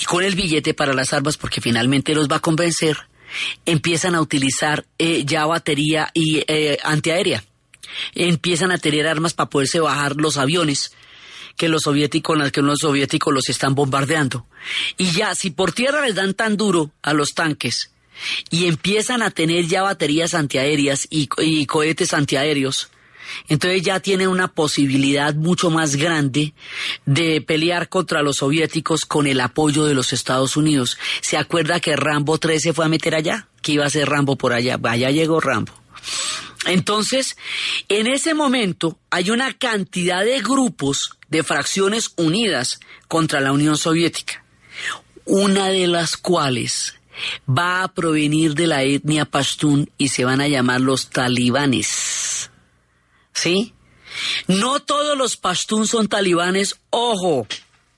Y 0.00 0.04
con 0.04 0.24
el 0.24 0.34
billete 0.36 0.72
para 0.72 0.94
las 0.94 1.12
armas, 1.12 1.36
porque 1.36 1.60
finalmente 1.60 2.14
los 2.14 2.28
va 2.28 2.36
a 2.36 2.40
convencer, 2.40 2.96
empiezan 3.66 4.14
a 4.14 4.22
utilizar 4.22 4.86
eh, 4.96 5.24
ya 5.26 5.44
batería 5.44 6.10
y 6.14 6.42
eh, 6.46 6.78
antiaérea 6.82 7.44
empiezan 8.14 8.72
a 8.72 8.78
tener 8.78 9.06
armas 9.06 9.34
para 9.34 9.50
poderse 9.50 9.80
bajar 9.80 10.16
los 10.16 10.36
aviones 10.36 10.92
que 11.56 11.68
los 11.68 11.82
soviéticos, 11.82 12.50
que 12.52 12.62
los 12.62 12.78
soviéticos 12.78 13.34
los 13.34 13.48
están 13.50 13.74
bombardeando. 13.74 14.46
Y 14.96 15.10
ya, 15.10 15.34
si 15.34 15.50
por 15.50 15.72
tierra 15.72 16.06
les 16.06 16.14
dan 16.14 16.32
tan 16.32 16.56
duro 16.56 16.90
a 17.02 17.12
los 17.12 17.34
tanques 17.34 17.90
y 18.50 18.66
empiezan 18.66 19.22
a 19.22 19.30
tener 19.30 19.66
ya 19.66 19.82
baterías 19.82 20.32
antiaéreas 20.32 21.06
y, 21.10 21.26
cohetes 21.66 22.14
antiaéreos, 22.14 22.88
entonces 23.48 23.82
ya 23.82 24.00
tienen 24.00 24.28
una 24.28 24.48
posibilidad 24.48 25.34
mucho 25.34 25.70
más 25.70 25.96
grande 25.96 26.54
de 27.04 27.42
pelear 27.42 27.90
contra 27.90 28.22
los 28.22 28.38
soviéticos 28.38 29.02
con 29.04 29.26
el 29.26 29.40
apoyo 29.40 29.84
de 29.84 29.92
los 29.92 30.14
Estados 30.14 30.56
Unidos. 30.56 30.96
¿Se 31.20 31.36
acuerda 31.36 31.78
que 31.78 31.94
Rambo 31.94 32.38
13 32.38 32.60
se 32.60 32.72
fue 32.72 32.86
a 32.86 32.88
meter 32.88 33.14
allá? 33.14 33.48
Que 33.60 33.72
iba 33.72 33.84
a 33.84 33.90
ser 33.90 34.08
Rambo 34.08 34.36
por 34.36 34.54
allá. 34.54 34.80
Allá 34.82 35.10
llegó 35.10 35.40
Rambo. 35.40 35.72
Entonces, 36.66 37.36
en 37.88 38.06
ese 38.06 38.34
momento 38.34 38.98
hay 39.10 39.30
una 39.30 39.52
cantidad 39.54 40.24
de 40.24 40.40
grupos 40.40 41.16
de 41.28 41.42
fracciones 41.42 42.12
unidas 42.16 42.80
contra 43.08 43.40
la 43.40 43.52
Unión 43.52 43.76
Soviética, 43.76 44.44
una 45.24 45.68
de 45.68 45.86
las 45.86 46.16
cuales 46.16 46.94
va 47.48 47.82
a 47.82 47.92
provenir 47.92 48.54
de 48.54 48.66
la 48.66 48.82
etnia 48.82 49.24
pashtun 49.24 49.90
y 49.96 50.08
se 50.08 50.24
van 50.24 50.40
a 50.40 50.48
llamar 50.48 50.80
los 50.80 51.10
talibanes. 51.10 52.50
¿Sí? 53.32 53.72
No 54.46 54.80
todos 54.80 55.16
los 55.16 55.36
pashtun 55.36 55.86
son 55.86 56.08
talibanes, 56.08 56.76
ojo. 56.90 57.46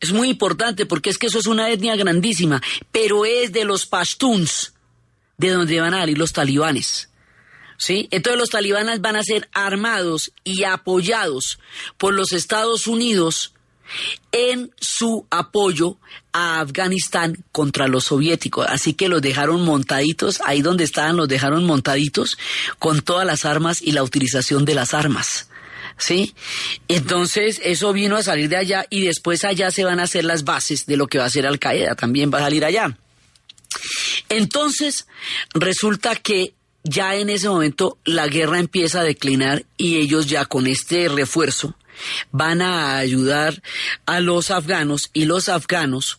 Es 0.00 0.12
muy 0.12 0.30
importante 0.30 0.84
porque 0.84 1.10
es 1.10 1.18
que 1.18 1.28
eso 1.28 1.38
es 1.38 1.46
una 1.46 1.70
etnia 1.70 1.94
grandísima, 1.94 2.60
pero 2.90 3.24
es 3.24 3.52
de 3.52 3.64
los 3.64 3.86
pashtuns 3.86 4.74
de 5.38 5.50
donde 5.50 5.80
van 5.80 5.94
a 5.94 6.00
salir 6.00 6.18
los 6.18 6.32
talibanes. 6.32 7.08
¿Sí? 7.82 8.06
Entonces 8.12 8.38
los 8.38 8.50
talibanes 8.50 9.00
van 9.00 9.16
a 9.16 9.24
ser 9.24 9.48
armados 9.52 10.30
y 10.44 10.62
apoyados 10.62 11.58
por 11.98 12.14
los 12.14 12.30
Estados 12.30 12.86
Unidos 12.86 13.54
en 14.30 14.70
su 14.80 15.26
apoyo 15.30 15.96
a 16.32 16.60
Afganistán 16.60 17.44
contra 17.50 17.88
los 17.88 18.04
soviéticos. 18.04 18.68
Así 18.68 18.94
que 18.94 19.08
los 19.08 19.20
dejaron 19.20 19.64
montaditos, 19.64 20.40
ahí 20.44 20.62
donde 20.62 20.84
estaban 20.84 21.16
los 21.16 21.26
dejaron 21.26 21.64
montaditos 21.64 22.38
con 22.78 23.02
todas 23.02 23.26
las 23.26 23.44
armas 23.44 23.82
y 23.82 23.90
la 23.90 24.04
utilización 24.04 24.64
de 24.64 24.76
las 24.76 24.94
armas. 24.94 25.48
¿Sí? 25.98 26.36
Entonces 26.86 27.60
eso 27.64 27.92
vino 27.92 28.16
a 28.16 28.22
salir 28.22 28.48
de 28.48 28.58
allá 28.58 28.86
y 28.90 29.04
después 29.04 29.42
allá 29.42 29.72
se 29.72 29.82
van 29.82 29.98
a 29.98 30.04
hacer 30.04 30.24
las 30.24 30.44
bases 30.44 30.86
de 30.86 30.96
lo 30.96 31.08
que 31.08 31.18
va 31.18 31.24
a 31.24 31.30
ser 31.30 31.48
Al 31.48 31.58
Qaeda, 31.58 31.96
también 31.96 32.30
va 32.32 32.38
a 32.38 32.42
salir 32.42 32.64
allá. 32.64 32.96
Entonces 34.28 35.08
resulta 35.52 36.14
que 36.14 36.54
ya 36.84 37.16
en 37.16 37.30
ese 37.30 37.48
momento 37.48 37.98
la 38.04 38.26
guerra 38.26 38.58
empieza 38.58 39.00
a 39.00 39.04
declinar 39.04 39.64
y 39.76 39.98
ellos 39.98 40.26
ya 40.26 40.44
con 40.44 40.66
este 40.66 41.08
refuerzo 41.08 41.76
van 42.30 42.62
a 42.62 42.96
ayudar 42.96 43.62
a 44.06 44.20
los 44.20 44.50
afganos 44.50 45.10
y 45.12 45.26
los 45.26 45.48
afganos 45.48 46.18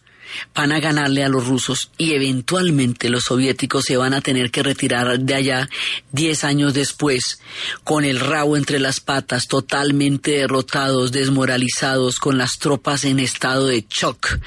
van 0.53 0.71
a 0.71 0.79
ganarle 0.79 1.23
a 1.23 1.29
los 1.29 1.47
rusos 1.47 1.91
y 1.97 2.13
eventualmente 2.13 3.09
los 3.09 3.25
soviéticos 3.25 3.85
se 3.85 3.97
van 3.97 4.13
a 4.13 4.21
tener 4.21 4.51
que 4.51 4.63
retirar 4.63 5.19
de 5.19 5.33
allá 5.33 5.69
diez 6.11 6.43
años 6.43 6.73
después, 6.73 7.39
con 7.83 8.05
el 8.05 8.19
rabo 8.19 8.57
entre 8.57 8.79
las 8.79 8.99
patas, 8.99 9.47
totalmente 9.47 10.31
derrotados, 10.31 11.11
desmoralizados, 11.11 12.19
con 12.19 12.37
las 12.37 12.57
tropas 12.59 13.05
en 13.05 13.19
estado 13.19 13.67
de 13.67 13.85
shock, 13.89 14.39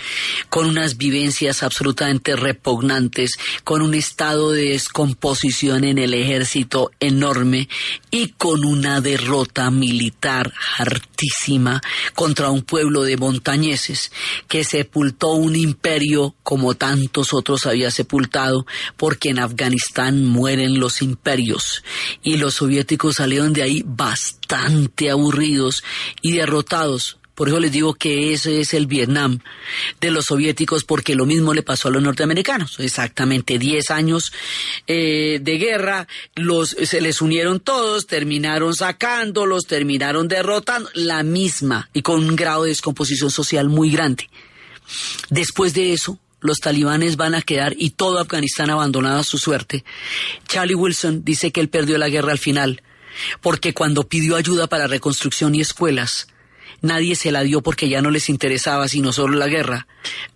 con 0.48 0.66
unas 0.66 0.96
vivencias 0.96 1.62
absolutamente 1.62 2.36
repugnantes, 2.36 3.32
con 3.64 3.82
un 3.82 3.94
estado 3.94 4.52
de 4.52 4.70
descomposición 4.70 5.84
en 5.84 5.98
el 5.98 6.14
ejército 6.14 6.90
enorme 7.00 7.68
y 8.10 8.28
con 8.30 8.64
una 8.64 9.00
derrota 9.00 9.70
militar 9.70 10.52
hartísima 10.78 11.80
contra 12.14 12.50
un 12.50 12.62
pueblo 12.62 13.02
de 13.02 13.16
montañeses 13.16 14.12
que 14.48 14.64
sepultó 14.64 15.32
un 15.32 15.56
imperio 15.66 16.34
como 16.42 16.74
tantos 16.74 17.32
otros 17.32 17.66
había 17.66 17.90
sepultado, 17.90 18.66
porque 18.96 19.30
en 19.30 19.38
Afganistán 19.38 20.24
mueren 20.24 20.78
los 20.78 21.02
imperios 21.02 21.84
y 22.22 22.36
los 22.36 22.54
soviéticos 22.54 23.16
salieron 23.16 23.52
de 23.52 23.62
ahí 23.62 23.82
bastante 23.84 25.10
aburridos 25.10 25.82
y 26.22 26.32
derrotados. 26.32 27.18
Por 27.36 27.48
eso 27.48 27.60
les 27.60 27.70
digo 27.70 27.92
que 27.92 28.32
ese 28.32 28.60
es 28.60 28.72
el 28.72 28.86
Vietnam 28.86 29.40
de 30.00 30.10
los 30.10 30.24
soviéticos, 30.24 30.84
porque 30.84 31.14
lo 31.14 31.26
mismo 31.26 31.52
le 31.52 31.62
pasó 31.62 31.88
a 31.88 31.90
los 31.90 32.02
norteamericanos. 32.02 32.80
Exactamente 32.80 33.58
10 33.58 33.90
años 33.90 34.32
eh, 34.86 35.38
de 35.42 35.58
guerra, 35.58 36.08
los, 36.34 36.70
se 36.70 37.02
les 37.02 37.20
unieron 37.20 37.60
todos, 37.60 38.06
terminaron 38.06 38.74
sacándolos, 38.74 39.66
terminaron 39.66 40.28
derrotando, 40.28 40.88
la 40.94 41.22
misma 41.22 41.90
y 41.92 42.00
con 42.00 42.24
un 42.24 42.36
grado 42.36 42.62
de 42.62 42.70
descomposición 42.70 43.30
social 43.30 43.68
muy 43.68 43.90
grande. 43.90 44.30
Después 45.30 45.74
de 45.74 45.92
eso, 45.92 46.18
los 46.40 46.58
talibanes 46.58 47.16
van 47.16 47.34
a 47.34 47.42
quedar 47.42 47.74
y 47.76 47.90
todo 47.90 48.18
Afganistán 48.18 48.70
abandonado 48.70 49.18
a 49.18 49.24
su 49.24 49.38
suerte. 49.38 49.84
Charlie 50.46 50.74
Wilson 50.74 51.24
dice 51.24 51.50
que 51.50 51.60
él 51.60 51.68
perdió 51.68 51.98
la 51.98 52.08
guerra 52.08 52.32
al 52.32 52.38
final, 52.38 52.82
porque 53.40 53.74
cuando 53.74 54.04
pidió 54.04 54.36
ayuda 54.36 54.66
para 54.66 54.86
reconstrucción 54.86 55.54
y 55.54 55.60
escuelas, 55.60 56.28
nadie 56.82 57.16
se 57.16 57.32
la 57.32 57.42
dio 57.42 57.62
porque 57.62 57.88
ya 57.88 58.02
no 58.02 58.10
les 58.10 58.28
interesaba 58.28 58.88
sino 58.88 59.12
solo 59.12 59.36
la 59.36 59.48
guerra. 59.48 59.86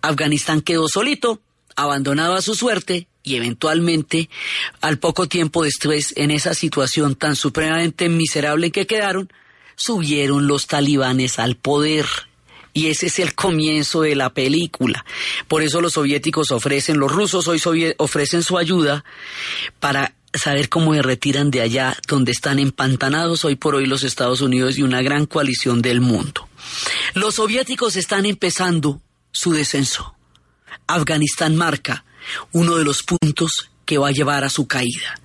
Afganistán 0.01 0.61
quedó 0.61 0.87
solito, 0.87 1.41
abandonado 1.75 2.35
a 2.35 2.41
su 2.41 2.55
suerte, 2.55 3.07
y 3.23 3.35
eventualmente, 3.35 4.29
al 4.81 4.97
poco 4.97 5.27
tiempo 5.27 5.63
después, 5.63 6.13
en 6.17 6.31
esa 6.31 6.55
situación 6.55 7.15
tan 7.15 7.35
supremamente 7.35 8.09
miserable 8.09 8.71
que 8.71 8.87
quedaron, 8.87 9.31
subieron 9.75 10.47
los 10.47 10.67
talibanes 10.67 11.37
al 11.37 11.55
poder 11.55 12.07
y 12.73 12.87
ese 12.87 13.07
es 13.07 13.19
el 13.19 13.35
comienzo 13.35 14.01
de 14.01 14.15
la 14.15 14.33
película. 14.33 15.05
Por 15.47 15.61
eso 15.61 15.81
los 15.81 15.93
soviéticos 15.93 16.51
ofrecen, 16.51 16.97
los 16.99 17.11
rusos 17.11 17.47
hoy 17.47 17.93
ofrecen 17.97 18.43
su 18.43 18.57
ayuda 18.57 19.03
para 19.79 20.15
saber 20.33 20.69
cómo 20.69 20.93
se 20.93 21.01
retiran 21.01 21.51
de 21.51 21.61
allá 21.61 21.97
donde 22.07 22.31
están 22.31 22.59
empantanados 22.59 23.43
hoy 23.43 23.55
por 23.55 23.75
hoy 23.75 23.85
los 23.85 24.03
Estados 24.03 24.41
Unidos 24.41 24.77
y 24.77 24.83
una 24.83 25.01
gran 25.01 25.25
coalición 25.25 25.81
del 25.81 26.01
mundo. 26.01 26.47
Los 27.13 27.35
soviéticos 27.35 27.95
están 27.95 28.25
empezando 28.25 29.01
su 29.31 29.51
descenso. 29.51 30.15
Afganistán 30.87 31.55
marca 31.55 32.05
uno 32.51 32.77
de 32.77 32.85
los 32.85 33.03
puntos 33.03 33.69
que 33.85 33.97
va 33.97 34.09
a 34.09 34.13
llevar 34.13 34.43
a 34.43 34.49
su 34.49 34.67
caída. 34.67 35.19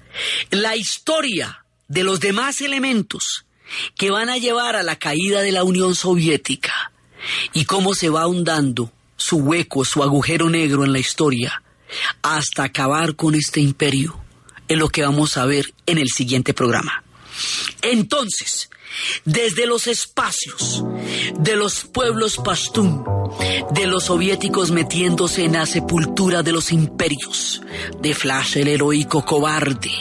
La 0.50 0.76
historia 0.76 1.64
de 1.88 2.02
los 2.02 2.20
demás 2.20 2.60
elementos 2.60 3.44
que 3.96 4.10
van 4.10 4.28
a 4.28 4.38
llevar 4.38 4.76
a 4.76 4.82
la 4.82 4.96
caída 4.96 5.42
de 5.42 5.52
la 5.52 5.64
Unión 5.64 5.94
Soviética 5.94 6.92
y 7.52 7.64
cómo 7.64 7.94
se 7.94 8.08
va 8.08 8.22
ahondando 8.22 8.92
su 9.16 9.38
hueco, 9.38 9.84
su 9.84 10.02
agujero 10.02 10.50
negro 10.50 10.84
en 10.84 10.92
la 10.92 10.98
historia, 10.98 11.62
hasta 12.22 12.64
acabar 12.64 13.16
con 13.16 13.34
este 13.34 13.60
imperio, 13.60 14.18
es 14.68 14.78
lo 14.78 14.88
que 14.88 15.02
vamos 15.02 15.36
a 15.36 15.46
ver 15.46 15.72
en 15.86 15.98
el 15.98 16.08
siguiente 16.08 16.54
programa. 16.54 17.02
Entonces, 17.82 18.68
desde 19.24 19.66
los 19.66 19.86
espacios 19.86 20.84
de 21.38 21.56
los 21.56 21.84
pueblos 21.84 22.36
pastún, 22.36 23.04
de 23.72 23.86
los 23.86 24.04
soviéticos 24.04 24.70
metiéndose 24.70 25.44
en 25.44 25.54
la 25.54 25.66
sepultura 25.66 26.42
de 26.42 26.52
los 26.52 26.72
imperios, 26.72 27.62
de 28.00 28.14
Flash 28.14 28.56
el 28.56 28.68
heroico 28.68 29.24
cobarde, 29.24 29.92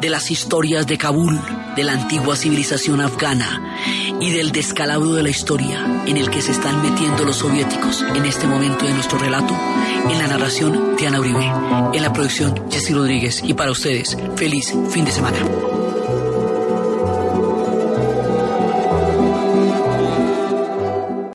de 0.00 0.10
las 0.10 0.30
historias 0.30 0.86
de 0.86 0.98
Kabul, 0.98 1.38
de 1.74 1.84
la 1.84 1.92
antigua 1.92 2.36
civilización 2.36 3.00
afgana 3.00 3.78
y 4.20 4.30
del 4.30 4.52
descalabro 4.52 5.12
de 5.14 5.22
la 5.22 5.30
historia 5.30 6.04
en 6.06 6.16
el 6.16 6.30
que 6.30 6.40
se 6.40 6.52
están 6.52 6.82
metiendo 6.82 7.24
los 7.24 7.36
soviéticos 7.36 8.02
en 8.14 8.24
este 8.24 8.46
momento 8.46 8.86
de 8.86 8.94
nuestro 8.94 9.18
relato, 9.18 9.54
en 10.08 10.18
la 10.18 10.26
narración 10.26 10.96
Diana 10.96 11.20
Uribe, 11.20 11.46
en 11.92 12.02
la 12.02 12.12
producción 12.12 12.70
Jesse 12.70 12.92
Rodríguez 12.92 13.42
y 13.44 13.54
para 13.54 13.70
ustedes, 13.70 14.16
feliz 14.36 14.72
fin 14.90 15.04
de 15.04 15.12
semana. 15.12 15.38